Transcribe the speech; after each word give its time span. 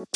Halo, 0.00 0.08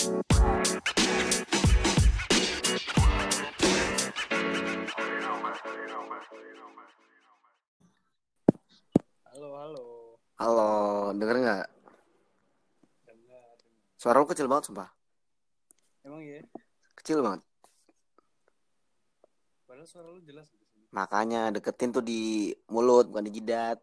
halo. 9.60 9.84
Halo, 10.40 11.12
denger 11.20 11.36
nggak? 11.36 11.68
Dengar. 13.04 13.56
Suara 14.00 14.24
lu 14.24 14.24
kecil 14.24 14.48
banget, 14.48 14.72
sumpah. 14.72 14.88
Emang 16.00 16.24
iya? 16.24 16.40
Kecil 16.96 17.20
banget. 17.20 17.44
Padahal 19.68 19.84
suara 19.84 20.08
lu 20.08 20.24
jelas. 20.24 20.48
Makanya 20.96 21.52
deketin 21.52 21.92
tuh 21.92 22.00
di 22.00 22.56
mulut, 22.72 23.12
bukan 23.12 23.28
di 23.28 23.36
jidat. 23.36 23.76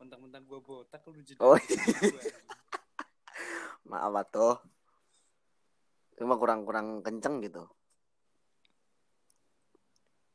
Mentang-mentang 0.00 0.48
gua 0.48 0.64
botak 0.64 1.04
lu 1.04 1.20
jadi. 1.20 1.36
Oh, 1.44 1.60
Maaf 3.88 4.28
tuh. 4.28 4.56
Cuma 6.20 6.36
kurang-kurang 6.36 7.00
kenceng 7.00 7.40
gitu. 7.40 7.64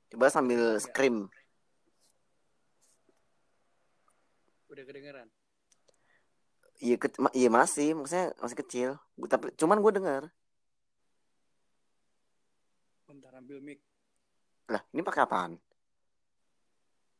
Coba 0.09 0.29
sambil 0.29 0.77
scream. 0.81 1.29
Udah 4.69 4.83
kedengeran. 4.89 5.27
Iya, 6.81 6.97
ke- 6.97 7.15
iya 7.37 7.49
masih, 7.53 7.93
maksudnya 7.93 8.33
masih 8.41 8.57
kecil. 8.65 8.89
Gua- 9.15 9.29
Tapi 9.29 9.53
cuman 9.55 9.77
gue 9.79 9.91
dengar. 9.93 10.23
Bentar 13.05 13.31
ambil 13.37 13.61
mic. 13.61 13.79
Lah, 14.67 14.81
ini 14.89 15.05
pakai 15.05 15.21
apaan? 15.23 15.61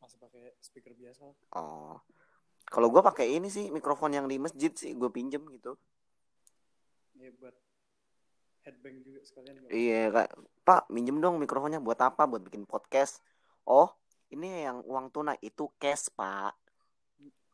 Masa 0.02 0.16
pakai 0.17 0.58
speaker 0.59 0.97
biasa. 0.97 1.30
Oh. 1.53 2.02
Kalau 2.67 2.89
gue 2.89 3.02
pakai 3.05 3.38
ini 3.38 3.52
sih 3.53 3.70
mikrofon 3.70 4.17
yang 4.17 4.25
di 4.25 4.41
masjid 4.41 4.73
sih, 4.73 4.97
gue 4.97 5.09
pinjem 5.13 5.45
gitu. 5.53 5.77
Iya 7.17 7.30
buat 7.38 7.55
headbang 8.63 8.95
juga 9.03 9.22
sekalian. 9.27 9.67
Iya, 9.69 10.02
Kak. 10.09 10.28
Pak, 10.64 10.83
minjem 10.89 11.19
dong 11.19 11.38
mikrofonnya 11.38 11.83
buat 11.83 12.00
apa? 12.00 12.23
Buat 12.23 12.47
bikin 12.47 12.64
podcast. 12.64 13.19
Oh, 13.67 13.92
ini 14.31 14.66
yang 14.66 14.81
uang 14.88 15.11
tunai 15.11 15.38
itu 15.44 15.67
cash, 15.78 16.09
Pak. 16.16 16.56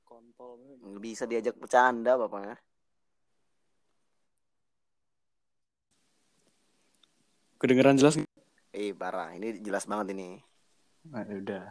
Kontol. 0.06 0.62
Bisa 1.02 1.26
diajak 1.26 1.58
bercanda, 1.58 2.18
Bapaknya. 2.18 2.58
Kedengeran 7.60 8.00
jelas? 8.00 8.16
Eh, 8.72 8.96
parah. 8.96 9.36
Ini 9.36 9.60
jelas 9.60 9.84
banget 9.84 10.16
ini. 10.16 10.40
Nah, 11.12 11.28
udah. 11.28 11.66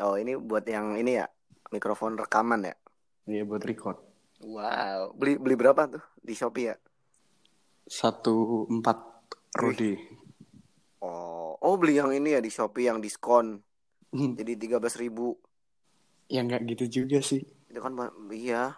Oh, 0.00 0.16
ini 0.16 0.38
buat 0.38 0.64
yang 0.64 0.96
ini 0.96 1.18
ya, 1.20 1.26
mikrofon 1.68 2.16
rekaman 2.16 2.64
ya. 2.64 2.74
Iya 3.28 3.42
buat 3.44 3.62
record. 3.62 4.00
Wow, 4.42 5.14
beli 5.14 5.38
beli 5.38 5.54
berapa 5.54 5.86
tuh 5.86 6.02
di 6.18 6.34
Shopee 6.34 6.74
ya? 6.74 6.76
Satu 7.84 8.64
empat 8.68 8.98
Rudy. 9.58 9.98
Oh, 11.02 11.58
oh 11.58 11.74
beli 11.76 11.98
yang 11.98 12.14
ini 12.14 12.32
ya 12.32 12.40
di 12.40 12.48
Shopee 12.48 12.88
yang 12.88 12.98
diskon. 12.98 13.60
Jadi 14.12 14.56
13.000 14.56 15.00
ribu. 15.00 15.36
ya 16.28 16.40
nggak 16.40 16.64
gitu 16.76 17.04
juga 17.04 17.20
sih. 17.20 17.44
Itu 17.68 17.80
kan 17.80 17.92
iya. 18.32 18.72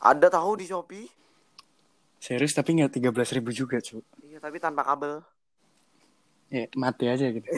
Ada 0.00 0.28
tahu 0.28 0.60
di 0.60 0.66
Shopee? 0.68 1.08
Serius 2.20 2.52
tapi 2.52 2.76
nggak 2.76 2.92
tiga 2.92 3.08
belas 3.08 3.32
ribu 3.32 3.48
juga 3.48 3.80
cu. 3.80 4.04
Iya, 4.20 4.36
tapi 4.40 4.60
tanpa 4.60 4.84
kabel. 4.84 5.24
Ya 6.50 6.66
mati 6.76 7.08
aja 7.08 7.30
gitu. 7.30 7.46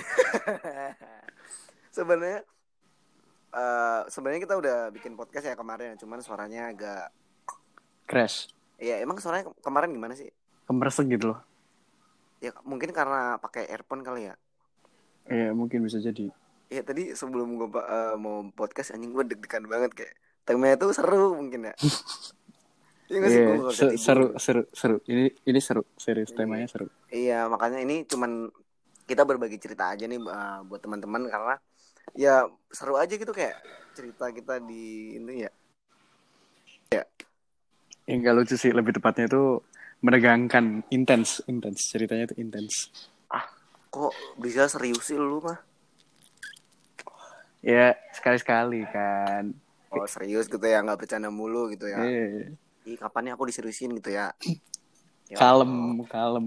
sebenarnya 1.97 2.45
eh 3.53 4.01
sebenarnya 4.09 4.41
kita 4.43 4.57
udah 4.57 4.77
bikin 4.89 5.13
podcast 5.13 5.45
ya 5.45 5.53
kemarin 5.53 5.95
cuman 6.01 6.25
suaranya 6.25 6.73
agak 6.73 7.13
Crash. 8.09 8.49
ya 8.81 8.97
emang 8.99 9.21
suaranya 9.21 9.53
ke- 9.53 9.61
kemarin 9.61 9.93
gimana 9.93 10.17
sih 10.17 10.33
Kemeresek 10.65 11.07
gitu 11.09 11.33
loh. 11.33 11.41
ya 12.39 12.51
mungkin 12.63 12.91
karena 12.91 13.39
pakai 13.39 13.71
earphone 13.71 14.03
kali 14.03 14.27
ya 14.27 14.35
Iya 15.25 15.51
mungkin 15.53 15.83
bisa 15.83 15.97
jadi. 15.97 16.27
ya 16.67 16.83
tadi 16.83 17.13
sebelum 17.13 17.55
gue 17.55 17.69
mau 18.17 18.43
podcast 18.51 18.91
anjing 18.91 19.11
gue 19.11 19.23
deg-degan 19.25 19.63
banget 19.65 19.93
kayak 19.93 20.15
temanya 20.43 20.75
tuh 20.77 20.91
seru 20.91 21.35
mungkin 21.35 21.71
ya 21.71 21.75
Iya 23.07 23.29
sih? 23.29 23.45
Iya, 23.45 23.99
seru, 24.01 24.27
seru, 24.35 24.63
seru. 24.73 24.97
Ini 25.05 25.29
ini 25.45 25.61
seru, 25.61 25.85
serius 25.95 26.33
Iya. 26.33 26.37
temanya 26.39 26.65
seru. 26.65 26.89
Iya, 27.07 27.45
makanya 27.45 27.79
ini 27.79 28.09
cuman 28.09 28.49
kita 29.05 29.23
berbagi 29.23 29.61
cerita 29.61 29.93
aja 29.93 30.09
nih 30.09 30.17
uh, 30.17 30.65
buat 30.65 30.81
teman-teman 30.81 31.29
karena 31.29 31.61
ya 32.17 32.43
seru 32.73 32.97
aja 32.97 33.13
gitu 33.13 33.29
kayak 33.31 33.61
cerita 33.93 34.33
kita 34.33 34.59
di 34.59 35.15
ini 35.15 35.45
ya. 35.45 35.53
Yang 38.03 38.19
gak 38.19 38.35
lucu 38.35 38.55
sih, 38.57 38.73
lebih 38.73 38.93
tepatnya 38.93 39.29
itu 39.29 39.61
menegangkan, 40.03 40.83
intens, 40.91 41.41
intens. 41.47 41.87
Ceritanya 41.89 42.27
itu 42.29 42.37
intens. 42.43 42.91
Kok 43.93 44.41
bisa 44.41 44.67
serius 44.73 45.05
sih 45.05 45.21
lu 45.21 45.39
mah? 45.45 45.61
Ya 47.61 47.93
sekali-sekali 48.17 48.89
kan. 48.89 49.53
Oh 49.93 50.09
serius 50.09 50.49
gitu 50.49 50.65
ya, 50.65 50.81
nggak 50.81 51.05
bercanda 51.05 51.29
mulu 51.29 51.69
gitu 51.71 51.87
ya. 51.87 52.01
Eh, 52.01 52.57
Ih, 52.89 52.97
kapan 52.97 53.29
nih 53.29 53.33
aku 53.37 53.47
diseriusin 53.47 53.93
gitu 54.01 54.11
ya? 54.11 54.33
Ya 55.29 55.37
kalem, 55.37 56.03
kalem. 56.09 56.47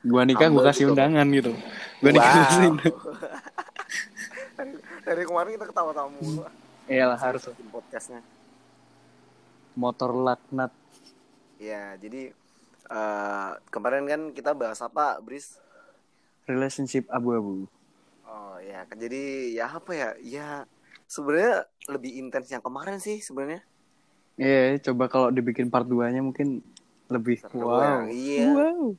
Gua 0.00 0.24
nikah 0.24 0.48
gua 0.48 0.72
kasih 0.72 0.88
gitu. 0.88 0.96
undangan 0.96 1.28
gitu. 1.30 1.52
Gua 2.00 2.10
nikah 2.10 2.32
Wow. 2.34 2.74
dari, 4.58 4.72
dari 5.04 5.22
kemarin 5.28 5.50
kita 5.60 5.66
ketawa-tawa 5.68 6.08
mulu. 6.08 6.42
Iyalah 6.88 7.20
harus 7.20 7.44
podcastnya. 7.68 8.24
motor 9.78 10.10
laknat. 10.10 10.72
Ya, 11.60 11.94
jadi 12.00 12.34
eh 12.88 13.50
kemarin 13.68 14.04
kan 14.04 14.20
kita 14.32 14.52
bahas 14.52 14.80
apa, 14.80 15.20
Bris? 15.20 15.60
Relationship 16.44 17.08
abu-abu. 17.08 17.68
Oh 18.24 18.56
ya, 18.58 18.84
jadi 18.88 19.52
ya 19.52 19.68
apa 19.68 19.92
ya? 19.92 20.10
Ya 20.20 20.48
sebenarnya 21.04 21.64
lebih 21.88 22.16
intens 22.16 22.48
yang 22.48 22.60
kemarin 22.60 22.96
sih 22.98 23.20
sebenarnya. 23.20 23.60
Iya, 24.38 24.78
coba 24.90 25.10
kalau 25.10 25.28
dibikin 25.28 25.68
part 25.68 25.84
2-nya 25.84 26.22
mungkin 26.22 26.62
lebih 27.08 27.40
Seru 27.40 27.66
wow. 27.66 28.06
ya, 28.06 28.12
iya. 28.12 28.46
Wow. 28.48 28.94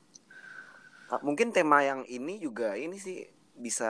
Ah, 1.07 1.21
Mungkin 1.21 1.49
tema 1.49 1.81
yang 1.81 2.05
ini 2.05 2.37
juga 2.37 2.75
ini 2.75 2.97
sih 2.97 3.23
bisa 3.55 3.89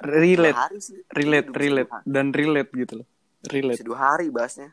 Relate. 0.00 0.56
hari 0.56 0.78
sih. 0.80 1.00
Relate, 1.10 1.48
relate 1.52 1.90
hari. 1.90 2.04
dan 2.06 2.26
relate 2.32 2.70
gitu 2.72 2.92
loh. 3.02 3.08
Relate 3.46 3.80
Bisa 3.80 3.86
dua 3.86 3.98
hari 3.98 4.26
bahasnya. 4.32 4.72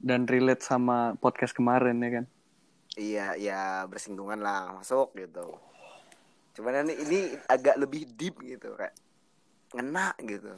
dan 0.00 0.24
relate 0.24 0.64
sama 0.64 1.12
podcast 1.16 1.52
kemarin 1.52 2.00
ya 2.00 2.10
kan. 2.20 2.24
Iya, 2.98 3.38
ya 3.38 3.60
bersinggungan 3.86 4.42
lah 4.42 4.74
masuk 4.80 5.14
gitu. 5.14 5.54
Cuman 6.58 6.82
ini, 6.90 6.94
ini 7.06 7.18
agak 7.46 7.78
lebih 7.78 8.06
deep 8.18 8.42
gitu 8.42 8.74
kayak 8.74 8.94
ngena 9.74 10.14
gitu. 10.26 10.54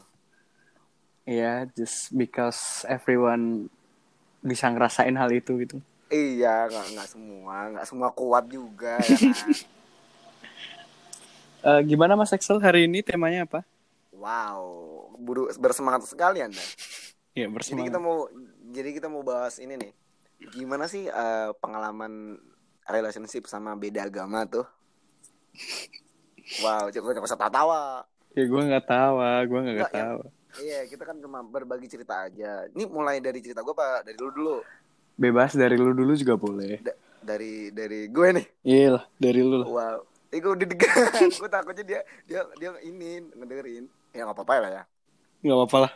Iya, 1.29 1.69
just 1.77 2.11
because 2.17 2.83
everyone 2.89 3.69
bisa 4.43 4.67
ngerasain 4.73 5.15
hal 5.15 5.31
itu 5.31 5.55
gitu. 5.63 5.79
Iya, 6.13 6.69
nggak 6.69 6.87
nggak 6.97 7.09
semua, 7.09 7.57
nggak 7.73 7.87
semua 7.87 8.09
kuat 8.11 8.45
juga 8.51 9.01
ya 9.01 9.17
kan. 9.17 9.49
Eh, 11.63 11.81
gimana 11.87 12.19
Mas 12.19 12.35
Excel 12.35 12.59
hari 12.59 12.91
ini 12.91 13.07
temanya 13.07 13.47
apa? 13.47 13.63
Wow, 14.11 15.15
buru 15.15 15.47
bersemangat 15.63 16.11
sekali 16.11 16.43
Anda. 16.43 16.59
Ya 17.39 17.47
Jadi 17.47 17.55
bersama. 17.55 17.87
kita 17.87 17.99
mau 18.03 18.27
jadi 18.75 18.91
kita 18.99 19.07
mau 19.07 19.23
bahas 19.23 19.63
ini 19.63 19.79
nih. 19.79 19.93
Gimana 20.51 20.91
sih 20.91 21.07
eh, 21.07 21.51
pengalaman 21.63 22.35
relationship 22.91 23.47
sama 23.47 23.79
beda 23.79 24.11
agama 24.11 24.43
tuh? 24.51 24.67
Wow, 26.59 26.91
coba 26.91 27.15
coba 27.15 27.27
usah 27.31 27.39
tawa. 27.39 27.83
Ya 28.35 28.45
gue 28.49 28.63
nggak 28.65 28.87
tawa, 28.89 29.45
gue 29.47 29.61
nggak 29.61 29.93
tawa. 29.93 30.25
Iya, 30.59 30.85
kita 30.91 31.05
kan 31.09 31.17
cuma 31.23 31.41
berbagi 31.41 31.89
cerita 31.89 32.29
aja. 32.29 32.67
Ini 32.75 32.85
mulai 32.91 33.23
dari 33.23 33.41
cerita 33.41 33.65
gue 33.65 33.73
pak, 33.73 34.05
dari 34.05 34.17
lu 34.19 34.29
dulu. 34.33 34.59
Bebas 35.17 35.55
dari 35.55 35.77
lu 35.79 35.95
dulu 35.95 36.13
juga 36.19 36.35
boleh. 36.37 36.81
Da- 36.83 36.99
dari 37.23 37.71
dari 37.71 38.11
gue 38.11 38.29
nih. 38.37 38.47
Iya 38.67 38.87
lah, 38.99 39.05
dari 39.17 39.41
lu 39.41 39.63
lah. 39.63 39.69
Wow, 39.69 39.97
ini 40.33 40.39
gue 40.43 40.53
deg-degan. 40.67 41.29
gue 41.41 41.51
takutnya 41.51 41.85
dia 41.87 42.01
dia 42.27 42.41
dia 42.59 42.71
ini 42.83 43.23
ngedengerin. 43.33 43.85
Ya 44.13 44.27
nggak 44.27 44.37
apa-apa 44.37 44.55
lah 44.61 44.71
ya. 44.81 44.83
Nggak 45.41 45.57
apa-apa 45.57 45.79
lah. 45.89 45.93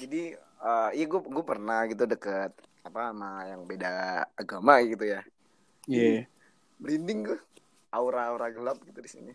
Jadi, 0.00 0.22
eh 0.36 0.88
iya 0.96 1.04
gue 1.08 1.20
gue 1.20 1.44
pernah 1.44 1.84
gitu 1.88 2.04
deket 2.04 2.52
apa 2.80 3.12
sama 3.12 3.44
yang 3.46 3.62
beda 3.68 4.24
agama 4.34 4.80
gitu 4.84 5.04
ya. 5.04 5.20
Iya. 5.88 6.26
Merinding 6.80 7.20
gue. 7.32 7.38
Aura-aura 7.90 8.54
gelap 8.54 8.78
gitu 8.86 9.02
di 9.02 9.10
sini. 9.10 9.32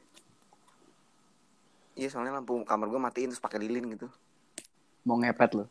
Iya 1.95 2.07
soalnya 2.11 2.39
lampu 2.39 2.59
kamar 2.63 2.87
gue 2.87 2.99
matiin 2.99 3.31
terus 3.31 3.43
pakai 3.43 3.59
lilin 3.59 3.95
gitu. 3.95 4.07
Mau 5.07 5.19
ngepet 5.19 5.51
lo. 5.59 5.65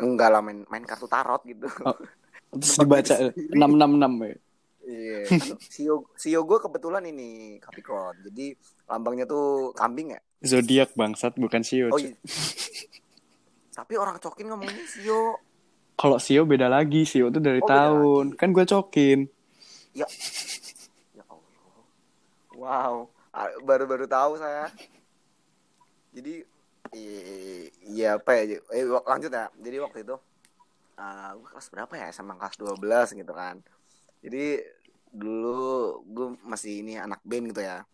Enggak 0.00 0.28
lah 0.32 0.40
main 0.40 0.64
main 0.68 0.84
kartu 0.84 1.06
tarot 1.06 1.44
gitu. 1.44 1.68
Oh. 1.84 1.96
Terus 2.52 2.76
dibaca 2.84 3.14
666 3.32 4.28
ya. 4.28 4.36
Iya. 4.82 5.18
Sio 5.62 5.94
Sio 6.12 6.40
gue 6.44 6.58
kebetulan 6.60 7.04
ini 7.08 7.56
Capricorn. 7.56 8.20
Jadi 8.28 8.52
lambangnya 8.84 9.24
tuh 9.24 9.72
kambing 9.72 10.12
ya. 10.12 10.20
Zodiak 10.44 10.92
bangsat 10.92 11.38
bukan 11.40 11.64
Sio. 11.64 11.88
Oh 11.88 11.96
iya. 11.96 12.12
Tapi 13.72 13.96
orang 13.96 14.20
cokin 14.20 14.52
ngomongnya 14.52 14.84
Sio. 14.84 15.40
Kalau 16.02 16.18
Sio 16.18 16.42
beda 16.42 16.66
lagi, 16.66 17.06
Sio 17.06 17.30
tuh 17.30 17.38
dari 17.38 17.62
Oh, 17.62 17.68
tahun. 17.70 18.34
Kan 18.34 18.50
gue 18.50 18.66
cokin. 18.66 19.30
Ya, 19.94 20.02
wow. 22.58 23.06
Ah, 23.30 23.46
baru-baru 23.62 24.10
tahu 24.10 24.34
saya. 24.34 24.66
Jadi 26.10 26.42
iya 27.86 28.18
apa 28.18 28.34
ya? 28.34 28.58
Eh, 28.74 28.84
lanjut 28.84 29.30
ya. 29.30 29.46
Jadi 29.54 29.76
waktu 29.78 29.98
itu 30.02 30.16
ah 30.98 31.38
gue 31.38 31.48
kelas 31.48 31.70
berapa 31.70 31.94
ya? 31.94 32.10
Sama 32.10 32.34
kelas 32.34 32.58
12 32.58 33.14
gitu 33.14 33.32
kan. 33.32 33.62
Jadi 34.26 34.58
dulu 35.14 36.02
gue 36.02 36.26
masih 36.42 36.82
ini 36.82 36.98
anak 36.98 37.22
band 37.22 37.54
gitu 37.54 37.62
ya. 37.62 37.86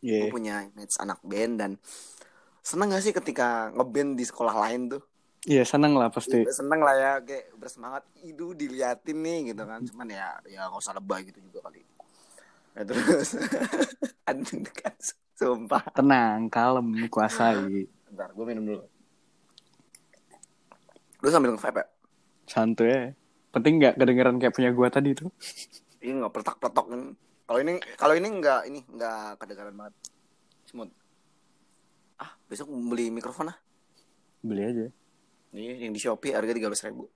Gue 0.00 0.06
Iya. 0.06 0.30
punya 0.30 0.54
image 0.70 0.96
anak 1.02 1.18
band 1.26 1.52
dan 1.58 1.70
seneng 2.62 2.94
gak 2.94 3.02
sih 3.02 3.10
ketika 3.10 3.74
ngeband 3.74 4.14
di 4.14 4.22
sekolah 4.22 4.54
lain 4.54 4.86
tuh 4.86 5.02
Iya, 5.46 5.62
seneng 5.62 5.94
lah 5.94 6.10
pasti. 6.10 6.42
Iya, 6.42 6.50
seneng 6.50 6.82
lah 6.82 6.94
ya 6.98 7.12
kayak 7.22 7.54
bersemangat. 7.54 8.02
Itu 8.18 8.50
diliatin 8.50 9.18
nih 9.22 9.54
gitu 9.54 9.62
kan. 9.62 9.80
Cuman 9.86 10.10
ya 10.10 10.34
ya 10.50 10.66
nggak 10.66 10.82
usah 10.82 10.98
lebay 10.98 11.22
gitu 11.30 11.38
juga 11.38 11.70
kali. 11.70 11.86
Ya, 12.74 12.82
terus. 12.82 13.38
Aduh 14.28 14.66
kan 14.74 14.94
sumpah. 15.38 15.86
Tenang, 15.94 16.50
kalem, 16.50 17.06
kuasai. 17.06 17.86
bentar 18.10 18.34
gue 18.34 18.44
minum 18.48 18.64
dulu. 18.66 18.82
Lu 21.22 21.28
sambil 21.30 21.54
nge-vape 21.54 21.78
ya? 21.78 21.86
Santuy. 22.50 22.90
Ya. 22.90 23.00
Penting 23.54 23.78
nggak 23.78 23.94
kedengeran 23.96 24.36
kayak 24.42 24.54
punya 24.54 24.70
gua 24.74 24.92
tadi 24.92 25.16
tuh. 25.16 25.30
ini 26.04 26.22
nggak 26.22 26.28
peletak-peletok 26.38 26.86
kan 26.86 27.02
kalau 27.50 27.58
ini 27.62 27.72
kalau 27.98 28.14
ini 28.14 28.28
nggak 28.30 28.60
ini 28.68 28.80
nggak 28.84 29.40
kedengaran 29.42 29.74
banget. 29.74 29.94
Smooth. 30.66 30.92
Ah 32.18 32.34
besok 32.50 32.66
beli 32.68 33.10
mikrofon 33.14 33.54
ah. 33.54 33.58
Beli 34.42 34.62
aja. 34.66 34.86
Ini 35.52 35.84
yang 35.84 35.92
di 35.92 36.00
shopee 36.00 36.34
harga 36.34 36.52
tiga 36.52 36.68
ribu 36.70 37.06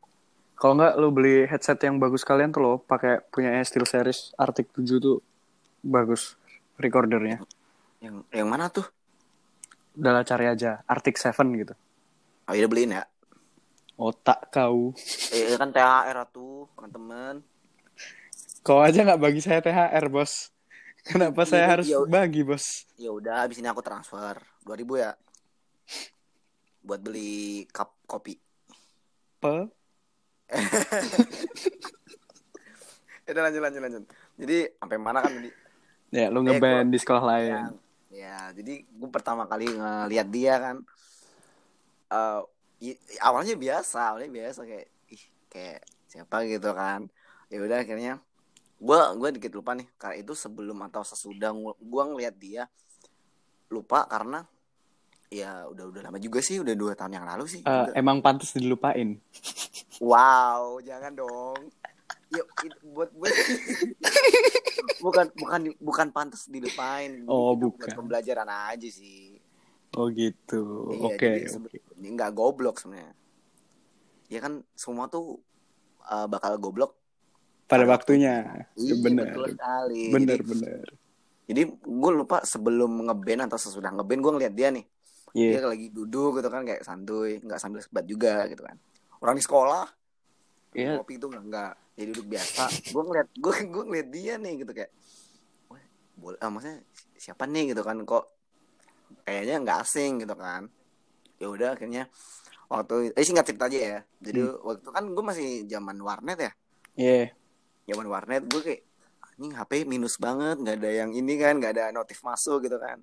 Kalau 0.54 0.76
nggak 0.76 0.92
lu 1.00 1.08
beli 1.08 1.48
headset 1.48 1.80
yang 1.80 1.96
bagus 1.96 2.20
kalian 2.20 2.52
tuh 2.52 2.60
lo 2.60 2.72
pakai 2.78 3.24
punya 3.26 3.56
SteelSeries 3.58 4.36
Arctic 4.36 4.68
7 4.76 5.00
tuh 5.00 5.18
bagus 5.80 6.36
recordernya. 6.76 7.40
yang 8.00 8.20
yang 8.28 8.48
mana 8.48 8.68
tuh 8.68 8.84
Udah 9.96 10.12
lah 10.14 10.24
cari 10.24 10.46
aja 10.46 10.84
Arctic 10.84 11.16
7 11.16 11.32
gitu. 11.56 11.74
oh 12.44 12.54
iya 12.54 12.68
beliin 12.68 12.92
ya 12.92 13.04
Otak 13.96 14.48
kau. 14.48 14.92
eh 15.28 15.56
kan 15.56 15.68
THR 15.70 16.24
tuh 16.28 16.68
teman-teman 16.76 17.40
Kau 18.60 18.80
aja 18.80 19.00
nggak 19.00 19.16
bagi 19.16 19.40
saya 19.40 19.60
THR 19.60 20.12
bos. 20.12 20.52
Kenapa 21.00 21.48
saya 21.48 21.64
Iya, 21.64 21.70
harus 21.72 21.86
iya. 21.88 21.98
bagi 22.04 22.44
bos? 22.44 22.84
ya 22.96 23.08
udah 23.08 23.48
abis 23.48 23.56
ini 23.56 23.68
aku 23.68 23.80
transfer 23.80 24.36
2000 24.64 25.00
ya 25.00 25.12
buat 26.90 26.98
beli 26.98 27.62
cup 27.70 27.94
kopi 28.10 28.34
Pe? 29.38 29.70
udah 33.30 33.42
lanjut 33.46 33.62
lanjut 33.62 33.80
lanjut 33.86 34.04
jadi 34.34 34.74
sampai 34.82 34.98
mana 34.98 35.22
kan 35.22 35.30
tadi 35.30 35.50
Ya 36.10 36.26
lu 36.26 36.42
Eh, 36.42 36.44
ngeband 36.50 36.90
di 36.90 36.98
sekolah 36.98 37.22
lain. 37.22 37.54
ya, 37.54 37.62
ya 38.10 38.38
jadi 38.58 38.82
gue 38.82 39.10
pertama 39.14 39.46
kali 39.46 39.70
ngeliat 39.70 40.26
dia 40.26 40.58
kan 40.58 40.82
i- 42.80 43.00
awalnya 43.20 43.54
biasa 43.54 43.98
awalnya 44.10 44.30
biasa 44.32 44.60
kayak 44.64 44.88
ih 45.12 45.22
kayak 45.52 45.80
siapa 46.10 46.42
gitu 46.48 46.70
kan 46.74 47.06
ya 47.52 47.60
udah 47.62 47.78
akhirnya 47.84 48.18
gue 48.80 49.00
gue 49.20 49.28
dikit 49.36 49.52
lupa 49.54 49.76
nih 49.76 49.86
karena 50.00 50.16
itu 50.18 50.32
sebelum 50.32 50.80
atau 50.88 51.04
sesudah 51.04 51.52
gue 51.76 52.02
ngeliat 52.10 52.34
dia 52.40 52.64
lupa 53.70 54.08
karena 54.08 54.48
ya 55.30 55.70
udah 55.70 55.84
udah 55.88 56.02
lama 56.02 56.18
juga 56.18 56.42
sih 56.42 56.58
udah 56.58 56.74
dua 56.74 56.98
tahun 56.98 57.14
yang 57.14 57.26
lalu 57.26 57.46
sih 57.46 57.62
Udah. 57.62 57.94
emang 57.94 58.18
pantas 58.18 58.50
dilupain. 58.50 59.14
Wow, 60.02 60.82
jangan 60.82 61.14
dong. 61.14 61.70
Yuk, 62.30 62.46
it- 62.62 62.82
buat 62.82 63.10
gue 63.10 63.30
bukan 64.98 65.26
bukan 65.32 65.60
bukan 65.78 66.06
pantas 66.10 66.50
dilupain. 66.50 67.22
Oh, 67.26 67.54
Itu 67.54 67.70
buat 67.70 67.78
bukan. 67.78 67.94
Pembelajaran 67.94 68.50
aja 68.74 68.88
sih. 68.90 69.38
Oh 69.94 70.10
gitu. 70.10 70.90
Iya, 70.94 71.06
Oke. 71.14 71.30
oke. 71.30 71.46
sebe- 71.46 71.82
ini 71.98 72.08
nggak 72.14 72.30
goblok 72.34 72.78
sebenarnya. 72.78 73.14
Ya 74.26 74.38
kan 74.38 74.62
semua 74.74 75.06
tuh 75.06 75.38
uh, 76.06 76.26
bakal 76.26 76.58
goblok. 76.58 76.98
Pada 77.66 77.86
pada 77.86 77.94
waktunya. 77.98 78.66
Iya, 78.74 78.94
bener. 78.98 79.30
betul 79.30 79.46
sekali. 79.54 80.02
Bener 80.10 80.38
Jadi, 80.38 80.50
bener. 80.50 80.86
jadi 81.46 81.62
gue 81.70 82.10
lupa 82.14 82.42
sebelum 82.42 83.06
ngeband 83.06 83.46
atau 83.46 83.58
sesudah 83.58 83.94
ngeband 83.94 84.20
gue 84.22 84.32
ngeliat 84.38 84.54
dia 84.54 84.70
nih. 84.70 84.86
Iya. 85.30 85.50
Dia 85.56 85.68
lagi 85.68 85.86
duduk 85.88 86.38
gitu 86.38 86.48
kan 86.48 86.62
kayak 86.62 86.82
santuy, 86.82 87.38
nggak 87.38 87.58
sambil 87.58 87.80
sebat 87.80 88.04
juga 88.04 88.46
gitu 88.46 88.62
kan. 88.62 88.76
Orang 89.18 89.34
di 89.34 89.42
sekolah 89.42 89.86
Iya. 90.70 90.96
kopi 90.96 91.18
itu 91.18 91.26
nggak 91.26 91.44
nggak 91.44 91.72
ya 91.98 92.04
duduk 92.06 92.26
biasa 92.30 92.62
gue 92.88 93.02
ngeliat 93.02 93.28
gue 93.42 93.54
gue 93.66 93.82
ngeliat 93.84 94.08
dia 94.08 94.34
nih 94.38 94.54
gitu 94.62 94.70
kayak 94.70 94.90
wah 95.66 95.82
boleh 96.14 96.38
ah, 96.38 96.46
maksudnya 96.46 96.78
siapa 97.18 97.44
nih 97.44 97.74
gitu 97.74 97.82
kan 97.82 97.98
kok 98.06 98.24
kayaknya 99.26 99.56
nggak 99.60 99.78
asing 99.82 100.22
gitu 100.22 100.32
kan 100.32 100.70
ya 101.36 101.50
udah 101.50 101.74
akhirnya 101.74 102.06
waktu 102.70 103.10
eh 103.12 103.24
singkat 103.26 103.50
cerita 103.50 103.66
aja 103.66 103.78
ya 103.82 104.00
jadi 104.22 104.46
waktu 104.62 104.80
itu 104.80 104.90
kan 104.94 105.04
gue 105.04 105.24
masih 105.26 105.48
zaman 105.66 105.96
warnet 105.98 106.38
ya 106.38 106.52
Iya. 106.94 107.34
zaman 107.90 108.06
warnet 108.06 108.42
gue 108.46 108.60
kayak 108.62 108.80
anjing 109.26 109.52
HP 109.52 109.72
minus 109.84 110.16
banget 110.16 110.54
nggak 110.56 110.76
ada 110.78 110.90
yang 111.02 111.10
ini 111.10 111.34
kan 111.34 111.58
nggak 111.58 111.72
ada 111.74 111.84
notif 111.90 112.22
masuk 112.22 112.62
gitu 112.62 112.78
kan 112.78 113.02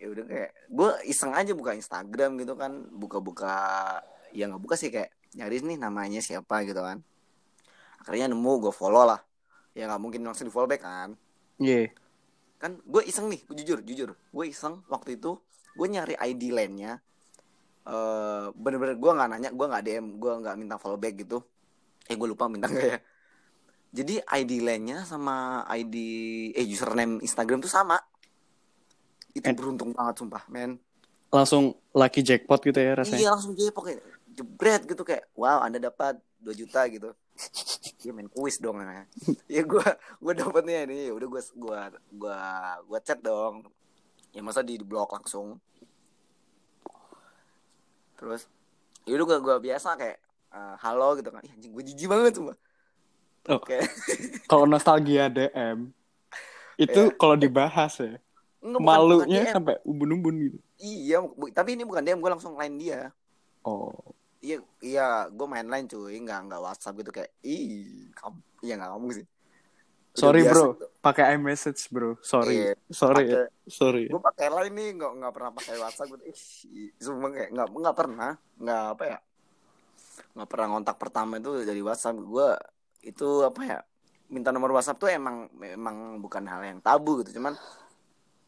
ya 0.00 0.08
udah 0.08 0.24
kayak 0.24 0.50
gue 0.72 0.90
iseng 1.12 1.36
aja 1.36 1.52
buka 1.52 1.76
Instagram 1.76 2.40
gitu 2.40 2.56
kan 2.56 2.88
buka-buka 2.88 3.52
ya 4.32 4.48
nggak 4.48 4.62
buka 4.64 4.74
sih 4.80 4.88
kayak 4.88 5.12
nyari 5.36 5.60
nih 5.60 5.76
namanya 5.76 6.24
siapa 6.24 6.64
gitu 6.64 6.80
kan. 6.80 7.04
Akhirnya 8.00 8.32
nemu 8.32 8.52
gue 8.64 8.72
follow 8.72 9.04
lah. 9.04 9.20
Ya 9.76 9.84
nggak 9.86 10.00
mungkin 10.00 10.24
langsung 10.24 10.48
di 10.48 10.52
follow 10.52 10.66
back 10.66 10.82
kan. 10.82 11.12
Iya. 11.60 11.92
kan 12.60 12.76
gue 12.84 13.00
iseng 13.08 13.32
nih 13.32 13.40
gue 13.44 13.56
jujur 13.60 13.78
jujur. 13.84 14.10
Gue 14.32 14.44
iseng 14.48 14.80
waktu 14.88 15.20
itu 15.20 15.36
gue 15.76 15.86
nyari 15.86 16.16
ID 16.16 16.52
lainnya 16.52 17.00
eh 17.88 18.46
bener-bener 18.52 19.00
gue 19.00 19.10
nggak 19.16 19.28
nanya 19.32 19.48
gue 19.52 19.66
nggak 19.68 19.84
DM 19.84 20.06
gue 20.20 20.32
nggak 20.44 20.56
minta 20.56 20.76
follow 20.80 20.96
back 20.96 21.20
gitu. 21.20 21.44
Eh 22.08 22.16
gue 22.16 22.28
lupa 22.28 22.48
minta 22.48 22.68
nggak 22.68 22.88
ya. 22.88 22.98
Jadi 23.90 24.14
ID 24.20 24.64
lainnya 24.64 25.04
sama 25.04 25.64
ID 25.68 25.96
eh 26.56 26.66
username 26.68 27.20
Instagram 27.20 27.60
tuh 27.64 27.72
sama 27.72 28.00
itu 29.32 29.44
Eh. 29.44 29.52
beruntung 29.52 29.90
banget 29.90 30.14
sumpah 30.16 30.44
men 30.46 30.78
Langsung 31.28 31.64
lucky 31.90 32.20
jackpot 32.20 32.58
gitu 32.60 32.74
ya 32.74 32.94
rasanya. 32.94 33.18
iya 33.18 33.30
langsung 33.30 33.54
jepok 33.54 33.86
kayak 33.86 34.02
jebret 34.28 34.82
gitu 34.84 35.02
kayak 35.02 35.30
wow 35.32 35.60
anda 35.60 35.78
dapat 35.78 36.18
2 36.38 36.50
juta 36.52 36.82
gitu 36.86 37.14
Iya 38.00 38.10
main 38.10 38.26
kuis 38.26 38.56
dong 38.56 38.76
namanya. 38.76 39.04
ya 39.46 39.62
gue 39.62 39.86
gue 40.16 40.32
dapetnya 40.34 40.84
ini 40.84 41.06
ya 41.06 41.12
udah 41.12 41.28
gue 41.28 41.42
gue 41.54 41.80
gue 42.14 42.38
gue 42.82 42.98
chat 43.00 43.18
dong 43.18 43.68
ya 44.30 44.40
masa 44.40 44.60
di, 44.60 44.74
blok 44.76 45.10
langsung 45.12 45.58
terus 48.16 48.44
ya 49.02 49.14
udah 49.14 49.26
gue 49.26 49.38
gue 49.40 49.56
biasa 49.64 49.96
kayak 49.96 50.18
eh, 50.50 50.74
halo 50.78 51.14
gitu 51.14 51.30
kan 51.30 51.40
Ih, 51.42 51.52
anjing 51.52 51.72
gue 51.72 51.84
jijik 51.84 52.08
banget 52.08 52.34
cuma 52.36 52.54
Oh. 53.42 53.56
kayak 53.58 53.88
Kalau 54.44 54.68
nostalgia 54.68 55.26
DM 55.26 55.88
itu 56.78 57.00
Iya. 57.02 57.16
kalau 57.16 57.34
dibahas 57.34 57.96
ya 57.96 58.20
Enggak, 58.60 58.76
bukan- 58.76 58.84
bukan 58.84 59.08
malunya 59.24 59.40
DM. 59.42 59.54
sampai 59.54 59.74
ubun-ubun 59.82 60.34
gitu. 60.42 60.58
iya 60.78 61.16
bu- 61.18 61.48
tapi 61.50 61.74
ini 61.74 61.82
bukan 61.82 62.02
DM 62.02 62.18
gue 62.18 62.30
langsung 62.30 62.54
line 62.54 62.76
dia 62.76 63.00
Oh. 63.60 63.92
iya 64.38 64.56
iya 64.78 65.06
gue 65.26 65.46
main 65.46 65.64
line 65.64 65.84
cuy 65.86 66.16
nggak 66.16 66.40
nggak 66.46 66.60
WhatsApp 66.62 66.96
gitu 66.96 67.10
kayak 67.10 67.32
ih 67.40 67.64
kamu 68.10 68.36
iya 68.60 68.74
nggak 68.76 68.90
ngomong 68.90 69.12
sih 69.14 69.26
Udah 70.10 70.18
Sorry 70.18 70.40
biasa 70.42 70.52
bro, 70.52 70.66
pakai 70.98 71.24
iMessage 71.30 71.80
bro. 71.86 72.18
Sorry, 72.20 72.56
Iya. 72.58 72.74
sorry, 72.90 73.24
ya. 73.24 73.46
Pakai- 73.46 73.70
sorry. 73.70 74.04
gue 74.06 74.18
pakai 74.20 74.46
line 74.50 74.74
nih 74.74 74.88
nggak 74.92 75.12
nggak 75.14 75.32
pernah 75.32 75.50
pakai 75.52 75.74
WhatsApp 75.76 76.08
gitu 76.10 76.24
ih 76.26 76.38
sumpah 76.98 77.28
kayak 77.30 77.50
nggak 77.50 77.68
nggak 77.70 77.96
pernah 77.96 78.30
nggak 78.56 78.82
apa 78.90 79.04
ya 79.06 79.18
nggak 80.30 80.48
pernah 80.48 80.66
ngontak 80.68 80.96
pertama 80.96 81.32
itu 81.36 81.62
dari 81.62 81.80
WhatsApp 81.80 82.18
gue 82.18 82.48
itu 83.02 83.28
apa 83.40 83.60
ya 83.62 83.78
minta 84.28 84.50
nomor 84.50 84.70
WhatsApp 84.72 84.98
tuh 84.98 85.08
emang 85.08 85.36
memang 85.52 85.96
bukan 86.18 86.42
hal 86.44 86.60
yang 86.60 86.78
tabu 86.78 87.20
gitu 87.20 87.36
cuman 87.36 87.54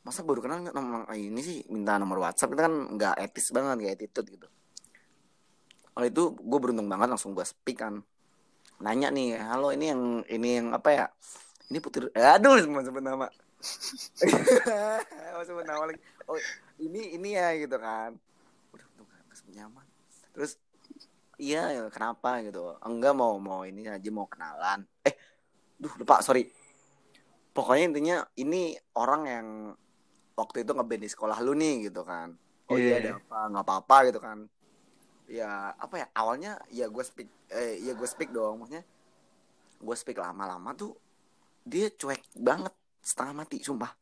masa 0.02 0.26
baru 0.26 0.42
kenal 0.42 0.59
nomor 0.75 1.06
ah, 1.06 1.14
ini 1.14 1.38
sih 1.38 1.62
minta 1.71 1.94
nomor 1.94 2.26
WhatsApp 2.26 2.50
itu 2.50 2.62
kan 2.62 2.75
nggak 2.99 3.14
etis 3.23 3.54
banget 3.54 3.78
nggak 3.78 3.94
attitude 3.94 4.28
gitu. 4.35 4.49
Oleh 5.94 6.11
itu 6.11 6.35
gue 6.35 6.59
beruntung 6.59 6.90
banget 6.90 7.14
langsung 7.14 7.38
gue 7.38 7.47
speak 7.47 7.78
kan. 7.78 8.02
Nanya 8.82 9.14
nih 9.14 9.38
halo 9.38 9.71
ini 9.71 9.94
yang 9.94 10.02
ini 10.26 10.49
yang 10.59 10.75
apa 10.75 10.90
ya? 10.90 11.06
Ini 11.71 11.78
putri 11.78 12.11
eh, 12.11 12.35
aduh 12.35 12.59
semua 12.64 12.82
sebut 12.82 12.99
nama. 12.99 13.26
Mau 15.38 15.44
sebut 15.47 15.62
nama 15.62 15.87
lagi. 15.87 16.02
Oh 16.26 16.35
ini 16.82 17.14
ini 17.14 17.38
ya 17.38 17.54
gitu 17.54 17.78
kan. 17.78 18.18
Udah 18.75 18.87
untung 18.99 19.06
nyaman 19.54 19.87
terus 20.32 20.56
iya 21.37 21.68
ya, 21.71 21.82
kenapa? 21.92 22.42
Gitu. 22.42 22.59
Enggak 22.82 23.14
mau 23.14 23.37
mau 23.37 23.62
ini 23.62 23.87
aja 23.87 24.11
mau 24.11 24.26
kenalan. 24.26 24.82
Eh 25.06 25.14
duh 25.78 25.94
lupa 25.94 26.25
sorry. 26.25 26.50
Pokoknya 27.52 27.85
intinya 27.92 28.16
ini 28.40 28.73
orang 28.97 29.23
yang 29.28 29.47
waktu 30.32 30.64
itu 30.64 30.72
ngeband 30.72 31.02
di 31.02 31.10
sekolah 31.10 31.36
lu 31.40 31.52
nih 31.52 31.88
gitu 31.88 32.02
kan. 32.02 32.34
Oh 32.70 32.76
iya 32.76 32.98
Iya. 32.98 32.98
ada 32.98 33.10
apa? 33.20 33.38
Nggak 33.52 33.64
apa-apa 33.66 33.96
gitu 34.08 34.20
kan. 34.20 34.38
Ya 35.28 35.72
apa 35.76 35.94
ya 36.02 36.06
awalnya 36.12 36.52
ya 36.68 36.88
gue 36.88 37.04
speak 37.04 37.28
eh 37.48 37.80
ya 37.80 37.92
gue 37.92 38.08
speak 38.08 38.30
dong 38.30 38.60
maksudnya. 38.60 38.84
Gue 39.78 39.96
speak 39.98 40.18
lama-lama 40.18 40.72
tuh 40.72 40.96
dia 41.62 41.88
cuek 41.90 42.20
banget 42.36 42.72
setengah 43.00 43.44
mati 43.44 43.62
sumpah. 43.62 43.92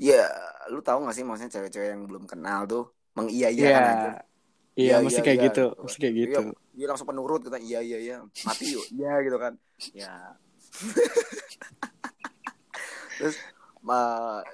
Ya 0.00 0.24
lu 0.72 0.80
tahu 0.80 1.04
gak 1.04 1.12
sih 1.12 1.24
maksudnya 1.24 1.52
cewek-cewek 1.52 1.88
yang 1.92 2.02
belum 2.08 2.24
kenal 2.24 2.64
tuh 2.64 2.88
mengiya 3.14 3.48
iya. 3.48 3.50
Iya. 3.52 3.68
kan 3.74 3.84
aja. 3.84 4.10
Iya, 4.78 4.80
Iya, 4.80 4.94
mesti 5.04 5.20
iya, 5.20 5.26
kayak 5.26 5.38
iya, 5.38 5.46
gitu, 5.50 5.64
gitu. 5.68 5.82
mesti 5.84 5.98
kayak 5.98 6.14
Iya, 6.14 6.24
gitu. 6.24 6.40
dia 6.72 6.86
langsung 6.88 7.08
penurut 7.10 7.40
kita 7.44 7.58
iya 7.60 7.80
iya 7.84 7.98
iya 8.00 8.16
mati 8.46 8.64
yuk. 8.72 8.84
Iya 8.94 9.12
gitu 9.26 9.36
kan. 9.36 9.52
Ya. 9.92 10.14
Terus 13.18 13.36
ma 13.80 13.98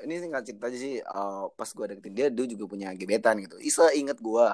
ini 0.00 0.18
singkat 0.18 0.46
cerita 0.46 0.70
aja 0.70 0.78
sih 0.78 0.94
eh, 0.98 1.44
pas 1.50 1.66
gue 1.68 1.84
deketin 1.90 2.14
dia 2.14 2.26
dia 2.30 2.46
juga 2.46 2.64
punya 2.66 2.94
gebetan 2.94 3.42
gitu 3.42 3.58
Isa 3.58 3.90
inget 3.90 4.18
gue 4.18 4.46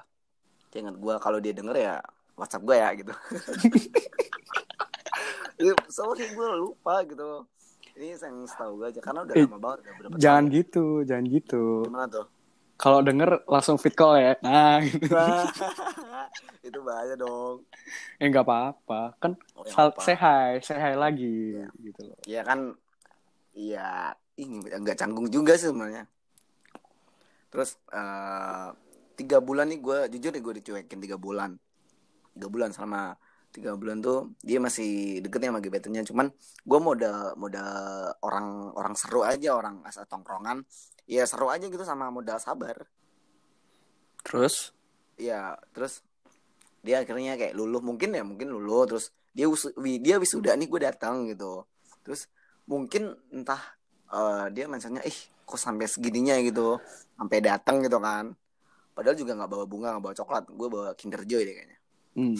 dia 0.72 0.78
inget 0.80 0.96
gue 0.96 1.14
kalau 1.20 1.38
dia 1.38 1.52
denger 1.52 1.76
ya 1.76 1.96
WhatsApp 2.34 2.64
gue 2.64 2.76
ya 2.76 2.88
gitu 2.96 3.12
Ya, 5.60 5.76
sorry 5.86 6.26
gue 6.26 6.48
lupa 6.58 7.04
gitu 7.06 7.46
ini 7.94 8.16
yang 8.16 8.48
setahu 8.48 8.80
gue 8.82 8.86
aja 8.88 9.00
karena 9.04 9.22
udah 9.22 9.36
Eh, 9.36 9.44
lama 9.46 9.58
banget 9.60 9.78
udah 9.84 9.94
berapa 9.94 10.14
Jangan 10.16 10.44
tahun. 10.48 10.56
gitu, 10.58 10.84
jangan 11.04 11.24
gitu. 11.28 11.64
gimana 11.86 12.06
tuh 12.08 12.26
Kalau 12.74 12.98
denger 12.98 13.46
langsung 13.46 13.76
fit 13.78 13.94
call 13.94 14.18
ya. 14.18 14.34
Nah, 14.42 14.82
gitu. 14.82 15.12
itu 16.66 16.78
bahaya 16.82 17.14
dong 17.14 17.62
Eh 18.16 18.26
nggak 18.26 18.42
apa-apa, 18.42 19.14
kan 19.20 19.36
Oh, 19.54 19.62
ya 19.62 19.70
sal- 19.70 19.92
apa. 19.94 20.02
say 20.02 20.16
hi, 20.16 20.58
say 20.64 20.74
hi 20.74 20.96
lagi 20.96 21.62
gitu 21.78 22.00
loh. 22.02 22.18
ya 22.26 22.42
kan 22.42 22.74
iya 23.52 24.16
nggak 24.38 24.96
canggung 24.98 25.28
juga 25.28 25.54
sih 25.60 25.68
sebenarnya. 25.68 26.08
Terus 27.52 27.76
eh, 27.92 28.68
tiga 29.12 29.38
bulan 29.44 29.68
nih 29.68 29.80
gue 29.84 29.98
jujur 30.16 30.30
nih 30.32 30.42
gue 30.42 30.54
dicuekin 30.64 30.98
tiga 31.04 31.20
bulan. 31.20 31.56
Tiga 32.32 32.48
bulan 32.48 32.72
selama 32.72 33.12
tiga 33.52 33.76
bulan 33.76 34.00
tuh 34.00 34.32
dia 34.40 34.56
masih 34.56 35.20
deketnya 35.20 35.52
sama 35.52 35.60
gebetannya. 35.60 36.02
Cuman 36.08 36.26
gue 36.64 36.78
modal 36.80 37.36
modal 37.36 37.68
orang 38.24 38.72
orang 38.72 38.94
seru 38.96 39.20
aja 39.20 39.52
orang 39.52 39.84
asal 39.84 40.08
tongkrongan. 40.08 40.64
Ya 41.04 41.28
seru 41.28 41.52
aja 41.52 41.68
gitu 41.68 41.84
sama 41.84 42.08
modal 42.08 42.40
sabar. 42.40 42.88
Terus? 44.24 44.72
Iya, 45.20 45.60
terus 45.76 46.00
dia 46.80 47.04
akhirnya 47.04 47.36
kayak 47.36 47.52
luluh. 47.52 47.84
Mungkin 47.84 48.16
ya 48.16 48.24
mungkin 48.24 48.48
luluh. 48.48 48.88
Terus 48.88 49.12
dia 49.36 49.44
wis- 49.44 49.76
wi- 49.76 50.00
dia 50.00 50.16
wisuda 50.16 50.56
nih 50.56 50.72
gue 50.72 50.80
datang 50.80 51.28
gitu. 51.28 51.68
Terus 52.00 52.32
mungkin 52.64 53.12
entah 53.28 53.60
eh, 54.12 54.44
dia 54.52 54.64
mentionnya 54.68 55.02
ih 55.04 55.18
kok 55.42 55.58
sampai 55.60 55.88
segininya 55.88 56.36
gitu 56.40 56.78
sampai 57.18 57.38
datang 57.42 57.82
gitu 57.84 57.98
kan 57.98 58.32
padahal 58.92 59.16
juga 59.16 59.32
nggak 59.36 59.50
bawa 59.50 59.64
bunga 59.64 59.88
nggak 59.96 60.04
bawa 60.04 60.14
coklat 60.16 60.44
gue 60.52 60.68
bawa 60.68 60.88
Kinder 60.96 61.22
Joy 61.24 61.42
deh 61.48 61.54
kayaknya 61.56 61.78
hmm. 62.16 62.36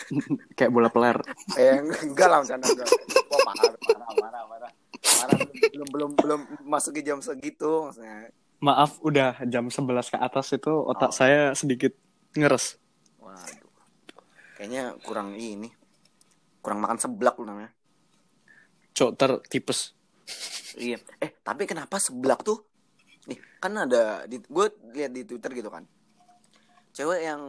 kayak 0.58 0.70
bola 0.70 0.88
peler. 0.90 1.18
eh 1.58 1.82
enggak 2.06 2.28
lah 2.30 2.38
bercanda 2.42 2.66
enggak 2.70 2.88
Wah, 3.28 3.40
parah 3.44 3.70
parah 3.74 4.10
parah 4.14 4.42
parah 4.46 4.70
parah 4.94 5.38
belum 5.74 5.88
belum 5.90 6.10
belum 6.18 6.40
masuk 6.66 6.98
ke 6.98 7.02
jam 7.02 7.18
segitu 7.22 7.90
maksudnya 7.90 8.30
Maaf, 8.58 8.98
udah 9.06 9.38
jam 9.46 9.70
11 9.70 10.10
ke 10.10 10.18
atas 10.18 10.50
itu 10.50 10.72
otak 10.82 11.10
Oh. 11.10 11.14
saya 11.14 11.54
sedikit 11.54 11.94
ngeres. 12.34 12.74
waduh 13.22 13.70
kayaknya 14.58 14.98
kurang 15.06 15.38
ini 15.38 15.70
kurang 16.58 16.82
makan 16.82 16.98
seblak 16.98 17.38
lu 17.38 17.46
namanya 17.46 17.70
Cok 18.98 19.14
tertipes. 19.14 19.94
Iya. 20.78 20.98
Eh, 21.18 21.30
tapi 21.42 21.66
kenapa 21.66 21.98
seblak 21.98 22.46
tuh? 22.46 22.62
Nih, 23.26 23.38
kan 23.58 23.74
ada 23.74 24.24
di 24.24 24.38
gue 24.40 24.66
lihat 24.94 25.12
di 25.12 25.26
Twitter 25.26 25.50
gitu 25.52 25.68
kan. 25.68 25.84
Cewek 26.94 27.20
yang 27.20 27.40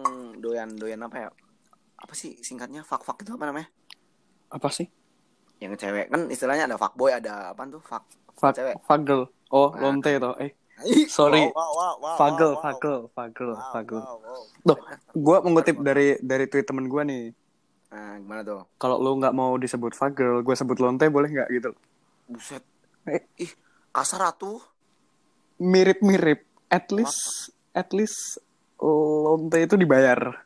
doyan-doyan 0.42 1.00
apa 1.06 1.16
ya? 1.18 1.30
Apa 1.96 2.14
sih 2.18 2.42
singkatnya? 2.42 2.82
Fak-fak 2.82 3.22
itu 3.24 3.32
apa 3.38 3.46
namanya? 3.48 3.70
Apa 4.50 4.68
sih? 4.74 4.90
Yang 5.62 5.86
cewek 5.86 6.10
kan 6.10 6.28
istilahnya 6.28 6.66
ada 6.66 6.76
fuckboy, 6.76 7.14
ada 7.14 7.54
apa 7.54 7.64
tuh? 7.70 7.82
Fak. 7.86 8.04
Fag 8.40 8.54
Cewek. 8.56 8.76
fagel. 8.84 9.22
Oh, 9.50 9.74
Nah. 9.74 9.90
lonte 9.90 10.12
toh. 10.18 10.34
Eh, 10.40 10.54
Sorry. 11.12 11.52
fagel, 12.16 12.56
fagel, 12.62 12.98
fagel, 13.12 13.52
fagel. 13.74 14.00
Loh, 14.64 14.78
Gua 15.12 15.44
mengutip 15.44 15.76
dari 15.84 16.16
dari 16.24 16.46
tweet 16.48 16.64
temen 16.64 16.88
gua 16.88 17.04
nih. 17.04 17.36
Nah, 17.90 18.22
gimana 18.22 18.42
tuh? 18.46 18.62
Kalau 18.78 19.02
lu 19.02 19.18
nggak 19.18 19.34
mau 19.34 19.58
disebut 19.58 19.98
fagel, 19.98 20.46
gue 20.46 20.56
sebut 20.56 20.78
lonte 20.78 21.10
boleh 21.10 21.26
nggak 21.26 21.50
gitu? 21.50 21.72
Buset. 22.30 22.62
Eh. 23.08 23.24
Ih, 23.40 23.52
kasar 23.94 24.28
atuh. 24.28 24.60
Mirip-mirip. 25.60 26.44
At 26.70 26.92
least, 26.94 27.50
at 27.72 27.90
least 27.96 28.38
lonte 28.80 29.58
itu 29.60 29.76
dibayar. 29.76 30.46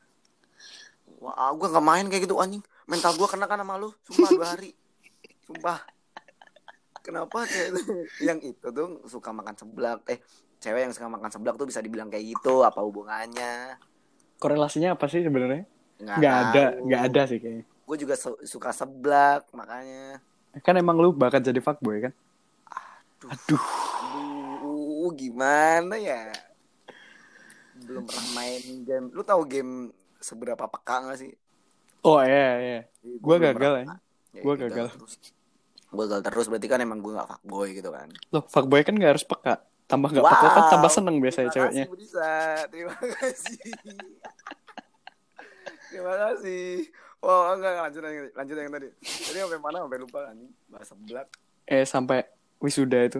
Wah, 1.20 1.52
gue 1.56 1.68
gak 1.72 1.86
main 1.86 2.06
kayak 2.08 2.28
gitu 2.28 2.40
anjing. 2.40 2.64
Mental 2.88 3.16
gue 3.16 3.28
kena 3.28 3.48
kan 3.48 3.60
sama 3.60 3.80
lu. 3.80 3.92
Sumpah 4.04 4.30
dua 4.34 4.48
hari. 4.56 4.72
Sumpah. 5.48 5.80
Kenapa 7.04 7.44
cewek 7.44 7.84
yang 8.24 8.40
itu 8.40 8.68
tuh 8.72 9.04
suka 9.12 9.36
makan 9.36 9.56
seblak? 9.60 10.08
Eh, 10.08 10.24
cewek 10.64 10.88
yang 10.88 10.94
suka 10.96 11.12
makan 11.12 11.32
seblak 11.32 11.60
tuh 11.60 11.68
bisa 11.68 11.84
dibilang 11.84 12.08
kayak 12.08 12.40
gitu. 12.40 12.64
Apa 12.64 12.80
hubungannya? 12.80 13.76
Korelasinya 14.40 14.96
apa 14.96 15.12
sih 15.12 15.20
sebenarnya? 15.24 15.68
Nggak 16.00 16.36
ada, 16.48 16.64
nggak 16.80 17.02
ada 17.12 17.22
sih 17.28 17.40
kayaknya. 17.44 17.66
Gue 17.84 17.98
juga 18.00 18.16
su- 18.16 18.40
suka 18.48 18.72
seblak, 18.72 19.52
makanya. 19.52 20.24
Kan 20.64 20.80
emang 20.80 20.96
lu 21.00 21.12
bakat 21.12 21.44
jadi 21.44 21.60
fuckboy 21.60 22.08
kan? 22.08 22.14
Aduh. 23.26 23.62
Aduh, 24.04 25.10
gimana 25.14 25.96
ya? 25.96 26.30
Belum 27.80 28.04
pernah 28.04 28.26
main 28.34 28.62
game. 28.84 29.06
Lu 29.10 29.22
tahu 29.22 29.42
game 29.44 29.90
seberapa 30.18 30.64
peka 30.64 30.96
gak 31.06 31.18
sih? 31.20 31.32
Oh 32.02 32.20
iya 32.20 32.50
iya. 32.60 32.80
Gua 33.20 33.36
belum 33.36 33.44
gagal 33.50 33.72
pernah. 33.80 33.98
ya. 34.32 34.42
Gua 34.42 34.54
gagal. 34.56 34.86
Terus. 34.92 35.14
Gua 35.88 36.04
gagal 36.10 36.22
terus 36.26 36.46
berarti 36.48 36.66
kan 36.66 36.80
emang 36.80 37.00
gue 37.00 37.12
gak 37.12 37.28
fuckboy 37.30 37.68
gitu 37.72 37.90
kan. 37.90 38.08
Loh, 38.30 38.44
fuckboy 38.44 38.82
kan 38.82 38.94
nggak 38.94 39.12
harus 39.14 39.24
peka. 39.24 39.54
Tambah 39.84 40.10
nggak 40.10 40.24
Wow. 40.24 40.32
peka 40.34 40.48
kan 40.50 40.64
tambah 40.70 40.90
seneng 40.90 41.16
biasanya 41.20 41.48
Terima 41.48 41.56
ceweknya. 41.70 41.84
kasih 41.86 41.92
Budisa. 41.92 42.32
Terima 42.68 42.94
kasih. 42.98 43.60
Terima 45.90 46.14
kasih. 46.18 46.66
Oh 47.22 47.54
enggak 47.54 47.72
enggak, 47.72 47.84
lanjut 47.86 48.02
yang 48.04 48.16
lanjut 48.34 48.56
yang 48.58 48.72
tadi. 48.74 48.88
Tadi 49.00 49.38
sampai 49.40 49.60
mana 49.62 49.76
sampai 49.80 50.00
lupa 50.00 50.20
kan 50.26 50.38
bahasa 50.68 50.92
seblak. 50.92 51.28
Eh 51.64 51.84
sampai 51.86 52.20
wisuda 52.64 53.04
itu. 53.04 53.20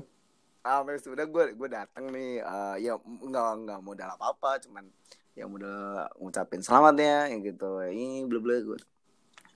Ah, 0.64 0.80
sudah 0.96 1.28
gue 1.28 1.60
gue 1.60 1.70
datang 1.70 2.08
nih 2.08 2.40
eh, 2.40 2.76
ya 2.88 2.96
enggak 3.04 3.48
enggak 3.60 3.80
modal 3.84 4.10
apa 4.16 4.32
apa 4.32 4.52
cuman 4.64 4.88
ya 5.36 5.44
modal 5.44 6.08
ngucapin 6.24 6.64
selamat 6.64 6.96
ya 7.04 7.20
yang 7.28 7.44
gitu 7.44 7.84
ini 7.92 8.24
bla 8.24 8.40
bla 8.40 8.56
gue 8.64 8.80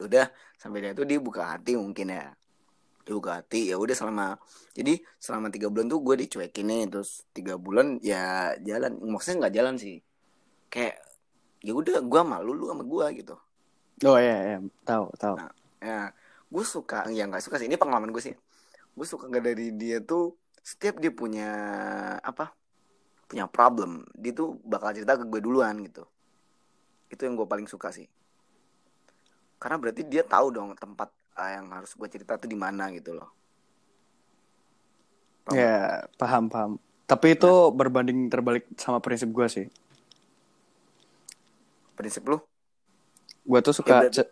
udah 0.03 0.27
sampai 0.59 0.83
dia 0.83 0.91
tuh 0.91 1.07
dia 1.07 1.17
buka 1.21 1.55
hati 1.55 1.79
mungkin 1.79 2.11
ya 2.11 2.35
dia 3.07 3.13
buka 3.15 3.39
hati 3.39 3.71
ya 3.71 3.79
udah 3.79 3.95
selama 3.95 4.35
jadi 4.75 4.99
selama 5.15 5.47
tiga 5.47 5.71
bulan 5.71 5.87
tuh 5.87 6.03
gue 6.03 6.27
dicuekin 6.27 6.67
nih 6.67 6.83
terus 6.91 7.23
tiga 7.31 7.55
bulan 7.55 8.03
ya 8.03 8.51
jalan 8.61 8.99
maksudnya 8.99 9.47
nggak 9.47 9.55
jalan 9.55 9.75
sih 9.79 10.03
kayak 10.67 10.99
ya 11.63 11.71
udah 11.71 12.03
gue 12.03 12.21
malu 12.25 12.51
lu 12.51 12.67
sama 12.67 12.83
gue 12.83 13.23
gitu 13.23 13.37
Oh 14.05 14.13
iya 14.21 14.37
iya, 14.45 14.57
tahu 14.85 15.09
tahu. 15.17 15.41
Nah. 15.41 15.49
ya 15.81 16.13
gue 16.47 16.63
suka 16.65 17.09
ya 17.09 17.25
nggak 17.25 17.41
suka 17.41 17.57
sih 17.57 17.65
ini 17.65 17.81
pengalaman 17.81 18.13
gue 18.13 18.21
sih 18.21 18.35
gue 18.97 19.05
suka 19.05 19.29
nggak 19.29 19.45
dari 19.45 19.67
dia 19.77 20.01
tuh 20.01 20.33
setiap 20.65 20.97
dia 20.97 21.13
punya 21.13 21.49
apa 22.25 22.49
punya 23.29 23.45
problem 23.45 24.01
dia 24.17 24.33
tuh 24.33 24.57
bakal 24.65 24.91
cerita 24.97 25.13
ke 25.21 25.23
gue 25.29 25.37
duluan 25.37 25.77
gitu 25.85 26.01
itu 27.13 27.21
yang 27.21 27.37
gue 27.37 27.45
paling 27.45 27.69
suka 27.69 27.93
sih 27.93 28.09
karena 29.61 29.77
berarti 29.77 30.01
dia 30.01 30.25
tahu 30.25 30.49
dong 30.49 30.73
tempat 30.73 31.13
eh, 31.37 31.61
yang 31.61 31.69
harus 31.69 31.93
gue 31.93 32.07
cerita 32.09 32.41
tuh 32.41 32.49
di 32.49 32.57
mana 32.57 32.89
gitu 32.89 33.13
loh 33.13 33.29
Paham? 35.47 35.55
Ya, 35.55 36.03
paham 36.19 36.43
paham. 36.51 36.71
Tapi 37.07 37.39
itu 37.39 37.71
berbanding 37.71 38.27
terbalik 38.27 38.67
sama 38.75 38.99
prinsip 38.99 39.31
gua 39.31 39.47
sih. 39.47 39.71
prinsip 41.95 42.27
lu 42.27 42.43
Gua 43.47 43.63
tuh 43.63 43.71
suka 43.71 44.11
Ya, 44.11 44.27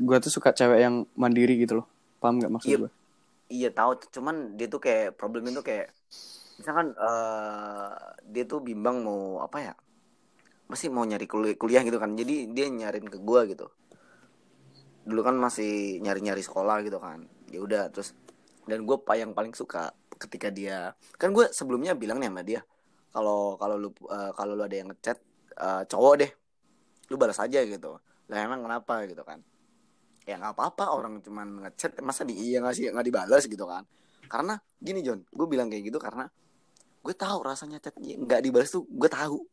gua 0.00 0.16
tuh 0.24 0.32
suka 0.32 0.56
cewek 0.56 0.80
yang 0.80 1.04
mandiri 1.12 1.60
gitu 1.60 1.84
loh. 1.84 1.86
Paham 2.16 2.40
nggak 2.40 2.48
maksud 2.48 2.70
Iya. 2.72 2.78
gua? 2.80 2.90
Iya 3.48 3.68
tahu. 3.72 4.00
Cuman 4.10 4.56
dia 4.58 4.66
tuh 4.70 4.80
kayak 4.82 5.16
problem 5.18 5.48
itu 5.48 5.62
kayak 5.64 5.92
misalkan 6.60 6.94
eh 6.94 7.90
dia 8.30 8.44
tuh 8.46 8.62
bimbang 8.62 9.02
mau 9.02 9.42
apa 9.42 9.58
ya 9.60 9.74
masih 10.70 10.88
mau 10.88 11.04
nyari 11.04 11.26
kuliah, 11.28 11.56
kuliah 11.58 11.82
gitu 11.84 11.98
kan. 12.00 12.16
Jadi 12.16 12.50
dia 12.52 12.66
nyariin 12.70 13.08
ke 13.08 13.18
gua 13.20 13.44
gitu. 13.48 13.68
Dulu 15.04 15.20
kan 15.20 15.36
masih 15.36 16.00
nyari-nyari 16.00 16.40
sekolah 16.40 16.80
gitu 16.86 16.96
kan. 17.02 17.28
Ya 17.52 17.60
udah 17.60 17.92
terus 17.92 18.16
dan 18.64 18.88
gue 18.88 18.96
yang 19.12 19.36
paling 19.36 19.52
suka 19.52 19.92
ketika 20.16 20.48
dia 20.48 20.96
kan 21.20 21.36
gue 21.36 21.52
sebelumnya 21.52 21.92
bilang 21.92 22.16
nih 22.16 22.32
sama 22.32 22.40
dia 22.40 22.60
kalau 23.12 23.60
kalau 23.60 23.76
lu 23.76 23.90
eh, 24.08 24.32
kalau 24.32 24.56
lu 24.56 24.64
ada 24.64 24.72
yang 24.72 24.88
ngechat 24.88 25.20
eh, 25.60 25.82
cowok 25.84 26.14
deh 26.24 26.30
lu 27.12 27.20
balas 27.20 27.36
aja 27.36 27.60
gitu. 27.60 28.00
Lah 28.32 28.38
emang 28.40 28.64
kenapa 28.64 29.04
gitu 29.04 29.20
kan 29.20 29.44
ya 30.24 30.40
nggak 30.40 30.56
apa-apa 30.56 30.84
orang 30.96 31.20
cuman 31.20 31.68
ngechat 31.68 32.00
masa 32.00 32.24
di 32.24 32.32
iya 32.32 32.64
nggak 32.64 32.74
sih 32.74 32.84
nggak 32.88 33.06
dibalas 33.06 33.44
gitu 33.44 33.64
kan 33.68 33.84
karena 34.28 34.56
gini 34.80 35.04
John 35.04 35.20
gue 35.28 35.46
bilang 35.46 35.68
kayak 35.68 35.92
gitu 35.92 36.00
karena 36.00 36.28
gue 37.04 37.14
tahu 37.14 37.44
rasanya 37.44 37.76
chat 37.80 37.92
nggak 38.00 38.40
dibalas 38.40 38.72
tuh 38.72 38.88
gue 38.88 39.10
tahu 39.12 39.44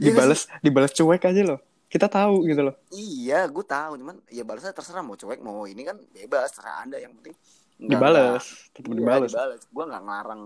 Iya 0.00 0.10
nggak 0.10 0.26
Dibales 0.26 0.42
dibales 0.64 0.92
cuek 0.96 1.22
aja 1.28 1.42
loh. 1.44 1.60
Kita 1.86 2.10
tahu 2.10 2.48
gitu 2.50 2.66
loh. 2.66 2.74
Iya, 2.90 3.46
gue 3.46 3.62
tahu, 3.62 4.00
cuman 4.00 4.16
ya 4.26 4.42
balasnya 4.42 4.74
terserah 4.74 5.04
mau 5.04 5.14
cuek 5.14 5.38
mau 5.38 5.62
ini 5.68 5.86
kan 5.86 5.94
bebas, 6.10 6.50
terserah 6.50 6.82
anda 6.82 6.98
yang 6.98 7.14
penting 7.20 7.36
Dibales, 7.78 8.72
tetap. 8.74 8.90
Iya, 8.90 8.96
dibales. 8.98 9.62
Gue 9.70 9.84
nggak 9.86 10.02
ngelarang 10.02 10.42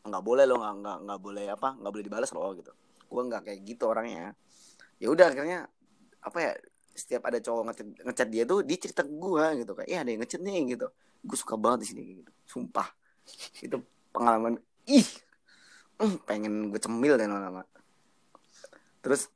nggak 0.00 0.24
boleh 0.24 0.44
lo 0.48 0.56
nggak 0.56 0.74
nggak 0.80 0.98
nggak 1.06 1.20
boleh 1.20 1.46
apa 1.52 1.68
nggak 1.76 1.92
boleh 1.92 2.04
dibalas 2.08 2.30
lo 2.32 2.56
gitu 2.56 2.72
gue 3.10 3.22
nggak 3.28 3.42
kayak 3.44 3.60
gitu 3.68 3.84
orangnya 3.84 4.32
ya 4.96 5.12
udah 5.12 5.28
akhirnya 5.28 5.68
apa 6.24 6.38
ya 6.40 6.52
setiap 6.94 7.26
ada 7.30 7.38
cowok 7.40 7.62
ngechat, 7.70 7.86
ngechat 8.06 8.28
dia 8.28 8.42
tuh 8.44 8.60
dia 8.66 8.76
cerita 8.76 9.02
ke 9.06 9.12
gue 9.12 9.44
gitu 9.64 9.72
kayak 9.72 9.88
iya 9.88 9.98
ada 10.02 10.10
yang 10.10 10.20
ngechat 10.22 10.40
nih 10.42 10.76
gitu. 10.76 10.86
Gue 11.24 11.36
suka 11.38 11.54
banget 11.56 11.78
di 11.84 11.86
sini 11.94 12.02
gitu. 12.22 12.30
Sumpah. 12.46 12.88
Itu 13.62 13.82
pengalaman 14.10 14.58
ih 14.90 15.06
mm, 16.02 16.16
pengen 16.26 16.74
gue 16.74 16.80
cemil 16.82 17.14
dan 17.16 17.30
lama-lama. 17.30 17.62
Terus 19.00 19.30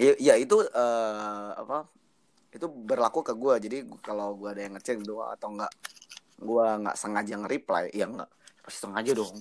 ya, 0.00 0.16
ya 0.18 0.34
itu 0.40 0.58
eh, 0.64 1.50
apa 1.54 1.86
itu 2.54 2.66
berlaku 2.70 3.26
ke 3.26 3.34
gue 3.34 3.54
jadi 3.66 3.76
kalau 3.98 4.38
gue 4.38 4.48
ada 4.50 4.62
yang 4.62 4.78
ngechat 4.78 5.02
gitu 5.02 5.18
atau 5.22 5.50
enggak 5.50 5.72
gue 6.38 6.66
nggak 6.86 6.96
sengaja 6.98 7.34
nge-reply 7.38 7.90
ya 7.90 8.06
enggak 8.06 8.30
pasti 8.64 8.78
sengaja 8.80 9.12
dong. 9.12 9.36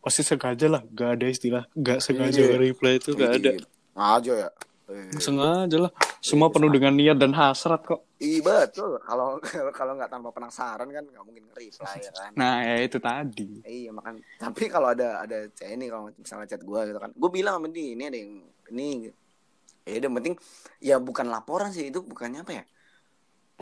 Pasti 0.00 0.24
sengaja 0.24 0.64
lah, 0.64 0.82
gak 0.96 1.20
ada 1.20 1.26
istilah. 1.28 1.64
Gak 1.76 2.00
sengaja 2.00 2.40
Iya. 2.40 2.56
reply 2.56 2.96
itu 2.96 3.12
gak 3.12 3.36
ada. 3.36 3.50
Iya, 3.52 3.68
Sengaja 3.92 4.32
ya. 4.32 4.50
Eh, 4.90 5.22
Sengaja 5.22 5.86
lah. 5.86 5.92
Semua 6.18 6.50
penuh 6.50 6.66
dengan 6.66 6.90
niat 6.98 7.14
dan 7.14 7.30
hasrat 7.30 7.86
kok. 7.86 8.02
Iya 8.18 8.42
betul. 8.42 8.98
Kalau 8.98 9.38
kalau 9.78 9.92
nggak 9.94 10.10
tanpa 10.10 10.34
penasaran 10.34 10.90
kan 10.90 11.04
nggak 11.06 11.24
mungkin 11.24 11.46
reply 11.46 11.70
ya 11.70 12.10
kan. 12.10 12.30
Nah, 12.34 12.54
ya 12.66 12.76
itu 12.82 12.98
tadi. 12.98 13.62
Iya 13.62 13.94
makan. 13.94 14.18
Tapi 14.36 14.66
kalau 14.66 14.90
ada 14.90 15.22
ada 15.22 15.46
cewek 15.54 15.78
nih 15.78 15.88
kalau 15.88 16.10
misalnya 16.10 16.46
chat 16.50 16.62
gue 16.62 16.80
gitu 16.90 16.98
kan, 16.98 17.10
gue 17.14 17.30
bilang 17.30 17.62
sama 17.62 17.68
dia 17.70 17.94
ini 17.94 18.04
ada 18.10 18.18
yang 18.18 18.32
ini. 18.74 19.08
Ya 19.86 19.96
udah 20.02 20.10
penting 20.20 20.34
ya 20.82 20.96
bukan 21.00 21.26
laporan 21.30 21.70
sih 21.72 21.88
itu 21.88 22.02
bukannya 22.02 22.42
apa 22.42 22.52
ya? 22.52 22.64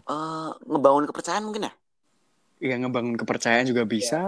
Eh 0.02 0.50
ngebangun 0.64 1.04
kepercayaan 1.12 1.44
mungkin 1.44 1.68
ya. 1.68 1.72
Ya 2.58 2.74
ngebangun 2.74 3.14
kepercayaan 3.14 3.68
juga 3.68 3.86
bisa. 3.86 4.24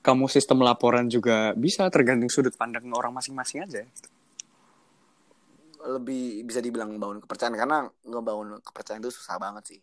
Kamu 0.00 0.30
sistem 0.32 0.64
laporan 0.64 1.10
juga 1.12 1.52
bisa 1.58 1.90
tergantung 1.92 2.32
sudut 2.32 2.56
pandang 2.56 2.88
orang 2.94 3.12
masing-masing 3.12 3.66
aja. 3.66 3.84
Lebih 5.80 6.44
bisa 6.44 6.60
dibilang 6.60 6.92
ngebangun 6.92 7.24
kepercayaan 7.24 7.56
karena 7.56 7.78
ngebangun 8.04 8.60
kepercayaan 8.60 9.00
itu 9.00 9.12
susah 9.12 9.40
banget 9.40 9.64
sih. 9.76 9.80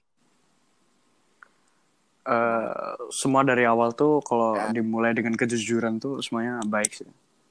Eh, 2.28 2.96
semua 3.08 3.40
dari 3.40 3.64
awal 3.64 3.96
tuh 3.96 4.20
kalau 4.20 4.60
Ya. 4.60 4.68
dimulai 4.76 5.16
dengan 5.16 5.32
kejujuran 5.34 5.96
tuh 5.96 6.20
semuanya 6.20 6.60
baik 6.68 6.92
sih. 6.92 7.08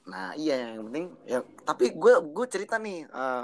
Nah 0.06 0.36
iya 0.36 0.76
yang 0.76 0.86
penting 0.92 1.06
ya 1.24 1.40
tapi 1.64 1.90
gue 1.90 2.14
gue 2.30 2.46
cerita 2.46 2.76
nih 2.76 3.08
eh 3.08 3.42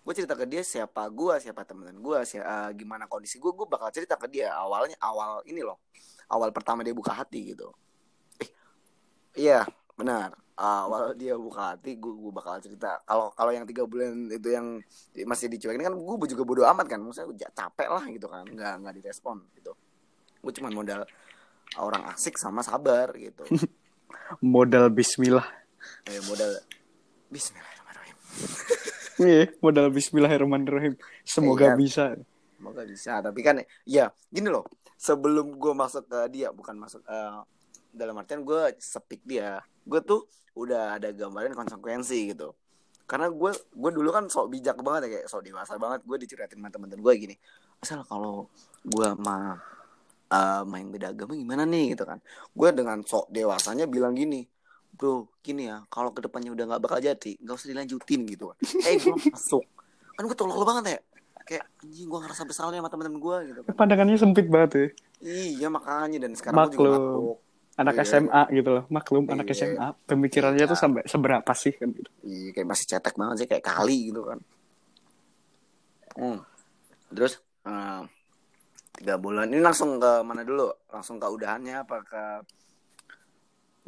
gue 0.00 0.12
cerita 0.14 0.36
ke 0.36 0.44
dia 0.44 0.60
siapa 0.60 1.08
gue 1.08 1.34
siapa 1.40 1.64
teman 1.64 1.96
gue 1.96 2.18
siapa 2.22 2.70
gimana 2.72 3.08
kondisi 3.08 3.36
gue 3.36 3.48
gue 3.48 3.66
bakal 3.66 3.90
cerita 3.90 4.14
ke 4.14 4.28
dia 4.28 4.52
awalnya 4.54 4.94
awal 5.00 5.40
ini 5.44 5.60
loh 5.60 5.80
awal 6.28 6.52
pertama 6.52 6.84
dia 6.84 6.92
buka 6.92 7.16
hati 7.16 7.52
gitu 7.52 7.72
eh 8.38 8.48
iya 9.34 9.64
benar 10.00 10.32
awal 10.56 11.12
dia 11.12 11.36
buka 11.36 11.72
hati 11.72 11.96
gue 11.96 12.08
gue 12.10 12.32
bakal 12.32 12.56
cerita 12.58 13.00
kalau 13.04 13.32
kalau 13.32 13.48
yang 13.48 13.64
tiga 13.64 13.84
bulan 13.84 14.28
itu 14.28 14.48
yang 14.48 14.80
masih 15.24 15.48
dicuekin 15.48 15.80
kan 15.80 15.92
gue 15.92 16.28
juga 16.28 16.42
bodo 16.44 16.62
amat 16.64 16.84
kan 16.84 17.00
maksudnya 17.00 17.28
gue 17.28 17.36
capek 17.48 17.88
lah 17.88 18.04
gitu 18.08 18.26
kan 18.26 18.44
nggak 18.44 18.72
nggak 18.80 18.94
direspon 18.96 19.40
gitu 19.56 19.72
gue 20.40 20.52
cuma 20.52 20.68
modal 20.68 21.04
orang 21.76 22.02
asik 22.10 22.36
sama 22.36 22.60
sabar 22.60 23.12
gitu 23.14 23.44
Modal 24.42 24.90
bismillah. 24.90 25.46
eh, 26.06 26.22
modal 26.24 26.58
Bismillahirrahmanirrahim 27.30 28.16
Iya, 29.26 29.44
modal 29.58 29.86
bismillahirrahmanirrahim. 29.90 30.94
Semoga 31.22 31.74
Iya. 31.74 31.76
bisa. 31.76 32.04
Semoga 32.54 32.82
bisa. 32.82 33.12
Tapi 33.20 33.40
kan 33.42 33.58
ya 33.84 34.08
gini 34.26 34.48
loh. 34.48 34.64
Sebelum 34.96 35.54
gue 35.54 35.72
masuk 35.72 36.06
ke 36.06 36.18
dia 36.30 36.50
bukan 36.50 36.74
masuk 36.74 37.02
eh, 37.04 37.38
dalam 37.90 38.14
artian 38.18 38.42
gue 38.42 38.74
sepik 38.78 39.22
dia. 39.26 39.60
Gue 39.84 40.00
tuh 40.02 40.26
udah 40.56 40.98
ada 40.98 41.10
gambaran 41.10 41.54
konsekuensi 41.54 42.34
gitu. 42.34 42.54
Karena 43.04 43.26
gue 43.26 43.50
gue 43.54 43.90
dulu 43.90 44.10
kan 44.14 44.30
sok 44.30 44.54
bijak 44.54 44.78
banget 44.80 45.06
ya 45.06 45.08
kayak 45.18 45.26
sok 45.26 45.42
dewasa 45.46 45.74
banget. 45.76 46.00
Gue 46.06 46.16
diceritain 46.18 46.58
sama 46.58 46.70
temen-temen 46.70 47.02
gue 47.02 47.14
gini. 47.18 47.34
Asal 47.82 48.06
kalau 48.06 48.46
gue 48.86 49.08
mah 49.18 49.58
eh, 50.30 50.62
main 50.66 50.86
beda 50.88 51.10
agama 51.12 51.34
gimana 51.34 51.66
nih 51.66 51.98
gitu 51.98 52.06
kan. 52.06 52.18
Gue 52.54 52.70
dengan 52.70 53.02
sok 53.02 53.30
dewasanya 53.34 53.90
bilang 53.90 54.14
gini. 54.14 54.46
Bro, 54.90 55.32
gini 55.40 55.64
ya, 55.70 55.80
kalau 55.88 56.12
ke 56.12 56.20
depannya 56.20 56.52
udah 56.52 56.76
nggak 56.76 56.82
bakal 56.82 57.00
jadi, 57.00 57.32
nggak 57.40 57.56
usah 57.56 57.72
dilanjutin 57.72 58.20
gitu 58.28 58.52
kan. 58.52 58.56
Eh, 58.90 59.00
gue 59.00 59.16
masuk. 59.16 59.64
Kan 60.12 60.28
gue 60.28 60.36
tolol 60.36 60.60
banget 60.66 60.98
ya 60.98 61.00
kayak 61.50 61.66
anjing 61.82 62.06
gue 62.06 62.20
ngerasa 62.22 62.42
bersalah 62.46 62.70
sama 62.70 62.86
teman-teman 62.86 63.18
gue 63.18 63.36
gitu 63.50 63.60
kan. 63.66 63.72
Pandangannya 63.74 64.14
sempit 64.14 64.46
banget 64.46 64.70
ya. 64.70 64.86
Iya 65.20 65.66
makanya 65.66 66.18
dan 66.22 66.32
sekarang 66.38 66.70
gue 66.70 66.78
juga 66.78 66.90
mabuk. 66.94 67.38
Anak 67.78 67.94
Iya. 67.96 68.04
SMA 68.04 68.42
gitu 68.50 68.70
loh. 68.70 68.84
Maklum 68.90 69.24
anak 69.30 69.46
Iya. 69.46 69.54
SMA. 69.74 69.88
Pemikirannya 70.06 70.64
tuh 70.66 70.74
Iya. 70.76 70.82
sampai 70.82 71.02
seberapa 71.06 71.52
sih 71.54 71.72
kan 71.74 71.88
gitu. 71.92 72.10
Iya 72.22 72.48
kayak 72.52 72.68
masih 72.68 72.86
cetek 72.86 73.14
banget 73.14 73.36
sih 73.44 73.48
kayak 73.48 73.64
kali 73.64 74.10
gitu 74.10 74.22
kan. 74.26 74.38
Hmm. 76.18 76.38
Terus 77.10 77.38
eh, 77.60 78.02
tiga 78.96 79.14
bulan 79.16 79.46
ini 79.48 79.60
langsung 79.60 79.96
ke 79.96 80.12
mana 80.20 80.42
dulu? 80.42 80.68
Langsung 80.88 81.16
ke 81.16 81.26
udahannya 81.26 81.76
apa 81.80 81.96
ke 82.02 82.22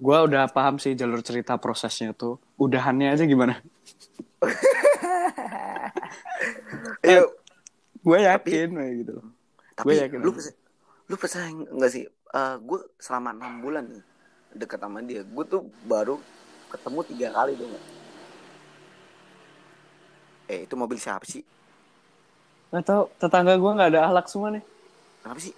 Gua 0.02 0.24
udah 0.26 0.50
paham 0.50 0.82
sih 0.82 0.96
jalur 0.96 1.22
cerita 1.22 1.54
prosesnya 1.60 2.10
tuh. 2.12 2.40
Udahannya 2.58 3.12
aja 3.12 3.22
gimana? 3.24 3.60
Iya. 7.02 7.22
Gue 8.02 8.18
yakin 8.18 8.68
kayak 8.74 8.94
gitu 8.98 9.12
loh. 9.14 9.26
Tapi 9.78 9.86
Gue 9.86 9.94
yakin 10.02 10.18
lu 10.20 10.30
percaya, 10.34 10.54
lu 11.06 11.14
percaya 11.14 11.46
nggak 11.50 11.90
sih? 11.90 12.04
Eh 12.32 12.54
gue 12.64 12.80
selama 12.96 13.36
enam 13.36 13.60
bulan 13.60 13.84
nih 13.92 14.04
deket 14.52 14.80
sama 14.80 15.00
dia, 15.04 15.24
gue 15.24 15.44
tuh 15.48 15.68
baru 15.84 16.16
ketemu 16.68 17.00
tiga 17.08 17.28
kali 17.32 17.52
nggak? 17.56 17.84
Eh 20.48 20.58
itu 20.68 20.74
mobil 20.76 20.96
siapa 21.00 21.24
sih? 21.24 21.44
Gak 22.72 22.84
tau, 22.88 23.12
tetangga 23.20 23.52
gue 23.56 23.70
gak 23.76 23.90
ada 23.92 24.08
alak 24.08 24.32
semua 24.32 24.48
nih. 24.48 24.64
Kenapa 25.20 25.40
sih? 25.44 25.52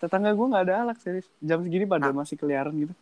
Tetangga 0.00 0.32
gue 0.32 0.46
gak 0.48 0.64
ada 0.64 0.74
alak 0.84 0.98
serius. 1.00 1.28
Jam 1.44 1.60
segini 1.60 1.84
pada 1.84 2.08
Ah. 2.08 2.16
masih 2.16 2.40
keliaran 2.40 2.72
gitu. 2.72 2.94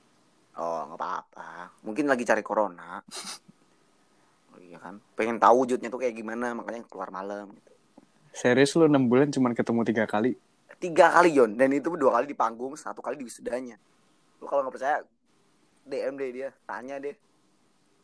Oh 0.57 0.89
nggak 0.91 0.99
apa-apa. 0.99 1.71
Mungkin 1.87 2.09
lagi 2.11 2.25
cari 2.25 2.43
corona. 2.43 3.05
Oh, 4.51 4.59
iya 4.59 4.81
kan. 4.81 4.99
Pengen 5.15 5.37
tahu 5.37 5.69
wujudnya 5.69 5.93
tuh 5.93 6.01
kayak 6.01 6.17
gimana, 6.17 6.57
makanya 6.57 6.83
keluar 6.89 7.13
malam. 7.13 7.53
Gitu. 7.53 7.71
Serius 8.33 8.73
lu 8.75 8.89
6 8.89 9.05
bulan 9.07 9.29
cuman 9.29 9.53
ketemu 9.53 9.81
tiga 9.85 10.05
kali. 10.09 10.33
Tiga 10.77 11.09
kali 11.09 11.33
Yon, 11.33 11.57
dan 11.57 11.73
itu 11.73 11.89
dua 11.97 12.21
kali 12.21 12.29
di 12.29 12.37
panggung, 12.37 12.77
satu 12.77 13.01
kali 13.01 13.17
di 13.17 13.25
wisudanya. 13.25 13.81
Lu 14.41 14.45
kalau 14.45 14.69
nggak 14.69 14.75
percaya, 14.77 14.99
DM 15.89 16.15
deh 16.21 16.31
dia, 16.33 16.49
tanya 16.69 17.01
deh. 17.01 17.17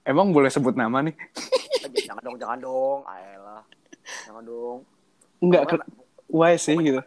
Emang 0.02 0.32
boleh 0.32 0.48
sebut 0.48 0.72
nama 0.74 1.04
nih? 1.04 1.14
Eh, 1.84 2.02
jangan 2.08 2.22
dong, 2.24 2.36
jangan 2.40 2.58
dong. 2.58 3.00
Ayolah. 3.06 3.62
Jangan 4.26 4.42
dong. 4.42 4.78
Enggak, 5.38 5.62
Pokoknya, 5.68 5.84
ke... 5.86 6.32
why 6.32 6.54
sih 6.56 6.74
gitu? 6.78 7.02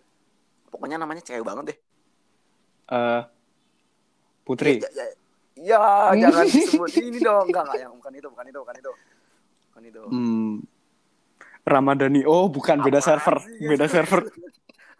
pokoknya 0.69 0.99
namanya 0.99 1.23
cewek 1.23 1.43
banget 1.47 1.63
deh. 1.71 1.77
Eh 2.91 3.21
Putri. 4.45 4.77
Ya, 4.77 4.89
ya, 4.93 5.07
ya, 5.57 5.81
jangan 6.29 6.45
disebut 6.45 6.91
ini 7.01 7.19
dong. 7.23 7.47
Enggak, 7.49 7.63
enggak, 7.65 7.79
yang 7.81 7.93
bukan 7.97 8.11
itu, 8.13 8.27
bukan 8.29 8.45
itu, 8.45 8.59
bukan 8.61 8.75
itu. 8.77 8.91
Bukan 9.71 9.83
itu. 9.87 10.03
Hmm. 10.13 10.51
Ramadhani. 11.65 12.21
Oh, 12.29 12.45
bukan 12.45 12.77
beda 12.85 13.01
Apaan 13.01 13.09
server. 13.17 13.35
sih? 13.41 13.57
ya? 13.57 13.69
Beda 13.73 13.85
server. 13.89 14.21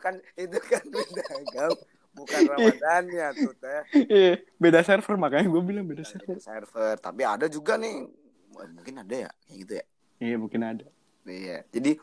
kan 0.06 0.15
itu 0.38 0.58
kan 0.62 0.86
beda 0.86 1.24
agam. 1.34 1.74
Bukan 2.15 2.41
Ramadan 2.48 3.04
ya 3.12 3.28
tuh 3.34 3.52
teh. 3.58 3.82
Iya, 4.08 4.39
beda 4.56 4.80
server 4.86 5.15
makanya 5.18 5.50
gue 5.50 5.63
bilang 5.65 5.84
beda 5.89 6.06
server. 6.06 6.38
server 6.39 6.96
tapi 7.02 7.26
ada 7.28 7.50
juga 7.50 7.76
nih 7.76 8.08
mungkin 8.56 8.96
ada 9.04 9.15
ya 9.28 9.32
kayak 9.44 9.58
gitu 9.65 9.74
ya 9.76 9.86
Iya, 10.15 10.36
mungkin 10.39 10.62
ada. 10.63 10.86
iya 11.28 11.60
jadi 11.76 12.00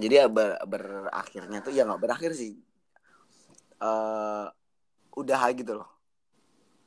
jadi 0.00 0.14
ya 0.24 0.26
ber- 0.32 0.58
berakhirnya 0.64 1.60
tuh 1.60 1.72
ya 1.76 1.84
nggak 1.84 2.00
berakhir 2.00 2.32
sih 2.32 2.56
eh 3.84 4.46
udah 5.14 5.40
gitu 5.52 5.72
loh 5.82 5.88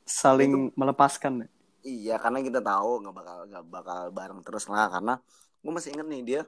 Saling 0.08 0.72
melepaskan. 0.74 1.46
iya 1.84 2.18
karena 2.18 2.42
kita 2.42 2.58
tahu 2.64 3.06
nggak 3.06 3.14
bakal 3.14 3.38
nggak 3.46 3.64
bakal 3.70 4.00
bareng 4.10 4.40
terus 4.42 4.66
lah 4.66 4.88
karena 4.90 5.14
gue 5.62 5.72
masih 5.72 5.94
inget 5.94 6.06
nih 6.10 6.22
dia 6.26 6.42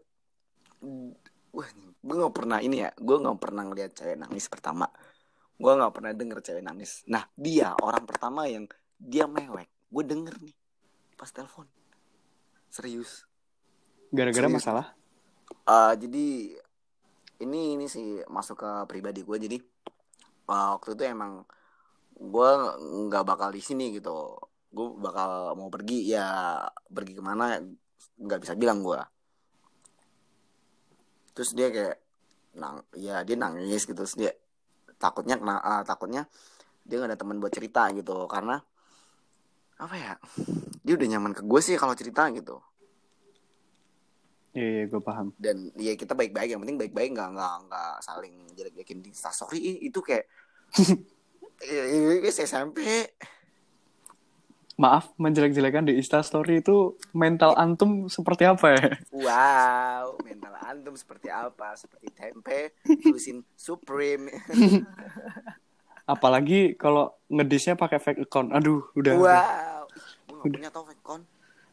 wah 1.50 1.68
gue 2.00 2.16
nggak 2.16 2.34
pernah 2.34 2.58
ini 2.62 2.86
ya 2.86 2.90
gue 2.96 3.16
nggak 3.20 3.38
pernah 3.38 3.62
ngeliat 3.66 3.92
cewek 3.94 4.16
nangis 4.18 4.46
pertama. 4.46 4.86
Gue 5.60 5.72
nggak 5.76 5.92
pernah 5.92 6.12
denger 6.16 6.38
cewek 6.40 6.64
nangis. 6.64 7.04
Nah 7.10 7.26
dia 7.36 7.76
orang 7.78 8.04
pertama 8.08 8.48
yang 8.48 8.64
dia 8.96 9.28
mewek 9.28 9.68
gue 9.90 10.04
denger 10.06 10.34
nih 10.40 10.56
pas 11.18 11.28
telepon. 11.28 11.66
Serius. 12.70 13.26
Gara-gara 14.14 14.46
Serius. 14.46 14.56
masalah. 14.62 14.86
Eh, 15.50 15.94
jadi 15.98 16.26
ini 17.40 17.60
ini 17.76 17.86
sih 17.90 18.22
masuk 18.30 18.62
ke 18.62 18.70
pribadi 18.86 19.26
gue 19.26 19.36
jadi 19.36 19.56
eh, 20.50 20.68
waktu 20.76 20.94
itu 20.96 21.02
emang 21.04 21.44
gue 22.20 22.50
nggak 23.10 23.24
bakal 23.26 23.50
di 23.52 23.60
sini 23.60 23.92
gitu. 23.92 24.38
Gue 24.70 24.94
bakal 24.96 25.58
mau 25.58 25.68
pergi 25.68 26.14
ya 26.14 26.62
pergi 26.86 27.18
ke 27.18 27.22
mana 27.22 27.58
nggak 28.20 28.40
bisa 28.40 28.54
bilang 28.54 28.80
gue 28.86 29.00
terus 31.40 31.57
dia 31.57 31.72
kayak 31.72 31.96
nang 32.61 32.85
ya 32.92 33.24
dia 33.24 33.33
nangis 33.40 33.88
gitu. 33.88 33.96
Terus 34.05 34.12
dia 34.12 34.37
takutnya 35.00 35.40
kena- 35.40 35.64
eh, 35.64 35.83
takutnya 35.88 36.29
dia 36.85 37.00
nggak 37.00 37.16
ada 37.16 37.16
teman 37.16 37.40
buat 37.40 37.48
cerita 37.48 37.88
gitu. 37.96 38.29
Karena 38.29 38.61
apa 39.81 39.96
ya 39.96 40.12
dia 40.85 41.00
udah 41.00 41.09
nyaman 41.16 41.33
ke 41.33 41.40
gue 41.40 41.61
sih 41.64 41.81
kalau 41.81 41.96
cerita 41.96 42.29
gitu. 42.37 42.61
Iya, 44.53 44.66
iya 44.66 44.85
gue 44.90 45.00
paham. 45.00 45.33
dan 45.38 45.70
ya 45.79 45.94
kita 45.96 46.12
baik-baik 46.12 46.53
yang 46.53 46.61
penting 46.61 46.76
baik-baik 46.76 47.14
nggak 47.14 47.29
nggak 47.38 47.55
nggak 47.70 47.94
saling 48.05 48.35
jelek-jelekin 48.59 49.00
di 49.00 49.11
Ih, 49.57 49.88
itu 49.88 50.00
kayak 50.03 50.26
ini 51.70 52.26
SMP 52.29 53.09
Maaf, 54.80 55.12
menjelek-jelekan 55.20 55.92
di 55.92 56.00
Instastory 56.00 56.64
itu 56.64 56.96
mental 57.12 57.52
antum 57.60 58.08
seperti 58.08 58.48
apa 58.48 58.66
ya? 58.72 58.84
wow 59.12 60.16
mental 60.24 60.56
antum 60.64 60.94
seperti 60.96 61.28
apa 61.28 61.76
seperti 61.76 62.08
tempe 62.16 62.72
tulisin 63.04 63.44
supreme 63.52 64.32
Apalagi 66.10 66.74
kalau 66.74 67.14
ngedisnya 67.30 67.78
pakai 67.78 68.02
fake 68.02 68.26
account. 68.26 68.50
Aduh, 68.50 68.82
udah. 68.98 69.14
wow 69.14 69.84
gue 70.26 70.36
nggak 70.40 70.52
punya 70.56 70.70
tau 70.72 70.82
fake 70.88 71.02
account 71.04 71.24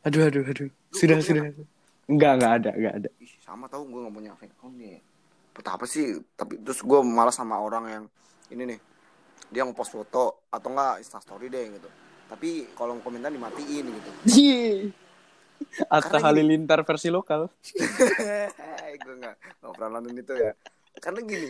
Aduh, 0.06 0.22
aduh, 0.30 0.43
aduh. 0.46 0.70
Sudah, 0.93 1.17
punya 1.20 1.26
sudah. 1.26 1.43
Enggak, 2.08 2.32
enggak 2.38 2.52
ada, 2.62 2.72
enggak 2.78 2.93
ada. 3.02 3.10
Ih, 3.17 3.34
sama 3.41 3.65
tau 3.65 3.84
gue 3.84 4.00
gak 4.04 4.15
punya 4.15 4.32
fake 4.38 4.56
account 4.60 4.76
nih 4.78 5.00
apa 5.58 5.89
sih 5.89 6.22
tapi 6.38 6.62
terus 6.62 6.86
gue 6.86 7.00
malah 7.02 7.34
sama 7.34 7.58
orang 7.58 7.86
yang 7.89 8.04
ini 8.54 8.76
nih 8.76 8.80
dia 9.50 9.65
ngepost 9.65 9.89
foto 9.89 10.46
atau 10.54 10.70
enggak 10.70 11.02
instastory 11.02 11.50
deh 11.50 11.65
gitu 11.82 11.89
tapi 12.28 12.68
kolom 12.72 13.00
komentar 13.00 13.32
dimatiin 13.32 13.86
gitu. 13.88 14.10
Yeay. 14.38 14.92
Atta 15.90 16.18
gini- 16.18 16.24
Halilintar 16.24 16.84
versi 16.84 17.10
lokal. 17.10 17.50
gue 18.98 19.16
nggak 19.18 19.36
nggak 19.62 19.72
pernah 19.74 19.90
nonton 19.98 20.13
itu 20.16 20.34
ya. 20.34 20.54
Karena 20.98 21.20
gini 21.24 21.50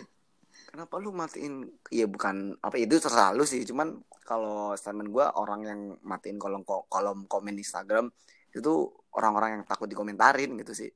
kenapa 0.68 1.00
lu 1.00 1.12
matiin 1.12 1.63
ya 1.88 2.06
bukan 2.06 2.56
apa 2.60 2.76
itu 2.76 2.98
terserah 2.98 3.32
lu 3.32 3.44
sih. 3.44 3.63
Cuman 3.63 3.98
kalau 4.24 4.76
statement 4.76 5.10
gue 5.10 5.26
orang 5.26 5.60
yang 5.63 5.80
matiin 6.04 6.36
kolom 6.36 6.62
kolom 6.63 7.24
komen 7.26 7.56
Instagram 7.56 8.12
itu 8.52 8.74
orang-orang 9.13 9.60
yang 9.60 9.63
takut 9.63 9.88
dikomentarin 9.88 10.56
gitu 10.58 10.74
sih 10.74 10.90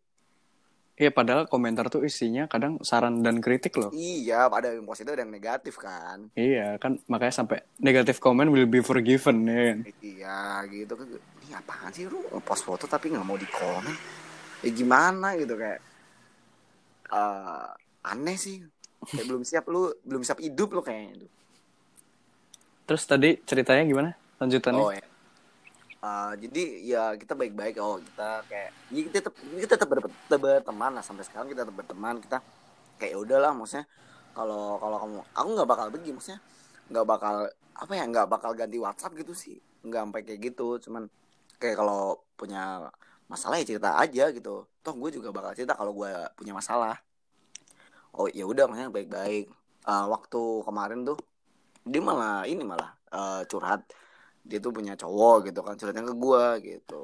Iya, 1.02 1.10
padahal 1.10 1.50
komentar 1.50 1.90
tuh 1.90 2.06
isinya 2.06 2.46
kadang 2.46 2.78
saran 2.86 3.26
dan 3.26 3.42
kritik 3.42 3.74
loh. 3.74 3.90
iya 3.90 4.46
ada 4.46 4.70
yang 4.70 4.86
positif 4.86 5.18
ada 5.18 5.26
yang 5.26 5.34
negatif 5.34 5.82
kan 5.82 6.30
Iya, 6.38 6.78
kan 6.78 7.02
makanya 7.10 7.42
sampai 7.42 7.66
negatif 7.82 8.22
comment 8.22 8.54
will 8.54 8.70
be 8.70 8.86
forgiven 8.86 9.50
ya 9.50 9.74
kan. 9.74 9.78
Iya 9.98 10.40
gitu 10.70 10.94
kan 10.94 11.08
Ini 11.42 11.58
apaan 11.58 11.90
sih 11.90 12.06
lu 12.06 12.22
ngepost 12.30 12.62
foto 12.62 12.86
tapi 12.86 13.10
nggak 13.10 13.26
mau 13.26 13.34
di 13.34 13.50
komen 13.50 13.96
Ya 14.62 14.70
gimana 14.70 15.34
gitu 15.42 15.58
kayak 15.58 15.82
eh 17.10 17.68
Aneh 18.06 18.38
sih 18.38 18.62
Kayak 19.02 19.26
belum 19.26 19.42
siap 19.42 19.66
lu 19.74 19.90
Belum 20.06 20.22
siap 20.22 20.38
hidup 20.38 20.70
lu 20.70 20.86
kayaknya 20.86 21.26
Terus 22.86 23.10
tadi 23.10 23.42
ceritanya 23.42 23.84
gimana? 23.90 24.10
Lanjutannya? 24.38 24.84
Oh 24.86 24.94
ya 24.94 25.11
Eh, 26.02 26.34
jadi 26.42 26.64
ya 26.82 27.04
kita 27.14 27.38
baik-baik 27.38 27.78
oh 27.78 28.02
kita 28.02 28.42
kayak 28.50 28.74
ya 28.90 29.02
kita 29.06 29.16
tetap 29.22 29.34
kita 29.38 29.74
tetap 29.78 29.86
ber- 29.86 30.42
berteman 30.42 30.98
lah 30.98 31.06
sampai 31.06 31.22
sekarang 31.22 31.46
kita 31.54 31.62
tetap 31.62 31.78
berteman 31.78 32.18
kita 32.18 32.42
kayak 32.98 33.14
ya 33.14 33.18
udahlah 33.22 33.54
maksudnya 33.54 33.86
kalau 34.34 34.82
kalau 34.82 34.98
kamu 34.98 35.18
aku 35.38 35.50
nggak 35.54 35.70
bakal 35.70 35.86
pergi 35.94 36.10
maksudnya 36.10 36.40
nggak 36.90 37.06
bakal 37.06 37.36
apa 37.78 37.94
ya 37.94 38.04
nggak 38.10 38.28
bakal 38.34 38.52
ganti 38.58 38.78
WhatsApp 38.82 39.14
gitu 39.14 39.34
sih 39.38 39.62
nggak 39.86 40.02
sampai 40.10 40.22
kayak 40.26 40.40
gitu 40.42 40.82
cuman 40.90 41.06
kayak 41.62 41.78
kalau 41.78 42.18
punya 42.34 42.90
masalah 43.30 43.62
ya 43.62 43.66
cerita 43.70 43.90
aja 44.02 44.34
gitu 44.34 44.66
toh 44.82 44.96
gue 44.98 45.10
juga 45.22 45.30
bakal 45.30 45.54
cerita 45.54 45.78
kalau 45.78 45.94
gue 45.94 46.10
punya 46.34 46.58
masalah. 46.58 46.98
Oh 48.18 48.26
ya 48.26 48.50
udah 48.50 48.66
maksudnya 48.66 48.90
baik-baik. 48.90 49.46
Eh, 49.86 50.06
waktu 50.10 50.42
kemarin 50.66 51.06
tuh 51.06 51.18
dia 51.86 52.02
malah 52.02 52.42
ini 52.50 52.66
malah 52.66 52.90
eh, 53.14 53.42
curhat 53.46 53.86
dia 54.42 54.58
tuh 54.58 54.72
punya 54.72 54.94
cowok 54.94 55.48
gitu 55.48 55.60
kan 55.62 55.74
curhatnya 55.76 56.04
ke 56.04 56.16
gue 56.16 56.46
gitu 56.66 57.04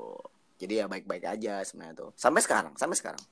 jadi 0.57 0.73
ya 0.73 0.85
baik-baik 0.85 1.23
aja 1.23 1.61
sebenarnya 1.61 1.95
tuh 1.97 2.09
sampai 2.15 2.41
sekarang 2.41 2.73
sampai 2.75 2.97
sekarang 2.97 3.23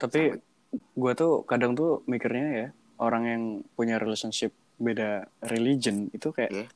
Tapi 0.00 0.32
gue 0.72 1.12
tuh 1.12 1.44
kadang 1.44 1.76
tuh 1.76 2.00
mikirnya 2.08 2.46
ya 2.48 2.66
orang 2.98 3.22
yang 3.26 3.42
punya 3.74 4.00
relationship 4.00 4.48
beda 4.80 5.28
religion 5.44 6.08
itu 6.08 6.32
kayak 6.32 6.48
Iya. 6.50 6.66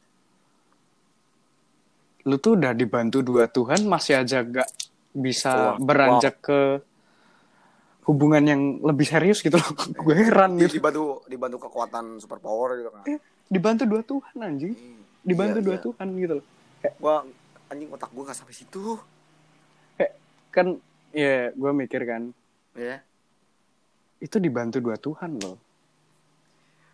lu 2.25 2.37
tuh 2.37 2.57
udah 2.57 2.77
dibantu 2.77 3.25
dua 3.25 3.49
Tuhan 3.49 3.85
masih 3.85 4.21
aja 4.21 4.45
gak 4.45 4.69
bisa 5.13 5.73
Wah, 5.73 5.81
beranjak 5.81 6.37
ke 6.41 6.61
hubungan 8.05 8.45
yang 8.45 8.61
lebih 8.85 9.09
serius 9.09 9.41
gitu 9.41 9.57
loh. 9.57 9.73
gue 10.05 10.15
heran 10.15 10.61
gitu. 10.61 10.77
dibantu 10.77 11.25
dibantu 11.25 11.57
kekuatan 11.65 12.21
super 12.21 12.37
power 12.37 12.77
gitu 12.77 12.91
kan 12.93 13.05
Dibantu 13.47 13.83
dua 13.85 14.03
Tuhan 14.03 14.35
anjing. 14.39 14.75
Dibantu 15.21 15.59
Iya, 15.61 15.67
dua 15.67 15.77
iya. 15.77 15.83
Tuhan 15.83 16.09
gitu 16.17 16.33
loh. 16.41 16.47
gua 17.01 17.15
anjing 17.67 17.89
otak 17.89 18.11
gua 18.13 18.23
nggak 18.29 18.37
sampai 18.37 18.55
situ 18.55 19.01
Kan 20.55 20.79
ya 21.11 21.51
gue 21.51 21.71
mikir 21.75 22.07
kan 22.07 22.31
ya 22.75 23.03
itu 24.19 24.39
dibantu 24.39 24.79
dua 24.79 24.95
Tuhan 24.95 25.35
loh. 25.43 25.59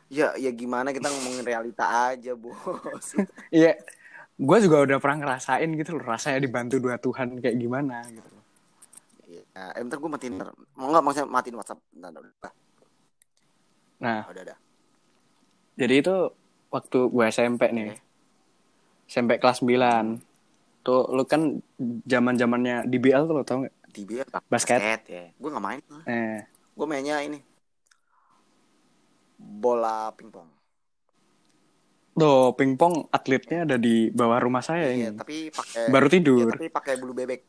ya 0.09 0.33
ya 0.35 0.49
gimana 0.49 0.91
kita 0.91 1.09
ngomongin 1.09 1.45
realita 1.45 1.85
aja 2.09 2.33
bos 2.33 2.57
Iya, 3.53 3.77
gue 4.35 4.57
juga 4.61 4.81
udah 4.81 4.97
pernah 4.97 5.17
ngerasain 5.21 5.69
gitu 5.77 5.93
loh 5.93 6.05
rasanya 6.05 6.41
dibantu 6.41 6.81
dua 6.81 6.97
Tuhan 6.97 7.37
kayak 7.37 7.57
gimana 7.57 8.01
gitu 8.09 8.29
loh. 8.29 8.45
ya 9.29 9.45
eh, 9.77 9.81
bentar 9.85 10.01
gua 10.01 10.11
matiin 10.17 10.33
bentar. 10.37 10.49
mau 10.73 10.89
nggak 10.89 11.05
maksudnya 11.05 11.29
matiin 11.29 11.57
WhatsApp 11.61 11.81
bentar, 11.93 12.11
bentar. 12.17 12.53
Nah, 14.01 14.21
udah 14.25 14.43
ada 14.43 14.57
jadi 15.77 15.95
itu 16.01 16.17
waktu 16.71 16.99
gue 17.07 17.25
SMP 17.29 17.63
nih. 17.71 17.93
SMP 19.05 19.37
kelas 19.37 19.61
9. 19.61 20.23
Tuh 20.81 21.11
lu 21.13 21.27
kan 21.27 21.61
zaman-zamannya 22.07 22.89
DBL 22.89 23.29
tuh 23.29 23.35
lo 23.37 23.45
tau 23.45 23.67
gak? 23.67 23.75
di 23.91 24.07
biar 24.07 24.27
Basket. 24.47 25.03
ya 25.11 25.35
gua 25.35 25.51
nggak 25.51 25.65
main 25.67 25.81
Eh, 26.07 26.39
gua 26.79 26.87
mainnya 26.87 27.19
ini 27.27 27.43
bola 29.35 30.15
pingpong 30.15 30.47
tuh 32.15 32.53
pingpong 32.55 33.09
atletnya 33.11 33.65
ada 33.65 33.77
di 33.81 34.13
bawah 34.13 34.39
rumah 34.39 34.63
saya 34.63 34.93
iya 34.93 35.11
ini. 35.11 35.19
tapi 35.19 35.51
pakai 35.51 35.89
Baru 35.89 36.07
iya, 36.07 36.15
tidur. 36.15 36.49
tapi 36.55 36.69
pakai 36.71 36.95
bulu 37.03 37.13
bebek 37.19 37.41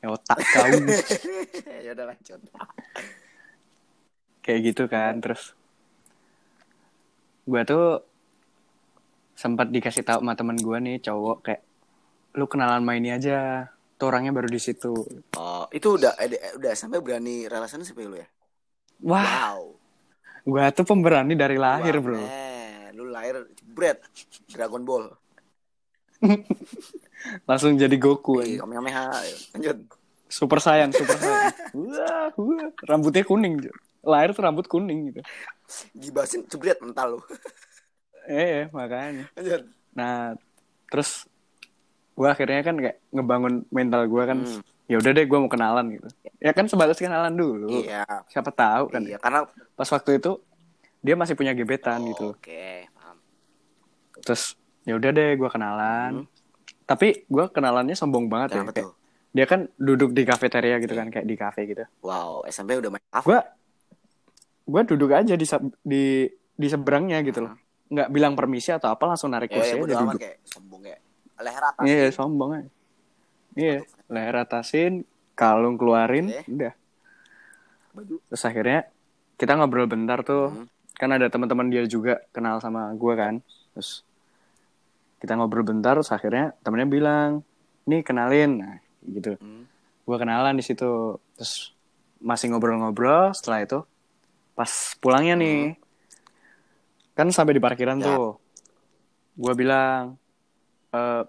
Ya 0.00 0.08
otak 0.08 0.40
kau 0.40 0.64
ya 1.84 1.92
udah 1.92 2.06
lanjut 2.08 2.40
kayak 4.40 4.60
gitu 4.72 4.88
kan. 4.88 5.20
Terus 5.20 5.52
gue 7.50 7.62
tuh 7.66 7.86
sempat 9.34 9.72
dikasih 9.74 10.06
tahu 10.06 10.22
sama 10.22 10.38
temen 10.38 10.54
gue 10.54 10.76
nih 10.78 10.96
cowok 11.02 11.36
kayak 11.42 11.62
lu 12.38 12.46
kenalan 12.46 12.86
main 12.86 13.02
ini 13.02 13.10
aja. 13.10 13.66
Tuh 13.98 14.08
orangnya 14.08 14.32
baru 14.32 14.48
di 14.48 14.56
situ. 14.56 14.94
oh 15.36 15.64
itu 15.68 15.88
udah 15.98 16.14
eh, 16.16 16.56
udah 16.56 16.72
sampai 16.72 17.02
berani 17.04 17.44
relationship 17.44 17.98
ya 17.98 18.06
lu 18.08 18.16
ya 18.16 18.28
Wah, 19.04 19.20
wow 19.20 19.60
gue 20.40 20.64
tuh 20.72 20.84
pemberani 20.88 21.36
dari 21.36 21.60
lahir, 21.60 22.00
Wah, 22.00 22.04
bro. 22.04 22.16
men, 22.16 22.96
lu 22.96 23.12
lahir 23.12 23.44
jebret 23.52 24.00
Dragon 24.48 24.80
Ball 24.88 25.04
Langsung 27.48 27.76
jadi 27.76 27.96
Goku. 27.96 28.40
Aja. 28.40 28.64
Kamehameha 28.64 29.08
lanjut 29.56 29.76
Super 30.30 30.60
Saiyan, 30.62 30.92
Super 30.94 31.16
Saiyan. 31.16 31.52
wah, 31.92 32.28
wah. 32.36 32.68
Rambutnya 32.86 33.24
kuning. 33.26 33.56
Lahir 34.02 34.32
tuh 34.32 34.42
rambut 34.42 34.64
kuning 34.64 35.12
gitu. 35.12 35.20
gibasin 35.92 36.42
jebret 36.46 36.80
mental 36.80 37.14
lu 37.14 37.20
Eh, 38.26 38.66
makanya. 38.76 39.26
lanjut 39.32 39.62
Nah, 39.90 40.34
terus 40.86 41.26
gue 42.12 42.24
akhirnya 42.24 42.60
kan 42.60 42.76
kayak 42.76 42.98
ngebangun 43.10 43.66
mental 43.68 44.06
gue 44.06 44.22
kan. 44.24 44.38
Hmm. 44.40 44.62
Ya 44.86 44.98
udah 44.98 45.10
deh, 45.10 45.22
gue 45.22 45.38
mau 45.38 45.46
kenalan 45.46 45.86
gitu. 45.94 46.08
Ya 46.36 46.50
kan 46.50 46.66
sebatas 46.66 46.98
kenalan 46.98 47.30
dulu. 47.32 47.70
iya 47.80 48.02
Siapa 48.26 48.50
tahu 48.50 48.90
kan. 48.90 49.02
iya 49.02 49.16
karena 49.16 49.46
Pas 49.72 49.86
waktu 49.86 50.18
itu 50.18 50.42
dia 50.98 51.14
masih 51.14 51.32
punya 51.32 51.52
gebetan 51.52 52.02
gitu. 52.06 52.34
oke 52.34 52.66
paham 52.90 53.16
Terus 54.20 54.54
ya 54.82 54.94
udah 54.94 55.10
deh, 55.10 55.30
gue 55.34 55.48
kenalan. 55.48 56.12
Tapi 56.84 57.24
gue 57.24 57.44
kenalannya 57.48 57.94
sombong 57.94 58.26
banget 58.26 58.58
ya. 58.58 58.62
Kayak, 58.64 58.90
dia 59.30 59.46
kan 59.46 59.60
duduk 59.78 60.10
di 60.10 60.26
kafeteria 60.26 60.76
gitu 60.78 60.90
kan, 60.92 61.06
kayak 61.06 61.22
di 61.22 61.34
kafe 61.34 61.62
gitu. 61.64 61.86
wow 62.02 62.42
SMP 62.44 62.74
udah 62.74 62.90
main 62.90 63.04
apa 63.10 63.22
Gue 63.24 63.38
gue 64.70 64.82
duduk 64.94 65.10
aja 65.10 65.34
di 65.34 65.46
di 65.82 66.04
di 66.30 66.66
seberangnya 66.70 67.18
gitu 67.26 67.50
loh. 67.50 67.54
Nggak 67.90 68.08
bilang 68.14 68.32
permisi 68.38 68.70
atau 68.70 68.94
apa 68.94 69.02
langsung 69.10 69.34
narik 69.34 69.50
ya, 69.50 69.56
kursi 69.58 69.74
ya 69.74 69.76
aja 69.76 69.82
bodo 69.82 69.92
amat 69.92 70.04
duduk. 70.14 70.22
kayak 70.22 70.38
sombong 70.46 70.80
kayak 70.86 71.00
leher 71.40 71.64
atas 71.64 71.84
Iya, 71.88 72.04
sombong 72.14 72.50
aja. 72.54 72.70
Iya, 73.58 73.76
leher 74.06 74.36
atasin, 74.38 74.92
kalung 75.34 75.74
keluarin, 75.74 76.30
Oke. 76.30 76.46
udah. 76.46 76.72
baju 77.90 78.16
Terus 78.30 78.42
akhirnya 78.46 78.80
kita 79.34 79.58
ngobrol 79.58 79.90
bentar 79.90 80.22
tuh. 80.22 80.54
Hmm. 80.54 80.66
Kan 80.94 81.10
ada 81.16 81.26
teman-teman 81.32 81.72
dia 81.72 81.82
juga 81.88 82.22
kenal 82.30 82.62
sama 82.62 82.92
gua 82.94 83.18
kan. 83.18 83.34
Terus 83.74 84.06
kita 85.18 85.34
ngobrol 85.34 85.66
bentar 85.66 85.98
terus 85.98 86.12
akhirnya 86.14 86.54
temennya 86.62 86.86
bilang, 86.86 87.30
"Nih, 87.90 88.04
kenalin." 88.06 88.62
Nah, 88.62 88.76
gitu. 89.02 89.34
Hmm. 89.40 89.66
Gua 90.06 90.20
kenalan 90.20 90.54
di 90.54 90.62
situ. 90.62 91.18
Terus 91.34 91.74
masih 92.20 92.52
ngobrol-ngobrol 92.52 93.32
setelah 93.32 93.64
itu 93.64 93.80
pas 94.52 94.70
pulangnya 94.96 95.34
nih. 95.34 95.74
Kan 97.12 97.28
sampai 97.28 97.52
di 97.52 97.60
parkiran 97.60 97.98
Ya. 97.98 98.06
tuh. 98.08 98.38
gue 99.32 99.54
bilang 99.54 100.20
eh 100.90 101.22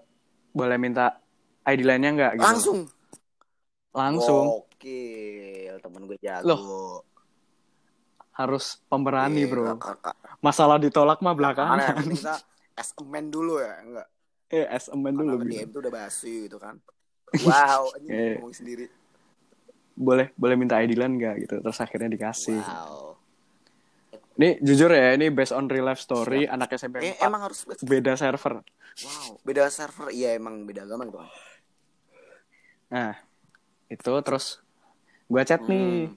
boleh 0.50 0.76
minta 0.76 1.16
ID 1.64 1.80
lainnya 1.82 2.10
nggak 2.12 2.32
gitu 2.34 2.44
Langsung. 2.44 2.78
langsung 3.90 4.46
Gokil, 4.68 5.74
temen 5.78 6.02
gue 6.04 6.18
jago. 6.18 6.44
Loh, 6.44 6.60
harus 8.32 8.80
pemberani 8.86 9.44
Iya, 9.44 9.48
bro 9.48 9.76
kak- 9.76 10.00
kak- 10.02 10.18
masalah 10.40 10.76
ditolak 10.76 11.20
mah 11.20 11.32
belakangan 11.32 11.78
kita 12.02 12.36
as 12.80 12.90
a 12.90 13.02
man 13.02 13.28
dulu 13.28 13.60
ya, 13.60 13.80
enggak. 13.80 14.08
eh 14.48 14.66
as 14.66 14.88
a 14.88 14.96
man 14.96 15.12
dulu 15.14 15.40
bilang. 15.40 15.64
DM 15.64 15.68
tuh 15.70 15.80
udah 15.80 15.92
basi 15.94 16.48
gitu 16.48 16.56
kan. 16.56 16.76
Wow, 17.38 17.82
Eh. 17.88 17.94
anjing 17.96 18.12
ngomong 18.36 18.52
sendiri. 18.52 18.86
Boleh 19.94 20.32
boleh 20.34 20.54
minta 20.54 20.76
ID 20.76 20.94
lain 20.94 21.14
nggak 21.14 21.34
gitu 21.40 21.54
terus 21.60 21.78
akhirnya 21.78 22.08
dikasih 22.08 22.58
Wow. 22.58 23.16
ini 24.34 24.56
jujur 24.58 24.88
ya 24.88 25.12
ini 25.12 25.28
based 25.28 25.52
on 25.52 25.66
real 25.66 25.84
life 25.84 25.98
story 25.98 26.44
anak 26.46 26.72
SMP 26.72 27.00
Eh, 27.00 27.14
4 27.14 27.22
emang 27.22 27.40
harus 27.44 27.60
beda 27.78 28.12
server 28.14 28.64
wow, 28.98 29.28
beda 29.42 29.68
server. 29.68 30.08
Iya, 30.08 30.36
emang 30.36 30.64
beda 30.64 30.84
agama 30.84 31.04
gitu 31.04 31.20
nah 32.88 33.16
itu 33.88 34.12
terus 34.20 34.60
gue 35.26 35.42
chat 35.42 35.60
nih 35.62 36.08
Hmm. 36.08 36.16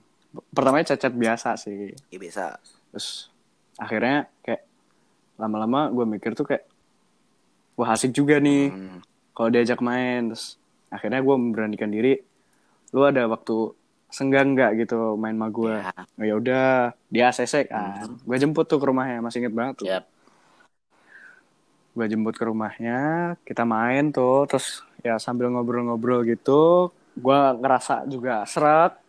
pertamanya 0.51 0.85
chat 0.89 0.99
chat 1.01 1.13
biasa 1.13 1.55
sih 1.55 1.95
Iya 2.09 2.19
bisa. 2.19 2.45
terus 2.91 3.31
akhirnya 3.75 4.27
kayak 4.41 4.63
lama-lama 5.35 5.87
gue 5.89 6.05
mikir 6.05 6.31
tuh 6.31 6.43
kayak 6.45 6.63
wah 7.75 7.91
asik 7.91 8.11
juga 8.11 8.39
nih 8.39 8.71
Hmm. 8.71 8.99
kalau 9.31 9.49
diajak 9.49 9.79
main 9.79 10.31
terus 10.31 10.55
akhirnya 10.87 11.19
gue 11.19 11.35
memberanikan 11.35 11.87
diri 11.87 12.19
lu 12.93 13.01
ada 13.03 13.25
waktu 13.25 13.73
senggang 14.11 14.53
nggak 14.55 14.85
gitu 14.85 15.17
main 15.17 15.35
sama 15.35 15.47
gue 15.49 15.75
Ya. 15.75 15.91
oh, 16.15 16.23
ya 16.23 16.33
udah 16.37 16.65
dia 17.09 17.23
ACC 17.29 17.67
kan 17.67 18.07
gue 18.15 18.37
jemput 18.37 18.65
tuh 18.65 18.77
ke 18.77 18.85
rumahnya 18.85 19.19
masih 19.19 19.43
inget 19.43 19.53
banget 19.53 19.75
tuh 19.81 19.87
Yap. 19.87 20.05
gue 21.95 22.05
jemput 22.11 22.35
ke 22.35 22.43
rumahnya 22.43 22.99
kita 23.47 23.63
main 23.63 24.11
tuh 24.11 24.43
terus 24.47 24.83
ya 24.99 25.15
sambil 25.15 25.47
ngobrol-ngobrol 25.47 26.27
gitu 26.27 26.91
gue 27.15 27.39
ngerasa 27.63 28.03
juga 28.05 28.43
seret 28.43 28.99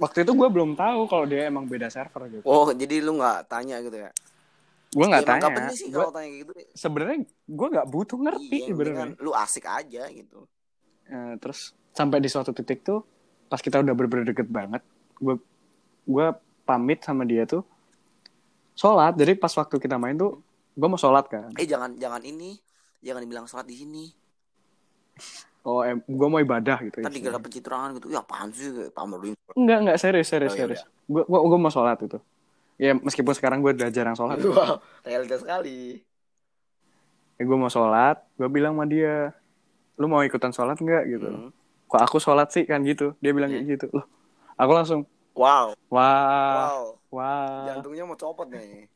waktu 0.00 0.24
itu 0.24 0.32
gue 0.32 0.48
belum 0.48 0.72
tahu 0.72 1.04
kalau 1.04 1.28
dia 1.28 1.52
emang 1.52 1.68
beda 1.68 1.92
server 1.92 2.32
gitu 2.32 2.44
Oh, 2.48 2.72
jadi 2.72 3.04
lu 3.04 3.20
nggak 3.20 3.44
tanya 3.52 3.84
gitu 3.84 3.92
ya? 4.00 4.10
gue 4.90 5.06
nggak 5.06 5.22
Ya, 5.22 5.28
tanya 5.28 5.70
sih 5.70 5.86
kalau 5.92 6.08
tanya 6.10 6.28
gitu. 6.32 6.50
sebenarnya 6.72 7.18
gue 7.28 7.66
nggak 7.76 7.88
butuh 7.92 8.18
ngerti 8.18 8.56
Iya, 8.56 8.72
sebenarnya 8.72 9.04
lu 9.20 9.30
asik 9.36 9.68
aja 9.68 10.02
gitu. 10.08 10.48
Eh, 11.06 11.34
terus 11.38 11.76
sampai 11.92 12.18
di 12.18 12.32
suatu 12.32 12.56
titik 12.56 12.80
tuh 12.80 13.04
pas 13.50 13.58
kita 13.58 13.76
udah 13.76 13.90
bener-bener 13.90 14.24
deket 14.26 14.46
banget 14.46 14.80
gue 15.16 15.34
gue 16.06 16.26
pamit 16.62 17.02
sama 17.02 17.24
dia 17.24 17.42
tuh 17.44 17.66
sholat 18.72 19.12
jadi 19.12 19.34
pas 19.34 19.50
waktu 19.50 19.76
kita 19.76 19.96
main 19.96 20.14
tuh 20.14 20.38
gue 20.72 20.86
mau 20.86 20.96
sholat 20.96 21.26
kan 21.26 21.50
Eh 21.52 21.66
jangan 21.66 21.92
jangan 21.94 22.22
ini, 22.22 22.54
jangan 23.00 23.20
dibilang 23.20 23.44
sholat 23.44 23.66
di 23.66 23.74
sini. 23.74 24.04
oh 25.60 25.82
em, 25.82 26.00
gue 26.00 26.26
mau 26.26 26.38
ibadah 26.38 26.80
gitu 26.80 26.98
Tadi 26.98 27.10
istilahnya. 27.12 27.26
gara 27.28 27.38
pencitraan 27.38 27.88
gitu. 27.92 28.06
Ya 28.08 28.20
apaan 28.20 28.48
sih 28.48 28.70
kayak 28.70 28.90
pamer 28.90 29.18
lu. 29.20 29.34
enggak 29.52 29.78
enggak 29.82 29.98
serius 29.98 30.24
serius 30.26 30.52
Oh, 30.52 30.56
ya 30.56 30.62
serius 30.64 30.82
gue 31.04 31.22
gue 31.22 31.38
gue 31.42 31.58
mau 31.58 31.68
sholat 31.68 31.98
itu 32.00 32.16
ya 32.78 32.96
meskipun 32.96 33.34
sekarang 33.34 33.58
gue 33.60 33.74
udah 33.74 33.90
jarang 33.90 34.14
sholat 34.14 34.40
Wow, 34.46 34.80
realitas 35.02 35.42
sekali. 35.42 36.00
ya 37.34 37.42
gue 37.42 37.58
mau 37.58 37.68
sholat 37.68 38.24
gue 38.34 38.48
bilang 38.48 38.72
sama 38.72 38.86
dia 38.86 39.34
lu 39.94 40.06
mau 40.06 40.22
ikutan 40.22 40.48
sholat 40.48 40.78
nggak 40.78 41.02
gitu 41.10 41.28
Hmm. 41.28 41.50
Kok 41.90 41.98
aku 42.00 42.22
sholat 42.22 42.54
sih 42.54 42.62
kan 42.62 42.86
gitu 42.86 43.18
dia 43.18 43.34
bilang 43.34 43.50
kayak 43.50 43.66
gitu 43.66 43.86
loh 43.90 44.06
aku 44.54 44.70
langsung 44.70 45.02
Wow. 45.34 45.74
wah 45.90 46.70
Wow. 46.70 46.82
wah 47.10 47.66
Jantungnya 47.70 48.06
mau 48.06 48.14
copot 48.14 48.46
nih. 48.46 48.86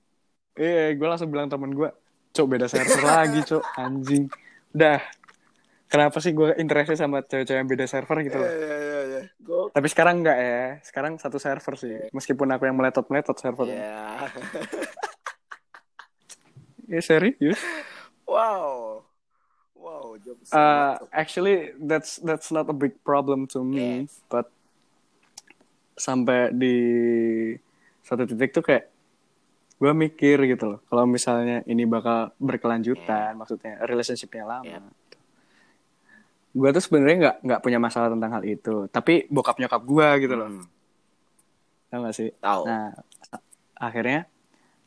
Eh, 0.55 0.95
gue 0.95 1.07
langsung 1.09 1.35
bilang 1.35 1.51
temen 1.51 1.75
gue, 1.75 1.91
cok 2.31 2.47
beda 2.47 2.67
server 2.71 3.03
lagi, 3.03 3.43
cok 3.43 3.63
anjing. 3.75 4.31
Udah, 4.71 5.03
kenapa 5.87 6.19
sih 6.23 6.31
gue 6.31 6.55
interestnya 6.59 7.07
sama 7.07 7.23
cewek-cewek 7.27 7.59
yang 7.59 7.71
beda 7.71 7.87
server 7.87 8.19
gitu 8.23 8.39
loh? 8.39 8.51
Iya 8.51 8.59
iya 8.59 8.77
iya 8.77 9.01
iya. 9.03 9.23
Gok. 9.43 9.75
Tapi 9.75 9.87
sekarang 9.91 10.23
enggak 10.23 10.39
ya, 10.39 10.61
sekarang 10.87 11.19
satu 11.19 11.39
server 11.39 11.75
sih. 11.75 11.97
Meskipun 12.11 12.51
aku 12.51 12.67
yang 12.67 12.77
meletot-meletot 12.79 13.35
servernya. 13.35 13.79
Iya. 13.79 14.03
Ya 16.85 17.01
serius. 17.01 17.59
Wow. 18.29 19.04
Wow, 19.85 20.17
job 20.17 20.41
Uh, 20.49 20.97
actually, 21.13 21.77
that's 21.77 22.17
that's 22.25 22.49
not 22.49 22.65
a 22.67 22.77
big 22.77 22.97
problem 23.05 23.45
to 23.53 23.61
me, 23.61 24.09
Yes. 24.09 24.17
but 24.33 24.49
sampai 25.95 26.51
di 26.51 26.77
satu 28.01 28.25
titik 28.25 28.51
tuh 28.51 28.65
kayak 28.65 28.89
gue 29.75 29.93
mikir 29.93 30.41
gitu 30.49 30.65
loh, 30.65 30.81
kalau 30.89 31.05
misalnya 31.05 31.61
ini 31.69 31.85
bakal 31.85 32.33
berkelanjutan, 32.41 33.37
maksudnya 33.37 33.77
relationshipnya 33.85 34.45
lama. 34.49 34.65
Yeah. 34.65 34.89
Gue 36.55 36.71
tuh 36.73 36.81
sebenarnya 36.81 37.17
nggak 37.21 37.37
nggak 37.45 37.61
punya 37.61 37.77
masalah 37.77 38.09
tentang 38.09 38.31
hal 38.33 38.45
itu, 38.47 38.89
tapi 38.89 39.29
bokap 39.29 39.61
nyokap 39.61 39.83
gue 39.85 40.09
gitu 40.25 40.35
loh, 40.35 40.49
Hmm. 40.49 40.65
tau 41.93 42.01
gak 42.09 42.17
sih? 42.17 42.31
Tahu. 42.41 42.63
Nah, 42.65 42.91
akhirnya 43.77 44.25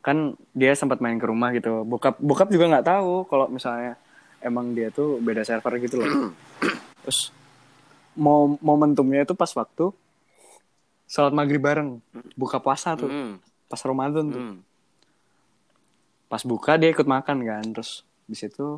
kan 0.02 0.34
dia 0.56 0.72
sempat 0.74 0.98
main 0.98 1.20
ke 1.20 1.26
rumah 1.28 1.52
gitu. 1.52 1.84
Bokap 1.84 2.16
bokap 2.18 2.48
juga 2.48 2.66
nggak 2.66 2.86
tahu 2.88 3.28
kalau 3.28 3.46
misalnya 3.46 3.94
emang 4.40 4.72
dia 4.72 4.88
tuh 4.88 5.18
beda 5.18 5.42
server 5.42 5.78
gitu 5.78 5.98
loh. 5.98 6.32
Terus 7.04 7.30
mau 8.12 8.58
momentumnya 8.58 9.22
itu 9.22 9.32
pas 9.32 9.50
waktu 9.50 9.94
sholat 11.06 11.32
maghrib 11.32 11.62
bareng, 11.62 12.04
buka 12.34 12.58
puasa 12.58 12.92
tuh, 12.92 13.08
pas 13.64 13.80
Ramadan 13.80 14.26
tuh. 14.28 14.44
Pas 16.28 16.42
buka 16.44 16.76
dia 16.76 16.92
ikut 16.92 17.08
makan 17.08 17.40
kan, 17.40 17.64
terus 17.72 18.04
di 18.28 18.36
situ 18.36 18.76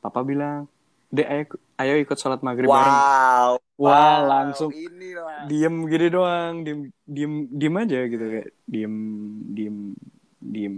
papa 0.00 0.24
bilang, 0.24 0.64
dek 1.08 1.28
ayo, 1.28 1.44
ayo 1.76 1.94
ikut 2.00 2.16
sholat 2.16 2.40
maghrib 2.40 2.64
bareng. 2.66 2.96
Wow. 2.96 3.50
Wah, 3.76 3.92
Wow, 3.92 4.20
langsung 4.24 4.70
ini 4.70 5.12
lah. 5.12 5.44
diem 5.44 5.74
gini 5.84 6.06
doang 6.08 6.54
diem 6.62 6.80
diem 7.02 7.32
diem 7.50 7.74
aja 7.76 8.00
gitu 8.06 8.24
kayak 8.24 8.48
diem 8.64 8.94
diem 9.50 9.76
diem 10.38 10.74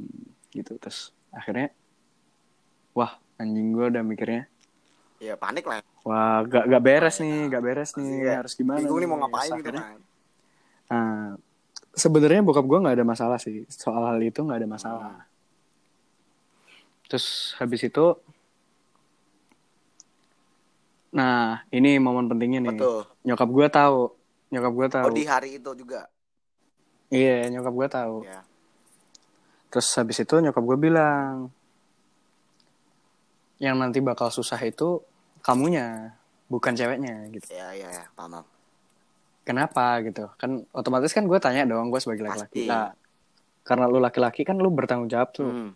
gitu 0.51 0.73
terus 0.81 1.13
akhirnya 1.29 1.69
wah 2.91 3.21
anjing 3.37 3.71
gue 3.71 3.87
udah 3.89 4.03
mikirnya 4.03 4.45
Ya 5.19 5.35
panik 5.35 5.65
lah. 5.65 5.81
wah 6.03 6.45
gak 6.45 6.65
gak 6.67 6.83
beres 6.83 7.17
nih 7.19 7.49
gak 7.49 7.63
beres 7.63 7.91
nih 7.95 8.13
Iya. 8.23 8.33
harus 8.41 8.53
gimana 8.53 8.79
Bingung 8.79 8.99
nih 8.99 9.09
mau 9.09 9.19
ngapain 9.19 9.51
gitu 9.55 9.71
kan. 9.71 9.85
nah, 10.85 11.29
sebenarnya 11.93 12.41
bokap 12.41 12.63
gue 12.63 12.79
nggak 12.79 12.95
ada 12.95 13.07
masalah 13.07 13.39
sih 13.39 13.65
soal 13.69 14.05
hal 14.05 14.19
itu 14.19 14.37
nggak 14.37 14.61
ada 14.61 14.69
masalah 14.69 15.15
terus 17.05 17.55
habis 17.57 17.81
itu 17.81 18.19
nah 21.15 21.63
ini 21.71 21.97
momen 21.97 22.27
pentingnya 22.27 22.61
nih 22.61 22.75
Betul. 22.75 23.01
nyokap 23.23 23.49
gue 23.49 23.67
tahu 23.71 24.01
nyokap 24.51 24.73
gue 24.75 24.89
tahu 24.91 25.07
Oh 25.07 25.15
di 25.15 25.25
hari 25.25 25.49
itu 25.57 25.71
juga. 25.75 26.11
iya 27.09 27.47
nyokap 27.49 27.73
gue 27.73 27.89
tahu 27.89 28.17
Ya. 28.27 28.43
Terus 29.71 29.91
habis 29.95 30.15
itu 30.17 30.35
nyokap 30.39 30.63
gue 30.63 30.79
bilang, 30.81 31.51
yang 33.65 33.81
nanti 33.81 34.05
bakal 34.05 34.29
susah 34.29 34.61
itu 34.61 35.01
kamunya, 35.41 36.13
bukan 36.53 36.77
ceweknya 36.77 37.33
gitu. 37.33 37.49
Ya 37.49 37.73
ya 37.73 37.89
ya, 37.89 38.05
paham. 38.13 38.45
paham. 38.45 38.47
Kenapa 39.45 40.01
gitu? 40.05 40.29
Kan 40.37 40.69
otomatis 40.73 41.13
kan 41.13 41.25
gue 41.25 41.37
tanya 41.41 41.65
dong, 41.65 41.89
gue 41.89 42.01
sebagai 42.01 42.29
laki-laki. 42.29 42.69
Nah, 42.69 42.93
karena 43.65 43.89
lu 43.89 44.01
laki-laki 44.01 44.45
kan 44.45 44.61
lu 44.61 44.69
bertanggung 44.69 45.09
jawab 45.09 45.33
tuh. 45.33 45.49
Hmm. 45.49 45.73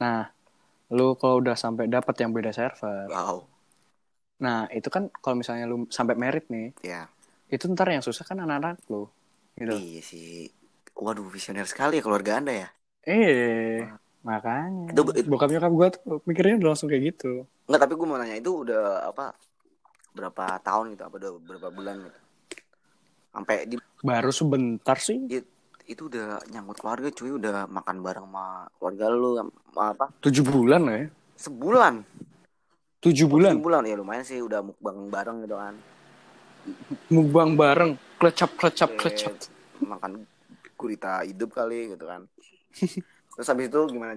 Nah, 0.00 0.28
lu 0.92 1.16
kalau 1.16 1.40
udah 1.40 1.56
sampai 1.56 1.88
dapat 1.88 2.12
yang 2.20 2.32
beda 2.32 2.52
server, 2.52 3.08
Wow. 3.08 3.48
nah 4.40 4.68
itu 4.68 4.88
kan 4.92 5.08
kalau 5.24 5.40
misalnya 5.40 5.64
lu 5.64 5.88
sampai 5.88 6.12
merit 6.16 6.44
nih, 6.52 6.76
Ya. 6.84 7.08
itu 7.48 7.64
ntar 7.72 7.88
yang 7.88 8.04
susah 8.04 8.24
kan 8.28 8.36
anak-anak 8.40 8.84
lu, 8.92 9.08
gitu. 9.56 9.76
Iya 9.80 10.00
sih. 10.04 10.52
Waduh, 10.94 11.26
visioner 11.32 11.64
sekali 11.64 11.98
ya 11.98 12.04
keluarga 12.04 12.36
Anda 12.38 12.52
ya. 12.52 12.68
Eh, 13.08 13.80
makanya. 14.24 14.90
Itu- 14.90 15.12
itu- 15.14 15.28
Bokap 15.28 15.48
nyokap 15.48 15.70
gue 15.70 15.88
tuh 15.92 16.00
mikirnya 16.24 16.58
udah 16.58 16.68
langsung 16.70 16.88
kayak 16.88 17.04
gitu. 17.06 17.44
Enggak, 17.64 17.80
tapi 17.80 17.92
gue 17.94 18.06
mau 18.06 18.16
nanya 18.16 18.34
itu 18.34 18.50
udah 18.58 18.82
apa 19.06 19.36
berapa 20.10 20.44
tahun 20.58 20.92
gitu 20.92 21.02
apa 21.02 21.14
udah 21.14 21.30
berapa 21.38 21.68
bulan 21.70 21.94
gitu. 22.00 22.18
Sampai 23.30 23.56
di 23.64 23.76
Baru 24.00 24.30
sebentar 24.30 24.96
sih. 24.96 25.18
it- 25.28 25.52
itu 25.84 26.08
udah 26.08 26.40
nyangkut 26.48 26.80
keluarga 26.80 27.08
cuy 27.08 27.28
udah 27.30 27.68
makan 27.68 28.00
bareng 28.00 28.24
sama 28.24 28.46
keluarga 28.74 29.04
lu 29.06 29.36
sama 29.36 29.52
apa 29.92 30.06
Tujuh 30.18 30.40
bulan 30.42 30.80
lah 30.80 30.96
ya. 30.96 31.06
sebulan 31.36 31.94
Tujuh 32.98 33.28
bulan. 33.28 33.60
bulan 33.60 33.84
ya 33.84 33.92
lumayan 33.92 34.24
sih 34.24 34.40
udah 34.40 34.64
mukbang 34.64 35.12
bareng 35.12 35.44
gitu 35.44 35.52
kan 35.54 35.76
mukbang 37.10 37.52
bareng 37.52 37.90
klecap 38.16 38.56
klecap 38.56 38.96
Kayak 38.96 39.00
klecap 39.28 39.32
makan 39.78 40.24
gurita 40.74 41.20
hidup 41.20 41.52
kali 41.52 41.92
gitu 41.92 42.08
kan 42.08 42.24
terus 43.34 43.48
habis 43.50 43.66
itu 43.68 43.80
gimana 43.90 44.14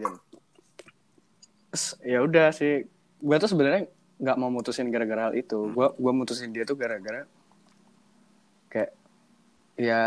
Terus, 1.68 1.86
ya 2.02 2.24
udah 2.24 2.50
sih 2.56 2.88
gue 3.18 3.38
tuh 3.38 3.50
sebenarnya 3.50 3.90
nggak 4.18 4.38
mau 4.40 4.50
mutusin 4.50 4.90
gara-gara 4.90 5.30
hal 5.30 5.34
itu 5.38 5.70
gue 5.74 5.88
gua 5.94 6.12
mutusin 6.14 6.50
dia 6.50 6.66
tuh 6.66 6.74
gara-gara 6.74 7.26
kayak 8.72 8.94
ya 9.78 10.02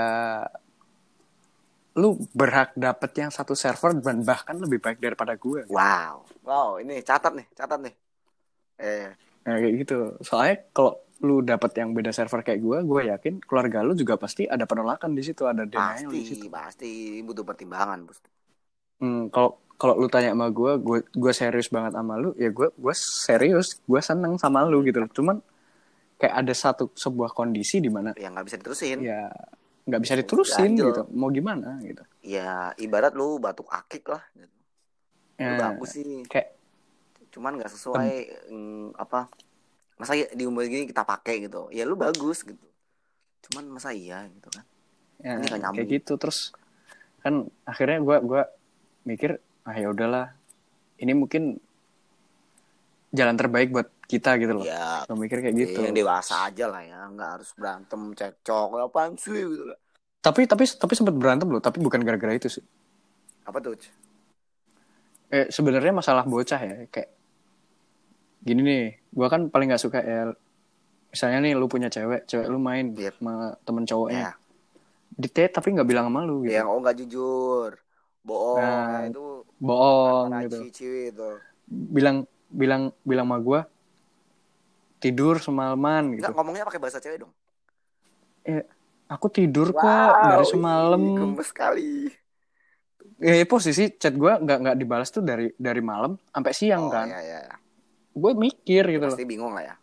lu 1.99 2.18
berhak 2.35 2.75
dapet 2.79 3.11
yang 3.18 3.31
satu 3.35 3.55
server 3.55 3.99
dan 3.99 4.23
bahkan 4.23 4.59
lebih 4.59 4.79
baik 4.79 5.03
daripada 5.03 5.35
gue 5.35 5.66
Wow. 5.66 6.27
Wow, 6.40 6.83
ini 6.83 7.05
catat 7.05 7.37
nih, 7.37 7.46
catat 7.55 7.79
nih. 7.79 7.94
Eh, 8.81 9.11
Nah, 9.40 9.57
kayak 9.57 9.75
gitu. 9.85 9.99
Soalnya 10.20 10.68
kalau 10.70 11.01
lu 11.20 11.44
dapet 11.44 11.77
yang 11.77 11.92
beda 11.92 12.12
server 12.16 12.40
kayak 12.40 12.61
gue, 12.64 12.79
gue 12.81 13.01
yakin 13.12 13.35
keluarga 13.44 13.85
lu 13.85 13.92
juga 13.92 14.16
pasti 14.16 14.49
ada 14.49 14.64
penolakan 14.64 15.12
di 15.12 15.20
situ, 15.20 15.44
ada 15.44 15.68
denial 15.68 16.09
di 16.09 16.25
situ. 16.25 16.49
pasti, 16.49 16.49
pasti 16.49 16.90
butuh 17.20 17.44
pertimbangan, 17.44 18.09
Bos. 18.09 18.20
Hmm, 19.01 19.33
kalau 19.33 19.57
kalau 19.81 19.97
lu 19.97 20.09
tanya 20.13 20.37
sama 20.37 20.53
gue, 20.53 20.73
gue 20.77 20.99
gue 21.09 21.33
serius 21.33 21.73
banget 21.73 21.97
sama 21.97 22.21
lu, 22.21 22.37
ya 22.37 22.53
gue 22.53 22.69
gue 22.69 22.95
serius, 22.97 23.81
gue 23.89 24.01
seneng 24.05 24.37
sama 24.37 24.61
lu 24.69 24.85
gitu 24.85 25.01
loh. 25.01 25.09
Cuman 25.09 25.37
kayak 26.21 26.35
ada 26.45 26.53
satu 26.53 26.93
sebuah 26.93 27.33
kondisi 27.33 27.81
di 27.81 27.89
mana 27.89 28.13
Ya 28.13 28.29
nggak 28.29 28.45
bisa 28.45 28.57
diterusin. 28.61 29.01
ya 29.01 29.33
nggak 29.89 30.03
bisa 30.05 30.15
diterusin 30.21 30.71
gitu. 30.77 31.03
Mau 31.17 31.33
gimana 31.33 31.81
gitu. 31.81 32.05
Ya, 32.21 32.77
ibarat 32.77 33.17
lu 33.17 33.41
batuk 33.41 33.73
akik 33.73 34.05
lah. 34.13 34.21
Gitu. 34.37 34.53
Lu 35.41 35.41
Ya, 35.41 35.57
bagus 35.57 35.97
sih. 35.97 36.21
kayak 36.29 36.49
Cuman 37.33 37.57
nggak 37.57 37.73
sesuai 37.73 38.13
mm, 38.53 38.87
apa? 39.01 39.33
Masa 39.97 40.13
ya 40.17 40.29
di 40.37 40.45
umur 40.45 40.69
gini 40.69 40.85
kita 40.85 41.09
pakai 41.09 41.49
gitu. 41.49 41.73
Ya 41.73 41.89
lu 41.89 41.97
bagus 41.97 42.45
gitu. 42.45 42.67
Cuman 43.49 43.65
masa 43.73 43.97
iya 43.97 44.29
gitu 44.29 44.49
kan. 44.53 44.65
ya, 45.25 45.41
Ini 45.41 45.47
nyambung. 45.57 45.81
kayak 45.81 45.89
gitu 45.89 46.13
terus 46.21 46.53
kan 47.21 47.49
akhirnya 47.69 48.01
gue 48.01 48.17
gua 48.25 48.43
mikir 49.03 49.37
ah 49.65 49.75
ya 49.75 49.89
udahlah 49.89 50.33
ini 51.01 51.13
mungkin 51.13 51.57
jalan 53.11 53.35
terbaik 53.35 53.73
buat 53.73 53.89
kita 54.07 54.39
gitu 54.39 54.63
loh 54.63 54.65
Ya, 54.67 55.03
mikir 55.11 55.39
kayak 55.43 55.55
gitu 55.55 55.81
yang 55.83 55.95
dewasa 55.95 56.51
aja 56.51 56.67
lah 56.67 56.83
ya. 56.83 57.07
Nggak 57.11 57.31
harus 57.39 57.51
berantem, 57.55 58.01
cekcok, 58.15 58.69
apaan 58.79 59.15
sih 59.19 59.35
gitu. 59.35 59.71
tapi 60.21 60.45
tapi 60.45 60.69
tapi 60.69 60.93
sempat 60.99 61.15
berantem 61.17 61.49
loh 61.49 61.63
tapi 61.63 61.81
bukan 61.81 62.03
gara-gara 62.05 62.35
itu 62.35 62.51
sih 62.51 62.65
Apa 63.49 63.57
tuh? 63.59 63.73
Eh 65.31 65.47
sebenarnya 65.49 65.95
masalah 65.95 66.27
bocah 66.27 66.61
ya 66.61 66.75
kayak 66.91 67.11
gini 68.41 68.61
nih 68.65 68.85
gue 69.11 69.27
kan 69.29 69.49
paling 69.49 69.69
nggak 69.71 69.83
suka 69.83 70.01
ya 70.01 70.33
misalnya 71.11 71.39
nih 71.45 71.53
lu 71.57 71.67
punya 71.69 71.89
cewek 71.93 72.25
cewek 72.25 72.47
lu 72.49 72.57
main 72.57 72.95
Yep. 72.97 73.21
sama 73.21 73.53
temen 73.65 73.85
cowoknya 73.85 74.33
Ya, 74.33 74.33
date 75.21 75.53
tapi 75.53 75.75
nggak 75.77 75.89
bilang 75.89 76.09
sama 76.09 76.25
lu 76.25 76.47
gitu 76.47 76.57
yang 76.57 76.67
oh 76.71 76.79
nggak 76.81 76.97
jujur. 77.05 77.71
Bohong, 78.20 78.59
Nah, 78.59 79.00
ya, 79.00 79.09
itu 79.09 79.24
bohong 79.56 80.28
gitu 80.44 80.56
ciwi 80.70 81.00
itu. 81.09 81.28
bilang 81.66 82.16
bilang 82.48 82.83
bilang 83.00 83.26
sama 83.26 83.38
gue 83.38 83.61
tidur 84.98 85.38
semalaman 85.38 86.12
gitu 86.12 86.22
Enggak 86.22 86.37
ngomongnya 86.37 86.64
pakai 86.64 86.78
bahasa 86.78 86.98
cewek 86.98 87.18
dong. 87.18 87.33
eh 88.42 88.64
aku 89.06 89.26
tidur 89.28 89.70
kok 89.70 90.12
dari 90.22 90.44
semalam 90.44 91.00
gemes 91.14 91.48
sekali. 91.48 92.09
eh 93.18 93.44
posisi 93.44 93.92
chat 93.94 94.12
gue 94.12 94.33
nggak 94.35 94.59
nggak 94.61 94.76
dibalas 94.76 95.09
tuh 95.09 95.20
dari 95.20 95.52
dari 95.54 95.80
malam 95.80 96.16
sampai 96.26 96.52
siang 96.52 96.88
oh, 96.88 96.90
kan 96.90 97.04
iya, 97.06 97.20
iya. 97.20 97.40
gue 98.11 98.33
mikir 98.35 98.83
gitu 98.87 99.04
loh 99.04 99.12
Pasti 99.12 99.24
bingung 99.24 99.52
lah 99.52 99.64
ya. 99.66 99.74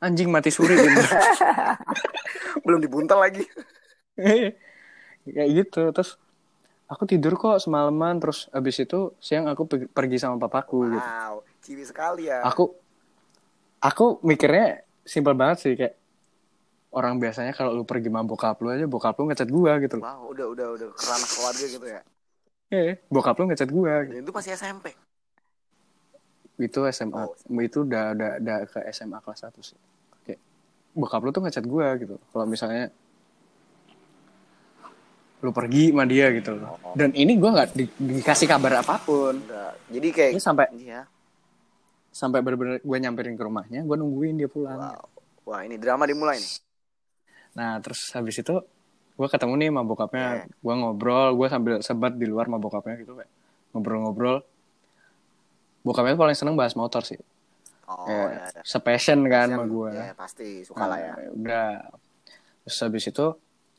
anjing 0.00 0.26
mati 0.26 0.50
suri 0.50 0.74
gitu 0.74 1.02
Belum 2.64 2.78
dibuntal 2.78 3.18
lagi. 3.18 3.46
kayak 5.24 5.48
gitu 5.52 5.82
terus 5.90 6.18
aku 6.92 7.08
tidur 7.08 7.40
kok 7.40 7.56
semalaman 7.56 8.20
terus 8.20 8.52
abis 8.52 8.84
itu 8.84 9.16
siang 9.16 9.48
aku 9.48 9.64
pe- 9.64 9.88
pergi 9.88 10.20
sama 10.20 10.36
papaku 10.36 10.84
gitu 10.92 11.08
Wow, 11.08 11.34
ciwi 11.64 11.84
sekali 11.88 12.28
ya. 12.28 12.44
aku 12.44 12.76
aku 13.80 14.20
mikirnya 14.22 14.84
simpel 15.02 15.32
banget 15.32 15.58
sih 15.64 15.72
kayak 15.74 15.96
orang 16.92 17.16
biasanya 17.16 17.56
kalau 17.56 17.72
lu 17.72 17.84
pergi 17.88 18.12
sama 18.12 18.22
bokap 18.22 18.60
lu 18.60 18.68
aja 18.68 18.84
bokap 18.84 19.16
lu 19.16 19.24
ngechat 19.32 19.48
gua 19.48 19.80
gitu 19.80 19.96
loh 19.98 20.04
Wow, 20.04 20.36
udah 20.36 20.46
udah 20.52 20.66
udah 20.76 20.88
kerana 20.92 21.24
keluarga 21.24 21.64
gitu 21.66 21.86
ya. 21.88 22.00
eh 22.68 23.00
bokap 23.08 23.34
lu 23.40 23.44
ngechat 23.48 23.70
gua 23.72 24.04
gitu. 24.04 24.20
Itu 24.20 24.30
masih 24.30 24.52
SMP. 24.54 24.92
itu 26.62 26.78
SMA 26.94 27.26
itu 27.64 27.78
udah 27.82 28.04
udah 28.14 28.30
udah 28.38 28.56
ke 28.70 28.78
SMA 28.92 29.18
kelas 29.24 29.40
1 29.42 29.60
sih 29.64 29.74
kayak 30.22 30.38
bokap 30.94 31.20
lu 31.24 31.32
tuh 31.34 31.42
ngechat 31.42 31.64
gua 31.66 31.96
gitu 31.98 32.20
kalau 32.30 32.44
misalnya 32.46 32.92
lu 35.42 35.50
pergi 35.50 35.90
sama 35.90 36.06
dia 36.06 36.30
gitu 36.30 36.54
loh 36.54 36.78
dan 36.94 37.10
ini 37.12 37.34
gua 37.34 37.50
nggak 37.52 37.68
di- 37.74 37.94
dikasih 38.16 38.46
kabar 38.46 38.78
apa 38.78 38.96
pun 38.98 39.34
Udah. 39.36 39.74
Jadi 39.90 40.08
kayak 40.08 40.30
ini 40.32 40.40
sampai 40.40 40.66
Iya. 40.72 41.02
sampai 42.08 42.38
bener-bener 42.38 42.78
gue 42.78 42.98
nyamperin 42.98 43.34
ke 43.34 43.42
rumahnya 43.42 43.82
gue 43.82 43.96
nungguin 43.96 44.36
dia 44.36 44.46
pulang 44.46 44.76
Wow. 44.76 45.04
Wah, 45.42 45.60
ini 45.62 45.74
drama 45.74 46.04
dimulai 46.04 46.38
nih. 46.38 46.52
nah 47.52 47.76
terus 47.78 48.08
habis 48.12 48.36
itu 48.36 48.54
gue 49.12 49.28
ketemu 49.28 49.52
nih 49.56 49.68
sama 49.68 49.82
bokapnya 49.82 50.26
Iya. 50.38 50.44
gue 50.46 50.74
ngobrol 50.74 51.28
gue 51.34 51.46
sambil 51.48 51.74
sebat 51.80 52.14
di 52.14 52.24
luar 52.24 52.46
sama 52.46 52.56
bokapnya 52.56 52.94
gitu 52.96 53.12
kayak 53.14 53.28
ngobrol-ngobrol 53.70 54.40
bokapnya 55.82 56.14
paling 56.14 56.32
seneng 56.32 56.54
bahas 56.54 56.72
motor 56.72 57.02
sih 57.02 57.18
Oh, 57.82 58.08
ya, 58.08 58.24
ya, 58.40 58.46
ya. 58.48 58.62
sepassion 58.62 59.20
kan 59.26 59.50
sama 59.50 59.66
Kasian, 59.66 59.74
gue 59.74 59.90
Ya, 59.92 60.14
pasti 60.14 60.48
suka 60.64 60.86
lah 60.86 60.96
ya. 60.96 61.12
Nah, 61.12 61.28
udah 61.34 61.68
terus 62.62 62.78
habis 62.80 63.04
itu 63.04 63.26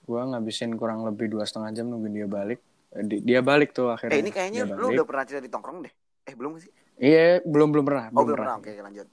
gue 0.04 0.22
ngabisin 0.22 0.74
kurang 0.74 1.04
lebih 1.04 1.28
dua 1.28 1.44
setengah 1.44 1.72
jam 1.74 1.88
nungguin 1.88 2.14
dia 2.14 2.28
balik 2.28 2.60
Eh, 2.92 3.02
di- 3.02 3.22
dia 3.22 3.42
balik 3.42 3.72
tuh 3.72 3.90
akhirnya 3.90 4.14
Eh, 4.14 4.22
ini 4.22 4.30
kayaknya 4.30 4.70
lu 4.70 4.92
udah 4.92 5.02
pernah 5.02 5.24
cerita 5.24 5.42
di 5.42 5.50
tongkrong 5.50 5.82
deh. 5.82 5.94
Eh, 6.24 6.34
belum 6.34 6.56
sih? 6.58 6.70
iya 6.96 7.42
belum 7.42 7.70
belum 7.70 7.84
pernah 7.84 8.06
Oh, 8.08 8.22
belum 8.22 8.24
belum 8.24 8.38
pernah 8.38 8.56
pernah. 8.56 8.70
Oke, 8.70 8.82
lanjut. 8.82 9.08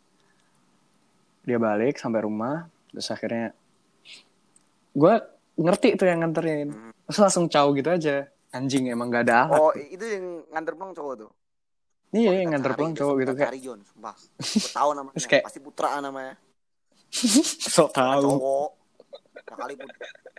dia 1.40 1.57
balik 1.57 1.96
sampai 1.96 2.20
rumah 2.20 2.57
terus 2.87 3.09
akhirnya 3.09 3.57
gue 4.92 5.14
ngerti 5.57 5.88
tuh 5.94 6.05
yang 6.05 6.20
nganterin 6.20 6.68
Hmm. 6.68 6.92
terus 7.03 7.18
langsung 7.18 7.46
caw 7.46 7.70
gitu 7.70 7.88
aja 7.88 8.16
anjing 8.50 8.87
emang 8.87 9.09
gak 9.09 9.24
ada 9.24 9.46
alat 9.46 9.57
Oh, 9.57 9.72
itu 9.72 10.05
yang 10.05 10.26
nganter 10.50 10.74
pulang 10.74 10.92
cowok 10.92 11.14
tuh. 11.16 11.31
iya 12.11 12.29
Wah, 12.29 12.37
yang 12.37 12.48
nganter 12.53 12.72
pulang 12.74 12.92
cowok 12.92 13.14
gitu 13.16 13.33
kayak 13.33 13.48
Cari 13.48 13.61
John, 13.61 13.81
sumpah. 13.83 14.14
Tahu 14.70 14.90
namanya. 14.92 15.16
Kayak- 15.31 15.44
Pasti 15.46 15.61
Putra 15.61 15.88
namanya. 15.96 16.35
sok 17.72 17.90
tahu 17.90 18.20
Cowok. 18.37 18.70
Kali 19.44 19.74
put. 19.74 19.90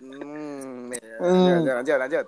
Hmm, 0.02 0.92
ya. 0.94 1.16
Hmm. 1.20 1.48
Lanjut, 1.62 1.74
lanjut, 1.78 1.98
lanjut. 2.00 2.26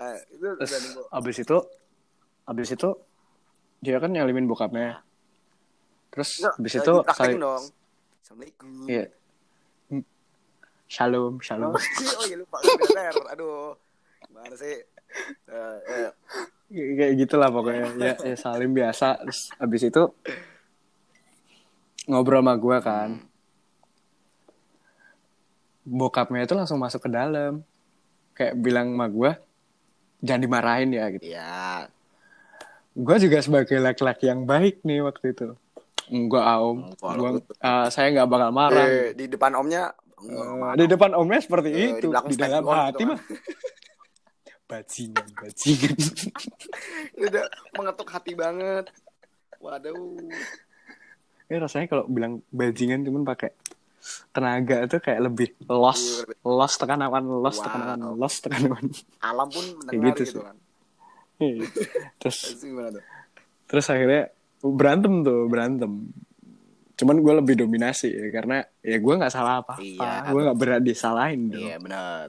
Nah, 0.00 0.12
itu 0.32 0.44
udah 0.44 0.56
terus 0.56 0.72
nunggu. 0.80 1.02
abis 1.12 1.36
itu 1.44 1.58
abis 2.48 2.68
itu 2.72 2.88
dia 3.80 3.96
kan 4.00 4.08
nyalimin 4.08 4.48
bokapnya 4.48 5.04
terus 6.08 6.40
Nggak, 6.40 6.54
abis 6.56 6.72
itu 6.74 6.94
saling 7.12 7.38
dong. 7.38 7.64
Assalamualaikum. 8.20 8.68
iya 8.88 9.04
Hmm. 9.90 10.04
shalom 10.86 11.34
shalom 11.42 11.74
Oh, 11.74 11.80
oh 12.20 12.24
iya 12.24 12.36
lupa 12.38 12.56
Aduh. 13.34 13.74
Gimana 14.24 14.54
sih? 14.56 14.78
Eh, 15.50 15.76
eh. 15.90 16.12
kayak 16.70 17.12
gitulah 17.18 17.50
pokoknya 17.50 17.90
ya, 17.98 18.14
ya 18.22 18.36
salim 18.38 18.70
biasa 18.72 19.20
terus 19.20 19.50
abis 19.58 19.82
itu 19.84 20.02
ngobrol 22.10 22.42
sama 22.42 22.54
gue 22.58 22.76
kan. 22.82 23.10
Bokapnya 25.86 26.44
itu 26.44 26.54
langsung 26.58 26.82
masuk 26.82 27.06
ke 27.06 27.10
dalam. 27.10 27.62
Kayak 28.34 28.58
bilang 28.58 28.90
sama 28.92 29.06
gue 29.06 29.32
jangan 30.20 30.40
dimarahin 30.44 30.90
ya 30.92 31.04
gitu. 31.16 31.24
Ya, 31.24 31.88
gue 32.92 33.16
juga 33.20 33.38
sebagai 33.40 33.76
laki-laki 33.80 34.28
yang 34.28 34.44
baik 34.44 34.84
nih 34.84 35.00
waktu 35.04 35.32
itu. 35.32 35.48
Enggak 36.10 36.44
om 36.58 36.90
Gua, 36.98 37.38
eh, 37.38 37.86
saya 37.88 38.10
nggak 38.12 38.28
bakal 38.28 38.50
marah. 38.50 38.86
Eh, 38.86 39.14
di 39.14 39.30
depan 39.30 39.54
omnya 39.56 39.94
enggak, 40.20 40.74
di 40.76 40.84
depan 40.90 41.10
omnya 41.16 41.38
seperti 41.40 41.68
Eh, 41.70 41.88
itu. 41.96 42.08
di 42.10 42.34
di 42.34 42.36
dalam 42.36 42.62
hati 42.66 42.92
gitu 42.98 43.02
mah. 43.08 43.20
Bajingan 44.70 45.26
bajingan. 45.34 45.98
Udah 47.26 47.44
mengetuk 47.74 48.06
hati 48.06 48.38
banget. 48.38 48.86
Waduh. 49.58 50.30
Ya 51.50 51.58
rasanya 51.58 51.86
kalau 51.86 52.04
bilang 52.06 52.40
bajingan 52.48 53.02
cuman 53.02 53.26
pakai 53.26 53.50
tenaga 54.30 54.86
itu 54.86 54.96
kayak 54.96 55.20
lebih 55.20 55.48
loss 55.66 56.22
Iya, 56.24 56.38
loss 56.46 56.74
tekanan 56.78 57.10
loss 57.26 57.58
Wow. 57.58 57.64
tekanan 57.66 57.98
loss 58.16 58.36
tekanan 58.38 58.84
Alam 59.20 59.48
pun 59.50 59.64
mendengar 59.76 60.14
gitu 60.14 60.24
gitu, 60.24 60.40
kan. 60.40 60.56
Iya. 61.36 61.66
terus 62.16 62.38
Terus 63.70 63.86
akhirnya 63.86 64.22
berantem 64.60 65.22
tuh 65.22 65.46
berantem 65.46 65.92
cuman 66.94 67.16
gue 67.16 67.34
lebih 67.40 67.54
dominasi 67.58 68.12
ya, 68.12 68.28
karena 68.28 68.60
ya 68.78 69.00
gue 69.00 69.14
nggak 69.16 69.32
salah 69.32 69.64
apa 69.64 69.74
apa 69.74 69.82
Iya. 69.82 70.12
gue 70.28 70.40
nggak 70.44 70.58
berat 70.58 70.82
disalahin 70.82 71.48
dong 71.48 71.60
Iya 71.60 71.76
benar. 71.80 72.26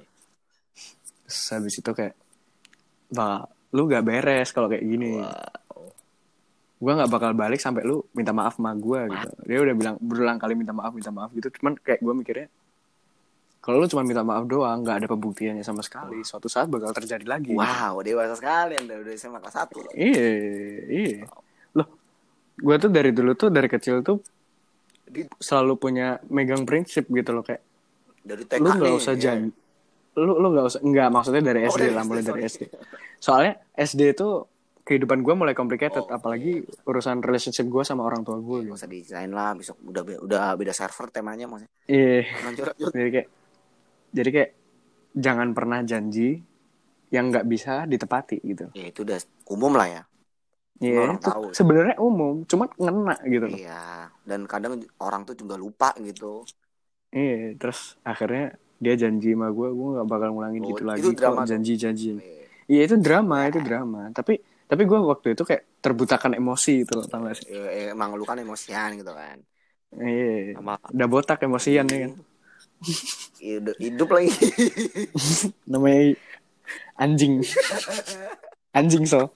terus 1.23 1.43
habis 1.51 1.75
itu 1.75 1.91
kayak 1.91 2.15
bah 3.09 3.43
lu 3.71 3.87
gak 3.87 4.03
beres 4.03 4.51
kalau 4.51 4.67
kayak 4.67 4.83
gini 4.83 5.19
Wow. 5.19 5.60
Gue 6.81 6.91
nggak 6.91 7.11
bakal 7.13 7.31
balik 7.31 7.61
sampai 7.61 7.85
lu 7.85 8.01
minta 8.11 8.33
maaf 8.33 8.57
sama 8.57 8.73
gue 8.73 9.05
gitu. 9.07 9.29
Dia 9.45 9.57
udah 9.61 9.75
bilang 9.77 9.95
berulang 10.01 10.35
kali 10.35 10.57
minta 10.57 10.73
maaf 10.73 10.91
minta 10.91 11.13
maaf 11.13 11.29
gitu. 11.31 11.53
Cuman 11.53 11.77
kayak 11.77 12.01
gue 12.01 12.13
mikirnya 12.13 12.47
kalau 13.61 13.77
lu 13.77 13.85
cuma 13.85 14.01
minta 14.01 14.25
maaf 14.25 14.49
doang 14.49 14.81
nggak 14.81 15.05
ada 15.05 15.07
pembuktiannya 15.07 15.61
sama 15.61 15.85
sekali 15.85 16.25
suatu 16.25 16.49
saat 16.49 16.65
bakal 16.65 16.89
terjadi 16.89 17.21
lagi. 17.23 17.53
Wow, 17.53 18.01
dewasa 18.01 18.33
sekali 18.33 18.73
Anda 18.73 18.97
udah 18.97 19.13
SMA 19.13 19.37
kelas 19.37 19.55
1. 19.69 19.93
iya 19.93 20.27
iya. 20.89 21.29
Loh 21.77 21.85
gue 22.57 22.75
tuh 22.77 22.89
dari 22.89 23.13
dulu 23.13 23.37
tuh 23.37 23.53
dari 23.53 23.69
kecil 23.69 24.01
tuh 24.01 24.17
Di 25.05 25.29
selalu 25.37 25.77
punya 25.77 26.17
megang 26.27 26.65
prinsip 26.65 27.05
gitu 27.05 27.29
loh 27.29 27.45
kayak 27.45 27.61
dari 28.21 28.41
TK 28.41 28.57
lu 28.57 28.69
nggak 28.71 28.93
usah 28.95 29.13
ya. 29.13 29.21
janji 29.29 29.53
lu 30.11 30.33
lu 30.35 30.47
nggak 30.49 30.65
usah 30.65 30.79
nggak 30.81 31.07
maksudnya 31.09 31.41
dari 31.45 31.59
Oh, 31.63 31.71
SD 31.71 31.83
lah 31.89 32.03
mulai 32.03 32.23
dari. 32.23 32.41
SD 32.43 32.61
soalnya 33.17 33.61
SD 33.77 34.17
itu 34.17 34.29
kehidupan 34.81 35.21
gue 35.21 35.33
mulai 35.33 35.53
complicated 35.53 36.01
Oh, 36.01 36.11
apalagi 36.11 36.59
urusan 36.83 37.19
relationship 37.19 37.65
gue 37.65 37.83
sama 37.83 38.01
orang 38.01 38.21
tua 38.21 38.37
gue 38.37 38.65
gitu 38.65 38.73
usah 38.73 38.85
desain 38.85 39.29
lah, 39.29 39.53
besok 39.53 39.77
udah 39.83 40.01
udah 40.19 40.41
beda 40.53 40.71
server 40.71 41.07
temanya 41.07 41.45
maksudnya. 41.45 41.71
iya 41.85 42.25
lanjut. 42.45 42.65
jadi 42.89 43.09
kayak 43.11 43.27
jadi 44.11 44.29
kayak 44.29 44.51
jangan 45.13 45.47
pernah 45.51 45.79
janji 45.81 46.41
yang 47.09 47.27
nggak 47.27 47.43
bisa 47.43 47.83
ditepati 47.83 48.39
gitu 48.41 48.71
Ya 48.71 48.87
itu 48.87 49.03
udah 49.03 49.19
umum 49.47 49.75
lah 49.75 49.85
ya. 49.85 50.01
iya 50.79 51.13
itu 51.13 51.21
tahu. 51.21 51.51
sebenarnya 51.51 51.95
umum 51.97 52.41
cuma 52.43 52.65
ngena 52.73 53.15
gitu 53.23 53.47
Iya, 53.47 54.09
dan 54.23 54.47
kadang 54.47 54.79
orang 54.97 55.21
tuh 55.23 55.35
juga 55.35 55.55
lupa 55.55 55.91
gitu. 55.99 56.41
iya 57.11 57.53
terus 57.53 57.99
akhirnya 58.01 58.55
dia 58.79 58.97
janji 58.97 59.31
sama 59.31 59.51
gue 59.51 59.67
gue 59.69 59.87
nggak 59.93 60.07
bakal 60.07 60.29
ngulangin 60.31 60.61
Oh, 60.63 60.69
gitu 60.73 60.81
itu 60.81 60.89
lagi 60.89 61.01
drama 61.13 61.35
kok 61.35 61.43
tuh. 61.43 61.49
janji 61.53 61.73
janjiin 61.75 62.17
Iya. 62.17 62.45
iya 62.65 62.81
itu 62.87 62.95
drama 62.97 63.37
itu 63.45 63.59
drama 63.59 64.09
tapi 64.09 64.39
tapi 64.71 64.87
gue 64.87 64.95
waktu 64.95 65.35
itu 65.35 65.43
kayak 65.43 65.67
terbutakan 65.77 66.31
emosi 66.33 66.81
gitu 66.81 66.95
loh 66.95 67.05
tau 67.05 67.19
gak 67.21 67.35
sih 67.35 67.51
Ya, 67.51 67.91
emang 67.91 68.15
lu 68.15 68.23
kan 68.23 68.39
emosian 68.39 68.95
gitu 68.95 69.11
kan. 69.11 69.43
iya 69.93 70.55
Sama 70.55 70.79
udah 70.87 71.07
botak 71.07 71.43
emosian 71.43 71.83
ya 71.85 72.07
kan 72.07 72.11
hidup, 73.43 73.75
hidup 73.75 74.07
lagi. 74.09 74.31
namanya 75.69 76.15
anjing 76.95 77.43
anjing 78.71 79.03
so 79.03 79.35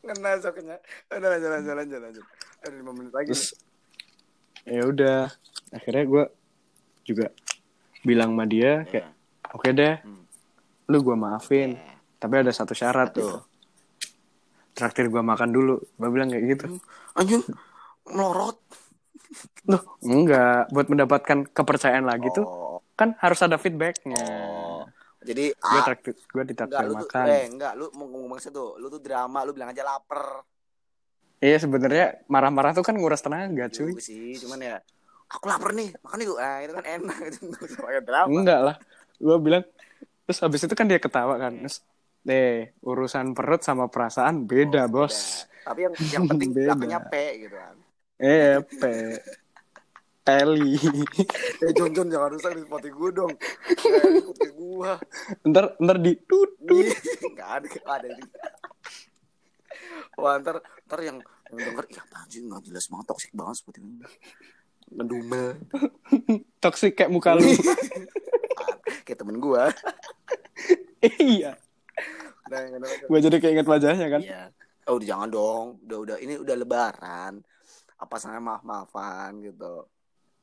Kena 0.00 0.36
soknya. 0.36 0.76
Udah 1.08 1.28
lanjut 1.30 1.50
lanjut 1.50 1.74
lanjut 1.74 1.98
lanjut. 1.98 2.24
Ada 2.60 2.74
lima 2.74 2.92
menit 2.92 3.10
lagi. 3.10 3.32
terus 3.32 3.56
ya 4.64 4.80
udah 4.82 5.28
akhirnya 5.70 6.04
gue 6.04 6.24
juga 7.04 7.26
bilang 8.00 8.32
sama 8.32 8.44
dia 8.44 8.84
kayak 8.84 9.08
oke 9.50 9.68
deh 9.70 9.96
Hmm. 10.00 10.24
lu 10.86 10.98
gue 11.00 11.12
maafin 11.14 11.76
Iya. 11.76 11.96
tapi 12.16 12.34
ada 12.38 12.48
satu 12.48 12.72
syarat 12.72 13.12
Tuh. 13.12 13.44
Traktir 14.74 15.06
gue 15.06 15.22
makan 15.22 15.48
dulu 15.48 15.78
gue 15.78 16.08
bilang 16.10 16.28
kayak 16.28 16.44
gitu 16.50 16.66
Anjing 17.14 17.42
melorot. 18.04 18.58
loh 19.64 19.82
enggak 20.00 20.68
buat 20.68 20.86
mendapatkan 20.86 21.48
kepercayaan 21.48 22.04
lagi 22.04 22.28
tuh 22.30 22.44
Oh. 22.44 22.78
kan 22.92 23.14
harus 23.18 23.40
ada 23.40 23.56
feedbacknya 23.56 24.18
Oh. 24.20 24.82
Jadi 25.24 25.50
gue 25.50 25.64
ah, 25.72 25.82
traktir 25.82 26.12
gue 26.12 26.22
enggak 26.28 26.46
ditraktir 26.46 26.84
lu 26.84 26.92
tuh 26.92 26.98
makan 27.00 27.24
eh 27.24 27.44
enggak 27.48 27.72
lu 27.74 27.86
mau 27.94 28.04
ngomong 28.04 28.36
tuh. 28.44 28.76
Lu 28.76 28.86
tuh 28.86 29.00
drama, 29.00 29.40
lu 29.40 29.50
bilang 29.50 29.72
aja 29.72 29.80
lapar. 29.82 30.44
iya 31.38 31.56
sebenarnya 31.56 32.20
marah-marah 32.26 32.72
tuh 32.72 32.82
kan 32.82 32.92
nguras 32.92 33.20
tenaga 33.20 33.66
cuy 33.66 33.90
Juga 33.90 34.00
sih, 34.00 34.36
cuman 34.38 34.60
ya 34.60 34.76
aku 35.26 35.44
lapar 35.44 35.72
nih, 35.72 35.96
makan 35.98 36.16
nih 36.18 36.28
Ah, 36.36 36.58
itu 36.60 36.72
kan 36.72 36.84
enak 36.84 37.16
itu 37.32 37.40
drama. 38.02 38.28
enggak 38.28 38.60
lah 38.62 38.76
gue 39.16 39.36
bilang 39.38 39.64
terus 40.24 40.38
habis 40.40 40.60
itu 40.60 40.72
kan 40.72 40.84
dia 40.84 40.96
ketawa 40.96 41.36
kan 41.38 41.52
terus 41.56 41.80
eh 42.24 42.72
urusan 42.80 43.32
perut 43.32 43.60
sama 43.60 43.86
perasaan 43.86 44.44
beda 44.44 44.86
Oh, 44.86 45.04
bos 45.04 45.14
beda. 45.44 45.52
Tapi 45.64 45.78
yang 45.80 45.94
yang 46.10 46.24
penting 46.30 46.50
Beda. 46.52 46.68
dapetnya 46.72 47.00
P 47.02 47.14
gitu 47.38 47.56
kan. 47.56 47.76
eh 48.16 48.56
pe 48.60 48.92
Peli 50.20 50.80
Eh 51.62 51.72
Jon 51.72 51.92
Jon 51.92 52.08
jangan 52.08 52.32
rusak 52.32 52.52
di 52.52 52.62
spoti 52.62 52.88
gue 52.88 53.10
dong. 53.12 53.32
Eh, 53.84 54.20
spoti 54.20 54.48
gua. 54.52 54.96
ntar 55.42 55.76
ntar 55.76 55.96
di 55.98 56.16
tut 56.18 56.56
tut 56.60 56.88
Enggak 57.22 57.48
ada 57.60 57.66
nggak 57.66 57.84
ada. 57.94 58.08
Wah, 60.14 60.38
ntar, 60.38 60.56
ntar 60.86 61.00
yang, 61.00 61.18
denger, 61.50 61.84
iya 61.90 62.00
apaan 62.00 62.28
sih, 62.28 62.40
nggak 62.40 62.62
jelas 62.64 62.86
banget, 62.86 63.06
toxic 63.06 63.30
banget 63.32 63.54
seperti 63.58 63.78
ini. 63.82 64.06
Ngedumel. 64.86 65.48
toksik 66.58 66.94
kayak 66.94 67.10
muka 67.10 67.34
lu 67.34 67.50
Kayak 69.02 69.18
temen 69.20 69.36
gua. 69.36 69.68
iya 71.18 71.58
gue 73.04 73.18
jadi 73.20 73.36
keinget 73.38 73.64
wajahnya 73.64 74.08
kan 74.08 74.20
Iya. 74.20 74.42
Oh, 74.84 75.00
udah 75.00 75.06
jangan 75.08 75.28
dong. 75.28 75.66
Udah 75.88 75.98
udah 76.04 76.16
ini 76.20 76.36
udah 76.36 76.54
lebaran. 76.54 77.40
Apa 77.96 78.20
sana 78.20 78.36
maaf-maafan 78.36 79.40
gitu. 79.40 79.88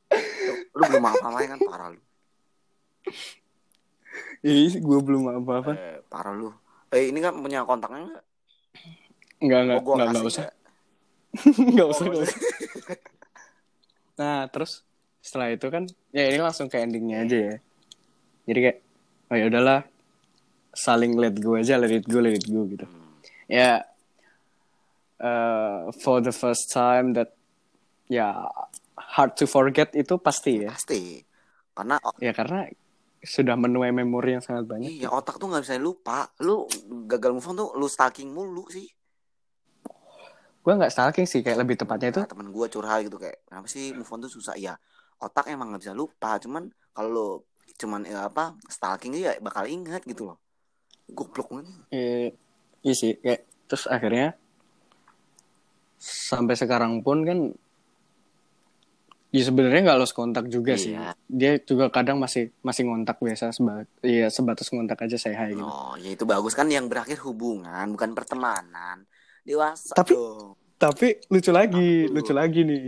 Lu, 0.09 0.53
lu 0.73 0.83
belum 0.89 0.97
maaf-maafan 0.99 1.33
lagi 1.35 1.47
kan 1.47 1.59
parah 1.61 1.87
lu. 1.93 2.01
Ih, 4.41 4.73
gue 4.73 4.99
belum 4.99 5.45
apa-apa. 5.45 5.71
Eh, 5.77 5.97
parah 6.09 6.33
lu. 6.33 6.49
Eh, 6.89 7.13
ini 7.13 7.21
kan 7.21 7.37
punya 7.37 7.61
kontaknya 7.63 8.01
enggak? 8.09 8.25
Enggak, 9.37 9.59
enggak, 9.61 9.77
Oh, 9.77 9.93
enggak 9.93 10.09
kasih 10.09 10.25
usah. 10.25 10.41
nggak? 10.41 10.55
Enggak 11.71 11.85
Oh, 11.85 11.91
usah, 11.93 12.03
enggak 12.03 12.23
usah. 12.25 12.39
Nah, 14.17 14.39
terus 14.49 14.71
setelah 15.21 15.47
itu 15.53 15.67
kan, 15.69 15.83
ya 16.09 16.23
ini 16.27 16.41
langsung 16.41 16.65
ke 16.65 16.81
endingnya 16.81 17.23
aja 17.23 17.37
ya. 17.37 17.55
Jadi 18.49 18.59
kayak, 18.59 18.77
oh 19.29 19.35
ya 19.37 19.45
udahlah, 19.47 19.79
saling 20.71 21.19
let 21.19 21.35
go 21.37 21.59
aja, 21.59 21.75
let 21.75 21.91
it 21.91 22.07
go, 22.07 22.19
let 22.23 22.35
it 22.35 22.47
go 22.47 22.63
gitu. 22.67 22.87
Ya, 23.51 23.83
eh, 25.19 25.79
for 25.99 26.23
the 26.23 26.31
first 26.31 26.71
time 26.71 27.13
that, 27.13 27.35
ya 28.07 28.47
hard 28.95 29.35
to 29.35 29.45
forget 29.47 29.91
itu 29.95 30.15
pasti 30.17 30.63
ya. 30.65 30.71
Pasti. 30.71 31.19
Karena 31.71 31.99
Ya 32.19 32.31
karena 32.35 32.67
sudah 33.21 33.53
menuai 33.53 33.93
memori 33.93 34.33
yang 34.35 34.43
sangat 34.43 34.65
banyak. 34.65 34.91
iya 34.91 35.07
otak 35.13 35.37
tuh 35.37 35.47
nggak 35.51 35.63
bisa 35.63 35.75
lupa. 35.77 36.31
Lu 36.41 36.65
gagal 37.07 37.31
move 37.35 37.47
on 37.51 37.55
tuh 37.55 37.69
lu 37.77 37.87
stalking 37.87 38.31
mulu 38.31 38.65
sih. 38.71 38.87
Gue 40.61 40.73
nggak 40.77 40.93
stalking 40.93 41.25
sih, 41.25 41.41
kayak 41.41 41.65
lebih 41.65 41.73
tepatnya 41.73 42.13
itu 42.13 42.21
Nah, 42.21 42.29
temen 42.29 42.53
gue 42.53 42.65
curhat 42.69 43.01
gitu 43.01 43.17
kayak 43.17 43.41
kenapa 43.49 43.65
sih 43.65 43.97
move 43.97 44.09
on 44.13 44.21
tuh 44.21 44.29
susah 44.29 44.53
ya 44.61 44.77
otak 45.21 45.49
emang 45.49 45.73
nggak 45.73 45.81
bisa 45.85 45.93
lupa 45.93 46.37
cuman 46.41 46.69
kalau 46.93 47.45
cuman 47.77 48.05
ya 48.05 48.29
apa 48.29 48.57
stalking 48.69 49.13
ya 49.17 49.37
bakal 49.41 49.65
ingat 49.65 50.05
gitu 50.05 50.29
loh 50.29 50.37
goblok 51.11 51.47
banget 51.49 51.67
Eh, 51.89 52.27
iya 52.81 52.93
sih 52.93 53.15
kayak 53.15 53.41
terus 53.65 53.85
akhirnya 53.85 54.33
sampai 55.97 56.55
sekarang 56.55 56.99
pun 56.99 57.21
kan 57.21 57.39
ya 59.29 59.41
sebenarnya 59.41 59.81
nggak 59.85 59.97
lost 59.97 60.11
kontak 60.11 60.47
juga 60.47 60.75
sih 60.75 60.91
Iya. 60.91 61.15
dia 61.25 61.51
juga 61.57 61.87
kadang 61.87 62.19
masih 62.19 62.51
masih 62.59 62.83
ngontak 62.83 63.15
biasa 63.17 63.49
sebat 63.49 63.87
iya 64.01 64.27
sebatas 64.27 64.67
ngontak 64.67 64.99
aja 64.99 65.15
saya 65.15 65.37
hai 65.37 65.53
gitu 65.53 65.63
oh 65.63 65.95
ya 65.95 66.11
itu 66.11 66.25
bagus 66.25 66.51
kan 66.51 66.67
yang 66.67 66.85
berakhir 66.85 67.15
hubungan 67.21 67.85
bukan 67.89 68.11
pertemanan 68.11 69.07
dewasa 69.41 69.93
Tapi- 69.93 70.11
dong 70.13 70.59
tapi 70.75 71.21
lucu 71.29 71.47
lagi 71.49 71.77
Apa 72.01 72.09
tuh? 72.09 72.13
lucu 72.17 72.33
lagi 72.33 72.59
nih 72.61 72.81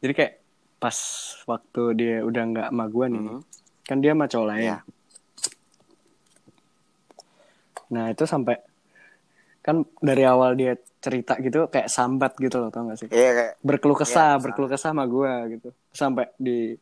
jadi 0.00 0.12
kayak 0.12 0.34
pas 0.80 0.96
waktu 1.44 1.82
dia 1.94 2.16
udah 2.24 2.42
nggak 2.46 2.68
sama 2.68 2.84
gua 2.88 3.06
nih 3.06 3.20
Mhm. 3.20 3.40
kan 3.84 3.96
dia 3.98 4.10
sama 4.10 4.26
cowok 4.26 4.48
lain 4.48 4.64
Iya. 4.64 4.78
Nah 7.90 8.06
itu 8.08 8.22
sampai 8.24 8.56
kan 9.60 9.84
dari 10.00 10.24
awal 10.24 10.56
dia 10.56 10.72
cerita 11.00 11.36
gitu 11.40 11.68
kayak 11.68 11.88
sambat 11.92 12.32
gitu 12.40 12.60
loh 12.60 12.70
tau 12.72 12.88
gak 12.88 12.98
sih 13.00 13.08
iya 13.12 13.30
kayak 13.36 13.52
berkeluh 13.60 13.98
kesah, 13.98 14.36
Iya, 14.36 14.42
berkeluh 14.42 14.70
kesah 14.72 14.92
sama 14.92 15.04
gue 15.04 15.32
gitu. 15.56 15.68
Sampai 15.92 16.32
di 16.36 16.76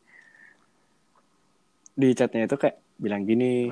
di 1.91 2.09
chatnya 2.15 2.47
itu 2.47 2.55
kayak 2.55 2.79
bilang 2.95 3.27
gini, 3.27 3.67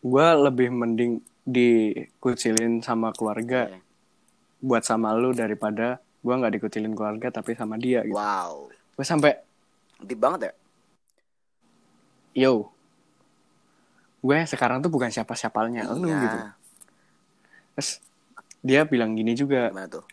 gue 0.00 0.26
lebih 0.46 0.68
mending 0.70 1.18
dikucilin 1.42 2.78
sama 2.82 3.10
keluarga 3.10 3.66
Iya. 3.66 3.80
buat 4.62 4.82
sama 4.86 5.10
lu 5.16 5.34
daripada 5.34 5.98
gue 6.20 6.34
nggak 6.36 6.54
dikucilin 6.60 6.94
keluarga 6.94 7.32
tapi 7.32 7.56
sama 7.56 7.80
dia 7.80 8.04
gitu. 8.04 8.14
wow 8.14 8.68
Gue 8.94 9.06
sampai 9.06 9.32
deep 10.04 10.20
banget 10.20 10.50
ya 10.50 10.52
yo, 12.30 12.70
gue 14.20 14.38
sekarang 14.46 14.78
tuh 14.78 14.88
bukan 14.88 15.08
siapa-siapanya 15.08 15.88
lu 15.90 16.06
Iya. 16.06 16.20
gitu. 16.20 16.38
Terus 17.72 17.90
dia 18.60 18.84
bilang 18.84 19.12
gini 19.12 19.32
juga, 19.32 19.68
gimana 19.68 19.88
tuh 19.90 20.04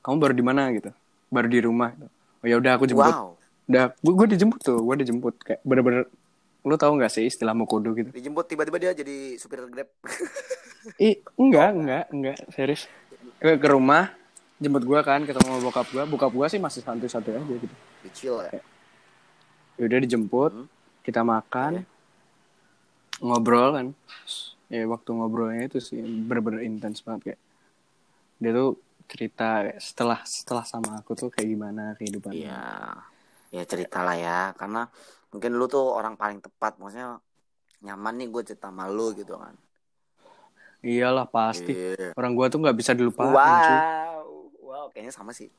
kamu 0.00 0.16
baru 0.16 0.32
di 0.32 0.40
mana 0.42 0.62
gitu? 0.72 0.90
Baru 1.28 1.46
di 1.46 1.60
rumah. 1.60 1.92
Oh 2.40 2.46
ya 2.46 2.56
udah 2.56 2.72
aku 2.74 2.84
jemput. 2.84 3.12
wow 3.12 3.36
Udah, 3.68 3.92
gue 3.92 4.26
dijemput 4.30 4.60
tuh, 4.62 4.80
gue 4.80 4.96
dijemput 4.98 5.34
kayak 5.38 5.60
bener-bener 5.60 6.08
lu 6.64 6.74
tahu 6.74 6.96
nggak 6.96 7.08
sih 7.10 7.24
istilah 7.24 7.52
mokodo 7.52 7.92
gitu? 7.92 8.08
dijemput 8.10 8.44
tiba-tiba 8.44 8.76
dia 8.78 8.92
jadi 8.92 9.36
supir 9.36 9.60
grab 9.64 9.88
Ih, 10.98 11.20
enggak, 11.34 11.68
enggak, 11.72 12.04
enggak, 12.08 12.36
serius. 12.48 12.88
Ke, 13.36 13.54
ke 13.54 13.68
rumah, 13.68 14.08
jemput 14.56 14.82
gua 14.82 15.00
kan, 15.02 15.20
ketemu 15.22 15.44
sama 15.46 15.60
bokap 15.60 15.86
gua. 15.86 16.02
Bokap 16.04 16.32
gua 16.32 16.46
sih 16.46 16.56
masih 16.56 16.80
santai-santai 16.80 17.36
aja 17.36 17.44
gitu. 17.44 17.74
kecil 18.04 18.34
ya 18.42 18.60
Ya 19.76 19.84
udah 19.84 19.98
dijemput, 20.00 20.52
Hmm. 20.54 20.66
kita 21.04 21.20
makan, 21.20 21.84
ngobrol 23.22 23.68
kan. 23.74 23.86
Ya 24.68 24.84
waktu 24.84 25.10
ngobrolnya 25.16 25.64
itu 25.68 25.80
sih 25.80 26.00
bener-bener 26.00 26.64
intens 26.64 27.00
banget 27.00 27.32
kayak. 27.32 27.40
Dia 28.38 28.50
tuh 28.54 28.70
cerita 29.08 29.64
kayak 29.64 29.80
setelah 29.80 30.18
setelah 30.28 30.64
sama 30.68 31.00
aku 31.00 31.16
tuh 31.16 31.28
kayak 31.32 31.48
gimana 31.48 31.96
kehidupannya. 31.96 32.44
Iya, 32.44 32.64
ya 33.50 33.62
cerita 33.64 34.04
lah 34.04 34.16
ya, 34.20 34.40
karena 34.54 34.86
mungkin 35.32 35.56
lu 35.56 35.64
tuh 35.66 35.88
orang 35.88 36.14
paling 36.14 36.44
tepat, 36.44 36.76
maksudnya 36.76 37.16
nyaman 37.80 38.14
nih 38.20 38.28
gue 38.28 38.42
cerita 38.44 38.68
sama 38.68 38.84
lu 38.86 39.16
gitu 39.16 39.40
kan. 39.40 39.56
Iyalah 40.84 41.26
pasti. 41.26 41.74
Iya. 41.74 42.14
Orang 42.14 42.38
gua 42.38 42.46
tuh 42.46 42.62
nggak 42.62 42.76
bisa 42.78 42.94
dilupain 42.94 43.34
cuy. 43.34 43.34
Wow, 43.34 44.22
wow, 44.62 44.84
kayaknya 44.94 45.10
sama 45.10 45.34
sih. 45.34 45.50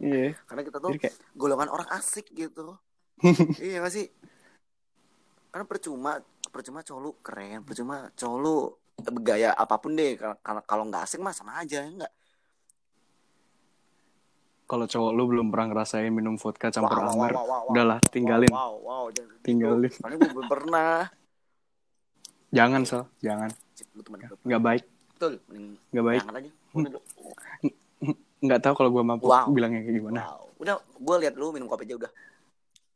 Iya. 0.00 0.32
karena 0.48 0.62
kita 0.64 0.78
tuh 0.80 0.92
Jadi 0.96 1.00
kayak 1.08 1.16
golongan 1.36 1.68
orang 1.72 1.88
asik 1.96 2.28
gitu 2.32 2.76
iya 3.64 3.80
gak 3.80 3.92
sih 3.96 4.12
karena 5.50 5.64
percuma 5.64 6.12
percuma 6.46 6.80
lu 6.96 7.10
keren 7.20 7.60
percuma 7.62 8.08
cowok 8.12 8.38
lu 8.38 8.56
bergaya 8.96 9.52
apa 9.52 9.76
pun 9.76 9.92
deh 9.92 10.16
kalau 10.16 10.62
kalau- 10.64 10.86
nggak 10.88 11.04
asik 11.04 11.20
mah 11.20 11.32
sama 11.32 11.60
aja 11.60 11.84
ya 11.84 11.90
nggak 11.90 12.12
kalau 14.66 14.84
cowok 14.84 15.10
lu 15.14 15.22
belum 15.28 15.46
pernah 15.48 15.66
ngerasain 15.70 16.10
minum 16.10 16.34
vodka 16.34 16.74
campur 16.74 16.98
Wow, 16.98 17.06
wow, 17.06 17.12
amber, 17.14 17.30
wow, 17.30 17.44
wow, 17.44 17.60
wow. 17.62 17.70
udahlah 17.70 17.98
tinggalin. 18.10 18.50
wow 18.50 18.74
wow, 18.74 18.74
wow 18.82 19.04
jangan. 19.14 19.36
Tinggalin. 19.40 19.92
soalnya 19.94 20.16
gue 20.18 20.30
belum 20.32 20.48
pernah 20.48 20.92
Jangan 22.46 22.86
sel, 22.86 23.02
jangan. 23.20 23.50
Nggak 24.46 24.62
baik, 24.62 24.82
betul 25.12 25.32
nggak 25.92 26.04
baik. 26.06 26.22
Nggak 28.36 28.60
tahu 28.62 28.74
kalau 28.76 28.90
gue 28.92 29.02
mampu 29.02 29.26
Wow. 29.26 29.50
bilangnya 29.50 29.82
kayak 29.82 29.96
gimana. 29.96 30.20
wow 30.24 30.46
udah 30.56 30.74
gue 30.80 31.16
lihat 31.20 31.34
lu 31.36 31.52
minum 31.52 31.68
kopi 31.68 31.84
aja 31.84 32.00
udah 32.00 32.12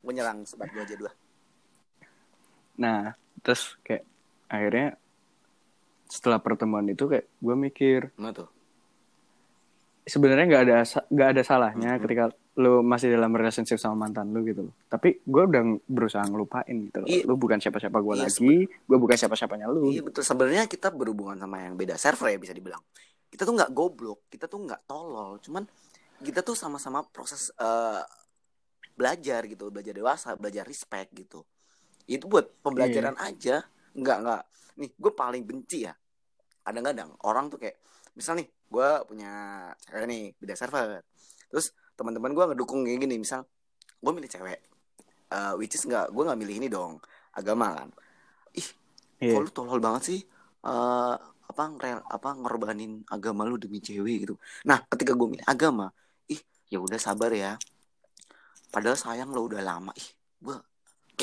gue 0.01 0.11
nyerang 0.13 0.41
sebat 0.45 0.69
gue 0.69 0.81
aja 0.81 0.95
dua 0.97 1.11
Nah, 2.81 3.13
terus 3.45 3.77
kayak 3.85 4.03
akhirnya 4.49 4.97
setelah 6.09 6.41
pertemuan 6.41 6.83
itu 6.89 7.07
kayak 7.07 7.29
gue 7.39 7.55
mikir 7.55 7.99
mana 8.19 8.35
tuh 8.35 8.49
sebenarnya 10.03 10.45
nggak 10.49 10.63
ada 10.67 10.77
nggak 11.07 11.29
ada 11.31 11.41
salahnya 11.45 11.91
Mhm. 11.95 12.01
ketika 12.03 12.23
lu 12.59 12.83
masih 12.83 13.15
dalam 13.15 13.31
relationship 13.31 13.79
sama 13.79 13.95
mantan 14.05 14.27
lu 14.35 14.43
gitu 14.43 14.67
loh. 14.67 14.75
Tapi 14.91 15.23
gue 15.23 15.43
udah 15.47 15.63
berusaha 15.87 16.19
ngelupain 16.27 16.75
gitu 16.83 16.99
loh. 16.99 17.07
Iya. 17.07 17.23
Lu 17.23 17.39
bukan 17.39 17.63
siapa-siapa 17.63 17.95
gue 17.95 18.15
Iya, 18.19 18.23
lagi, 18.27 18.55
gue 18.67 18.97
bukan 18.99 19.15
siapa-siapanya 19.15 19.71
lu. 19.71 19.87
Iya 19.87 20.03
betul. 20.03 20.27
Sebenarnya 20.27 20.67
kita 20.67 20.91
berhubungan 20.91 21.39
sama 21.39 21.63
yang 21.63 21.79
beda 21.79 21.95
server 21.95 22.27
ya 22.27 22.35
bisa 22.35 22.51
dibilang. 22.51 22.83
Kita 23.31 23.47
tuh 23.47 23.55
nggak 23.55 23.71
goblok, 23.71 24.27
kita 24.27 24.51
tuh 24.51 24.67
nggak 24.67 24.83
tolol. 24.83 25.39
Cuman 25.39 25.63
kita 26.19 26.43
tuh 26.43 26.59
sama-sama 26.59 27.07
proses 27.07 27.55
eh, 27.55 28.03
belajar 28.99 29.47
gitu, 29.47 29.71
belajar 29.71 29.95
dewasa, 29.95 30.35
belajar 30.35 30.67
respect 30.67 31.15
gitu. 31.15 31.47
Itu 32.07 32.25
buat 32.27 32.49
pembelajaran 32.61 33.15
Iya. 33.15 33.27
aja. 33.27 33.55
Nggak 33.93 34.17
nggak. 34.23 34.41
Nih, 34.79 34.89
gue 34.95 35.11
paling 35.11 35.43
benci 35.43 35.85
ya. 35.85 35.93
Kadang-kadang 36.61 37.13
orang 37.25 37.49
tuh 37.49 37.57
kayak, 37.57 37.77
misal 38.13 38.37
nih, 38.37 38.47
gue 38.47 38.87
punya 39.05 39.31
cewek 39.81 40.05
nih 40.07 40.23
beda 40.37 40.55
server. 40.55 41.01
Terus 41.49 41.71
teman-teman 41.93 42.31
gue 42.31 42.43
ngedukung 42.53 42.85
kayak 42.85 42.99
gini, 43.01 43.15
misal 43.19 43.43
gue 43.99 44.11
milih 44.11 44.29
cewek, 44.29 44.59
Eh, 45.31 45.53
which 45.55 45.79
is 45.79 45.87
nggak, 45.87 46.11
gue 46.11 46.23
nggak 46.27 46.39
milih 46.39 46.55
ini 46.59 46.67
dong, 46.67 46.99
agama 47.31 47.71
kan. 47.71 47.89
Ih, 48.51 48.67
Iya. 49.21 49.37
kok 49.37 49.41
lu 49.45 49.51
tolol 49.53 49.79
banget 49.79 50.03
sih 50.03 50.19
eh 50.61 51.15
apa 51.51 51.63
ngerel 51.67 52.01
apa 52.05 52.29
ngorbanin 52.31 53.03
agama 53.07 53.43
lu 53.43 53.57
demi 53.57 53.77
cewek 53.77 54.23
gitu 54.23 54.35
nah 54.63 54.81
ketika 54.87 55.11
gue 55.11 55.27
milih 55.35 55.45
agama 55.45 55.91
ih 56.25 56.39
ya 56.67 56.79
udah 56.79 56.95
sabar 56.95 57.27
ya 57.29 57.59
padahal 58.71 58.95
sayang 58.95 59.29
lo 59.29 59.45
udah 59.45 59.59
lama 59.59 59.91
ih 59.93 60.09
gue 60.39 60.55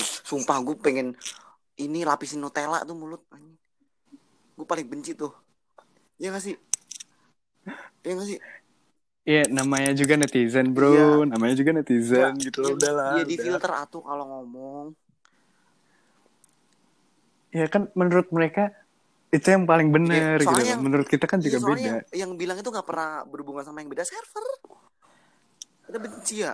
sumpah 0.00 0.58
gue 0.62 0.76
pengen 0.76 1.12
ini 1.76 2.02
lapisin 2.02 2.38
Nutella 2.38 2.82
tuh 2.82 2.94
mulut 2.94 3.22
gue 4.54 4.66
paling 4.66 4.86
benci 4.86 5.14
tuh 5.14 5.30
ya 6.16 6.30
gak 6.30 6.42
sih 6.42 6.54
ya 8.02 8.12
gak 8.14 8.28
sih 8.28 8.40
Iya, 9.22 9.44
namanya 9.52 9.92
juga 9.92 10.16
netizen, 10.16 10.72
bro. 10.72 10.88
Iya. 10.88 11.28
Namanya 11.28 11.52
juga 11.52 11.76
netizen 11.76 12.32
Nggak, 12.32 12.48
gitu 12.48 12.58
loh. 12.64 12.68
ya, 12.72 12.76
Udahlah. 12.80 13.10
ya 13.12 13.24
di 13.28 13.36
udah. 13.36 13.44
filter 13.44 13.72
atuh 13.76 14.00
kalau 14.00 14.24
ngomong 14.24 14.86
Ya 17.48 17.68
kan 17.68 17.92
menurut 17.92 18.28
mereka 18.28 18.72
itu 19.28 19.44
yang 19.44 19.68
paling 19.68 19.92
benar 19.92 20.40
Iya, 20.40 20.48
gitu. 20.48 20.64
yang- 20.64 20.80
Menurut 20.80 21.04
kita 21.04 21.28
kan 21.28 21.40
Iya, 21.40 21.52
juga 21.52 21.56
soalnya 21.60 21.76
beda. 21.76 22.16
yang, 22.16 22.16
yang 22.16 22.30
bilang 22.40 22.56
itu 22.56 22.68
nggak 22.68 22.86
pernah 22.88 23.20
berhubungan 23.28 23.64
sama 23.64 23.84
yang 23.84 23.92
beda 23.92 24.04
server 24.04 24.44
kita 25.84 25.98
benci 26.00 26.34
ya 26.40 26.52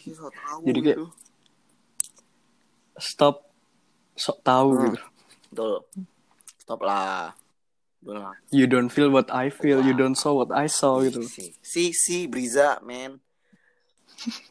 Ih, 0.00 0.12
so 0.12 0.26
tahu 0.28 0.60
Jadi 0.64 0.80
kayak- 0.80 0.96
gitu. 0.96 1.06
Stop 2.96 3.48
sok 4.14 4.38
tahu 4.40 4.68
Hmm. 4.70 4.84
gitu. 4.86 4.98
Betul. 5.50 5.74
Stop 6.58 6.80
lah. 6.80 7.32
Udah 8.00 8.32
lah. 8.32 8.36
You 8.48 8.64
don't 8.64 8.88
feel 8.88 9.08
what 9.08 9.28
I 9.28 9.48
feel, 9.48 9.80
you 9.80 9.92
don't 9.92 10.14
saw 10.14 10.32
what 10.34 10.48
I 10.50 10.66
saw 10.66 11.00
gitu. 11.00 11.20
Si, 11.22 11.52
si, 11.60 11.92
si 11.92 12.24
Briza, 12.24 12.80
man. 12.80 13.20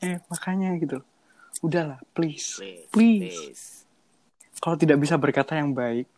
Eh, 0.00 0.18
makanya 0.26 0.74
gitu. 0.76 0.98
Udahlah, 1.60 2.02
please. 2.10 2.58
Please. 2.58 2.90
Please. 2.90 3.22
please. 3.38 3.64
Kalau 4.58 4.74
tidak 4.74 4.98
bisa 4.98 5.14
berkata 5.14 5.54
yang 5.54 5.70
baik, 5.70 6.10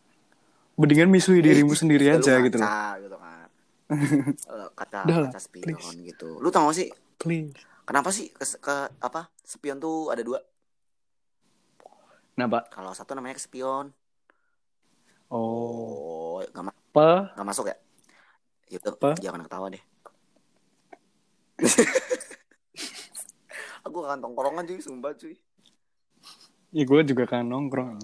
mendingan 0.73 1.05
misui 1.05 1.37
dirimu 1.37 1.69
sendiri 1.71 2.09
aja 2.09 2.41
gitu 2.41 2.57
loh. 2.57 2.65
gitu 2.97 3.13
kan. 3.15 3.45
Kata 4.75 5.05
Udah 5.05 5.17
lah, 5.21 5.29
kata 5.29 5.37
spion 5.39 5.77
please. 5.77 6.01
gitu. 6.03 6.41
Lu 6.41 6.49
tau 6.49 6.65
gak 6.65 6.75
sih 6.75 6.89
Please. 7.15 7.53
Kenapa 7.85 8.09
sih 8.11 8.29
ke, 8.33 8.45
ke 8.59 8.75
apa 9.01 9.29
spion 9.45 9.77
tuh 9.81 10.09
ada 10.13 10.21
dua? 10.25 10.39
Nah, 12.35 12.47
Pak. 12.51 12.67
Kalau 12.73 12.91
satu 12.91 13.15
namanya 13.15 13.39
spion. 13.39 13.93
Oh, 15.29 16.35
Oh, 16.35 16.43
gak, 16.53 16.63
ma- 16.65 16.75
apa? 16.93 17.31
gak 17.37 17.47
masuk 17.47 17.65
ya? 17.71 17.77
Itu 18.69 18.91
jangan 19.21 19.45
ketawa 19.45 19.69
deh. 19.71 19.83
Aku 23.87 24.03
akan 24.03 24.19
tongkrongan 24.19 24.67
cuy, 24.67 24.79
sumpah 24.81 25.13
cuy. 25.15 25.37
Ya 26.75 26.83
gue 26.83 27.01
juga 27.07 27.23
kan 27.23 27.47
nongkrong. 27.47 28.03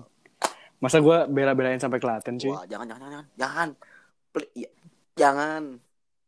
Masa 0.79 1.03
gue 1.03 1.17
bela-belain 1.29 1.81
sampai 1.81 1.99
Klaten 1.99 2.39
cuy? 2.39 2.49
Wah, 2.49 2.63
jangan, 2.69 2.87
jangan, 2.87 3.09
jangan, 3.11 3.25
jangan. 3.37 3.69
Pli- 4.31 4.53
ya, 4.55 4.69
jangan, 5.19 5.63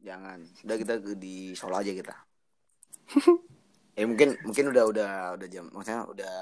jangan. 0.04 0.38
Udah 0.68 0.78
kita 0.78 0.94
di 1.16 1.56
Solo 1.56 1.80
aja 1.80 1.92
kita. 1.96 2.16
ya 4.00 4.04
mungkin, 4.08 4.30
mungkin 4.44 4.66
udah, 4.72 4.84
udah, 4.90 5.12
udah 5.40 5.48
jam, 5.52 5.66
maksudnya 5.70 6.04
udah 6.08 6.36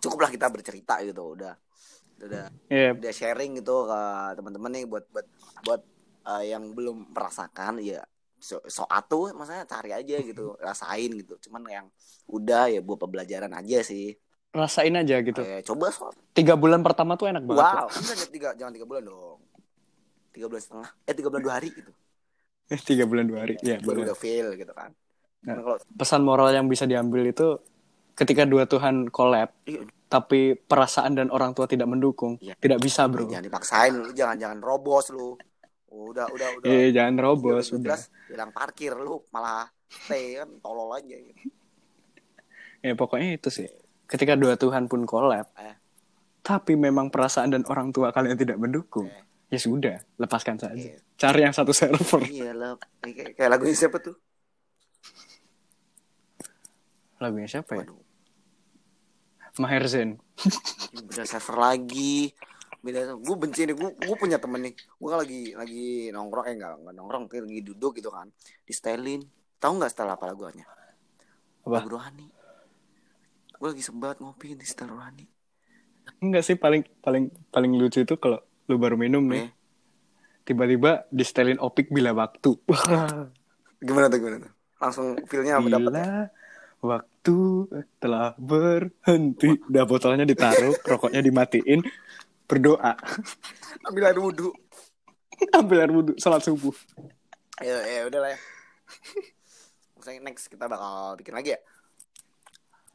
cukup 0.00 0.18
lah 0.24 0.30
kita 0.32 0.46
bercerita 0.48 0.94
gitu, 1.04 1.36
udah, 1.36 1.54
udah, 2.24 2.44
Iya, 2.70 2.96
udah 2.96 3.12
sharing 3.12 3.60
gitu 3.60 3.86
ke 3.90 4.00
teman-teman 4.38 4.70
nih 4.74 4.84
buat, 4.88 5.04
buat, 5.12 5.26
buat 5.66 5.82
eh, 6.36 6.54
yang 6.54 6.72
belum 6.72 7.12
merasakan, 7.12 7.80
ya 7.84 8.00
so, 8.40 8.56
so 8.66 8.88
atuh, 8.88 9.30
maksudnya 9.36 9.68
cari 9.68 9.92
aja 9.92 10.16
gitu, 10.24 10.56
rasain 10.66 11.12
gitu. 11.12 11.36
Cuman 11.46 11.62
yang 11.68 11.86
udah 12.26 12.72
ya 12.72 12.80
buat 12.80 12.98
pembelajaran 12.98 13.52
aja 13.52 13.84
sih. 13.84 14.16
rasain 14.50 14.90
aja 14.98 15.22
gitu. 15.22 15.38
Eh, 15.46 15.62
coba 15.62 15.94
so, 15.94 16.10
Tiga 16.34 16.58
bulan 16.58 16.82
pertama 16.82 17.14
tuh 17.14 17.30
enak 17.30 17.46
banget. 17.46 17.66
wow, 17.70 17.86
enggak 17.86 18.30
tiga, 18.34 18.48
jangan 18.58 18.72
tiga 18.74 18.86
bulan 18.88 19.06
dong. 19.06 19.38
Tiga 20.34 20.46
bulan 20.50 20.62
setengah, 20.62 20.90
eh 21.06 21.14
tiga 21.14 21.28
bulan 21.30 21.42
dua 21.46 21.54
hari 21.54 21.68
gitu. 21.70 21.92
Eh, 22.66 22.80
tiga 22.90 23.04
bulan 23.06 23.30
dua 23.30 23.46
hari. 23.46 23.54
Ya, 23.62 23.78
baru 23.78 24.02
benar. 24.02 24.06
udah 24.10 24.18
fail 24.18 24.48
gitu 24.58 24.72
kan. 24.74 24.90
Nah. 25.40 25.56
Kalau 25.56 25.76
Pesan 25.90 26.20
moral 26.20 26.52
yang 26.52 26.68
bisa 26.68 26.84
diambil 26.84 27.24
itu 27.24 27.56
ketika 28.12 28.44
dua 28.44 28.68
Tuhan 28.68 29.08
collab, 29.08 29.48
iya, 29.64 29.80
tapi 30.06 30.52
perasaan 30.52 31.16
dan 31.16 31.28
orang 31.30 31.54
tua 31.54 31.64
tidak 31.64 31.88
mendukung, 31.88 32.36
Iya. 32.36 32.52
tidak 32.56 32.78
bisa 32.78 33.08
bro. 33.08 33.24
jangan 33.24 33.46
dipaksain 33.46 33.92
lu, 33.94 34.12
jangan 34.12 34.36
jangan 34.36 34.58
robos 34.60 35.08
lu. 35.08 35.38
Udah 35.90 36.28
udah 36.28 36.48
udah. 36.60 36.68
Eh, 36.68 36.92
jangan 36.92 37.16
robos, 37.16 37.72
udah 37.72 37.96
bilang 38.28 38.52
parkir 38.52 38.94
lu 38.94 39.24
malah 39.30 39.66
stay 39.88 40.36
kan 40.36 40.48
tolol 40.60 40.92
aja 40.92 41.16
gitu. 41.16 41.40
Ya 42.80 42.96
pokoknya 42.96 43.36
itu 43.36 43.52
sih. 43.52 43.68
Ketika 44.08 44.34
dua 44.34 44.56
Tuhan 44.56 44.88
pun 44.88 45.04
collab, 45.04 45.52
Eh. 45.54 45.76
tapi 46.40 46.74
memang 46.74 47.12
perasaan 47.12 47.52
dan 47.52 47.62
orang 47.68 47.92
tua 47.92 48.08
kalian 48.08 48.36
tidak 48.36 48.56
mendukung, 48.56 49.04
Eh. 49.04 49.24
ya 49.48 49.60
sudah, 49.60 49.96
lepaskan 50.16 50.56
saja. 50.56 50.76
Iya. 50.76 50.96
Cari 51.14 51.40
yang 51.44 51.52
satu 51.52 51.72
server. 51.72 52.24
Iya 52.24 52.52
kayak, 53.00 53.36
kayak 53.36 53.50
lagunya 53.52 53.76
siapa 53.76 54.00
tuh? 54.00 54.16
Lagunya 57.20 57.48
siapa 57.48 57.76
ya? 57.76 57.84
Waduh, 57.84 58.00
Maher 59.60 59.84
Zain. 59.84 60.16
beda 60.90 61.24
server 61.28 61.56
lagi. 61.60 62.32
Beda 62.80 63.12
gue 63.12 63.36
benci 63.36 63.68
nih, 63.68 63.76
gue 63.76 63.90
gue 63.92 64.16
punya 64.16 64.40
temen 64.40 64.64
nih. 64.64 64.74
Gue 64.96 65.12
lagi 65.12 65.42
lagi 65.52 66.08
nongkrong 66.16 66.46
eh 66.48 66.54
enggak, 66.56 66.80
enggak 66.80 66.94
nongkrong, 66.96 67.24
kayak 67.28 67.44
lagi 67.44 67.62
duduk 67.66 67.92
gitu 68.00 68.08
kan. 68.08 68.32
Di 68.64 68.72
setelin. 68.72 69.20
Tahu 69.60 69.72
nggak 69.76 69.92
setel 69.92 70.08
apa 70.08 70.24
lagunya? 70.24 70.64
Apa? 71.68 71.84
Lagu 71.84 71.92
Rohani. 71.92 72.26
Gue 73.60 73.68
lagi 73.76 73.84
sebat 73.84 74.16
ngopi 74.24 74.56
di 74.56 74.64
setel 74.64 74.88
Rohani. 74.88 75.28
Enggak 76.24 76.48
sih 76.48 76.56
paling 76.56 76.80
paling 77.04 77.28
paling 77.52 77.76
lucu 77.76 78.00
itu 78.00 78.16
kalau 78.16 78.40
lu 78.64 78.80
baru 78.80 78.96
minum 78.96 79.20
nih, 79.28 79.52
tiba-tiba 80.48 81.04
di 81.12 81.20
setelin 81.20 81.60
opik 81.60 81.92
bila 81.92 82.16
waktu. 82.16 82.56
Gimana 83.86 84.08
tuh 84.08 84.18
gimana 84.20 84.36
tuh? 84.40 84.52
Langsung 84.80 85.06
feelnya 85.28 85.60
apa 85.60 85.68
dapet 85.68 85.92
ya? 85.92 86.28
bila 86.80 87.04
waktu 87.20 87.68
telah 88.00 88.32
berhenti. 88.40 89.52
Udah 89.68 89.84
botolnya 89.84 90.24
ditaruh, 90.24 90.72
rokoknya 90.96 91.20
dimatiin, 91.20 91.84
berdoa. 92.48 92.96
Ambil 93.84 94.02
air 94.08 94.16
wudhu. 94.16 94.48
Ambil 95.60 95.84
air 95.84 95.92
wudhu, 95.92 96.16
salat 96.16 96.40
subuh. 96.40 96.72
Ya, 97.60 97.76
ya 97.84 98.08
udah 98.08 98.20
lah 98.24 98.30
ya. 98.32 98.38
Misalnya 100.00 100.20
next 100.32 100.48
kita 100.48 100.64
bakal 100.64 101.20
bikin 101.20 101.34
lagi 101.36 101.50
ya. 101.52 101.60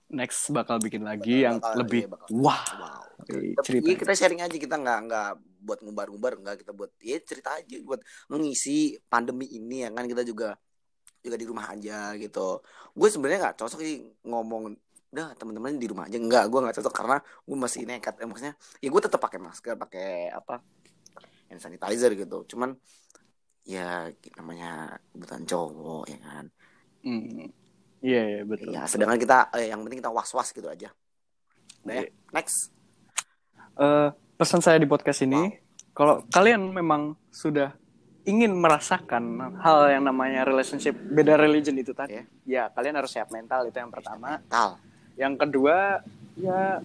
Next 0.09 0.41
bakal 0.49 0.77
bikin 0.81 1.05
lagi 1.05 1.45
yang 1.45 1.61
Bakal- 1.61 1.77
lebih 1.85 2.01
iya, 2.05 2.09
bakal. 2.09 2.27
wah. 2.33 2.61
Wow. 2.65 3.01
Kita, 3.25 3.61
cerita. 3.61 3.85
iya, 3.85 3.95
kita 3.97 4.13
sharing 4.17 4.41
aja 4.41 4.57
kita 4.57 4.75
nggak 4.77 4.99
nggak 5.05 5.29
buat 5.65 5.79
ngubar-ngubar 5.81 6.33
nggak 6.41 6.55
kita 6.61 6.71
buat 6.77 6.93
ya 7.01 7.17
cerita 7.25 7.57
aja 7.57 7.77
buat 7.81 7.97
mengisi 8.29 8.93
pandemi 9.09 9.49
ini 9.49 9.81
ya 9.81 9.89
kan 9.89 10.05
kita 10.05 10.21
juga 10.21 10.53
juga 11.25 11.37
di 11.41 11.47
rumah 11.49 11.65
aja 11.73 12.13
gitu. 12.15 12.61
Gue 12.93 13.09
sebenarnya 13.09 13.49
nggak 13.49 13.57
cocok 13.57 13.79
sih 13.81 14.05
ngomong 14.21 14.77
udah 15.09 15.33
teman-teman 15.33 15.79
di 15.81 15.87
rumah 15.89 16.05
aja. 16.05 16.21
Enggak 16.21 16.45
gue 16.47 16.59
nggak 16.61 16.75
cocok 16.77 16.93
karena 16.93 17.17
gue 17.19 17.57
masih 17.57 17.81
nekat. 17.89 18.13
Eh, 18.21 18.27
maksudnya 18.29 18.53
ya 18.77 18.87
gue 18.93 19.01
tetap 19.01 19.17
pakai 19.17 19.39
masker 19.41 19.73
pakai 19.75 20.29
apa 20.29 20.61
hand 21.49 21.61
sanitizer 21.61 22.13
gitu. 22.13 22.45
Cuman 22.45 22.77
ya 23.65 24.13
namanya 24.37 25.01
kebutuhan 25.09 25.43
cowok 25.43 26.03
ya 26.05 26.17
kan. 26.21 26.45
Hmm. 27.01 27.49
Iya, 28.05 28.21
iya 28.29 28.41
betul. 28.45 28.69
ya 28.69 28.85
sedangkan 28.85 29.17
kita 29.17 29.37
eh, 29.57 29.73
yang 29.73 29.81
penting 29.81 29.97
kita 30.05 30.13
was 30.13 30.29
was 30.29 30.53
gitu 30.53 30.69
aja. 30.69 30.93
Udah 31.81 31.93
ya 31.97 32.03
Iya. 32.05 32.11
next. 32.33 32.69
Eh, 33.75 34.09
pesan 34.37 34.61
saya 34.61 34.77
di 34.77 34.85
podcast 34.87 35.25
ini, 35.25 35.51
kalau 35.91 36.21
kalian 36.29 36.69
memang 36.71 37.15
sudah 37.31 37.73
ingin 38.25 38.51
merasakan 38.57 39.53
hal 39.61 39.85
yang 39.89 40.03
namanya 40.03 40.41
relationship 40.43 40.97
beda 40.97 41.37
religion 41.37 41.77
itu 41.77 41.93
tadi, 41.93 42.17
ya 42.43 42.73
kalian 42.73 42.97
harus 42.97 43.13
siap 43.13 43.29
mental 43.29 43.69
itu 43.69 43.77
yang 43.77 43.93
pertama. 43.93 44.41
mental 44.41 44.81
Yang 45.15 45.33
kedua, 45.47 46.03
ya 46.35 46.81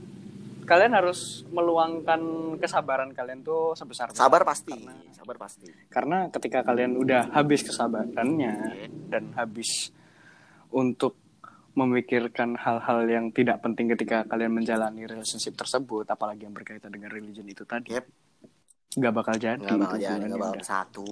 kalian 0.68 0.92
harus 0.94 1.42
meluangkan 1.50 2.20
kesabaran 2.62 3.10
kalian 3.10 3.42
tuh 3.42 3.74
sebesar 3.74 4.14
sabar 4.14 4.46
pasti 4.46 4.70
Karena, 4.70 4.94
sabar 5.10 5.36
pasti 5.40 5.66
karena 5.90 6.18
ketika 6.30 6.62
kalian 6.62 6.94
udah 6.94 7.34
habis 7.34 7.66
kesabarannya 7.66 8.54
Iya. 8.78 8.86
dan 9.10 9.34
habis 9.34 9.90
untuk 10.70 11.18
memikirkan 11.74 12.54
hal-hal 12.54 13.02
yang 13.10 13.34
tidak 13.34 13.62
penting 13.62 13.90
ketika 13.94 14.22
kalian 14.26 14.54
menjalani 14.54 15.06
relationship 15.06 15.54
tersebut, 15.58 16.06
apalagi 16.06 16.46
yang 16.46 16.54
berkaitan 16.54 16.90
dengan 16.90 17.10
religion 17.10 17.46
itu 17.46 17.66
tadi, 17.66 17.94
Yep. 17.94 18.06
Nggak 18.92 19.12
bakal 19.12 19.34
jadi. 19.34 19.56
nggak 19.56 19.78
bakal 19.78 19.96
itu 19.96 20.04
jadi 20.04 20.24
nggak 20.26 20.40
bakal 20.40 20.64
satu. 20.64 21.08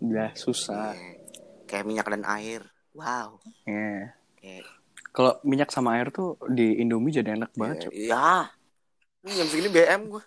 Udah 0.00 0.30
susah. 0.34 0.92
Kayak- 0.92 1.18
kayak 1.64 1.84
minyak 1.86 2.06
dan 2.06 2.24
air. 2.26 2.60
Wow. 2.92 3.38
Iya. 3.64 4.12
kayak 4.36 4.64
Kalau 5.12 5.36
minyak 5.42 5.68
sama 5.68 5.94
air 5.94 6.08
tuh 6.08 6.40
di 6.48 6.76
Indomie 6.76 7.12
jadi 7.12 7.36
enak 7.36 7.52
banget. 7.52 7.86
Cok. 7.86 7.92
iya. 7.92 8.48
Ini 9.22 9.30
jam 9.34 9.46
segini 9.46 9.68
BM 9.68 10.02
gue 10.08 10.22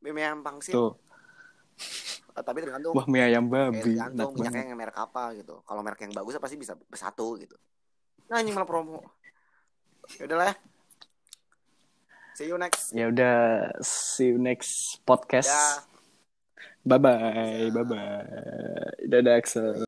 BM 0.00 0.18
yang 0.18 0.40
pangsit. 0.40 0.72
Tuh, 0.72 0.96
Eh, 2.32 2.40
tapi 2.40 2.58
tergantung. 2.58 2.92
Wah 2.92 3.04
mie 3.04 3.22
ayam 3.22 3.44
Eh, 3.44 3.50
babi, 3.50 3.92
tergantung 3.92 4.32
enak 4.32 4.40
minyaknya 4.40 4.64
yang 4.66 4.78
merek 4.78 4.96
apa 4.96 5.22
gitu. 5.32 5.60
Kalau 5.62 5.80
merek 5.80 6.00
yang 6.00 6.12
bagus 6.12 6.32
pasti 6.38 6.56
bisa 6.56 6.72
bersatu 6.82 7.36
gitu. 7.36 7.56
Nah 8.26 8.40
ini 8.40 8.50
malah 8.50 8.64
promo. 8.64 9.04
Ya 10.16 10.24
udahlah 10.24 10.48
ya 10.48 10.56
see 12.42 12.50
you 12.50 12.58
next 12.58 12.90
Ya 12.90 13.06
udah, 13.06 13.70
see 13.86 14.34
you 14.34 14.38
next 14.42 14.98
podcast. 15.06 15.46
ya 15.46 15.86
Bye 16.82 16.98
bye, 16.98 17.70
bye 17.70 17.86
bye. 17.86 18.26
Dadah 19.06 19.38
Axel. 19.38 19.86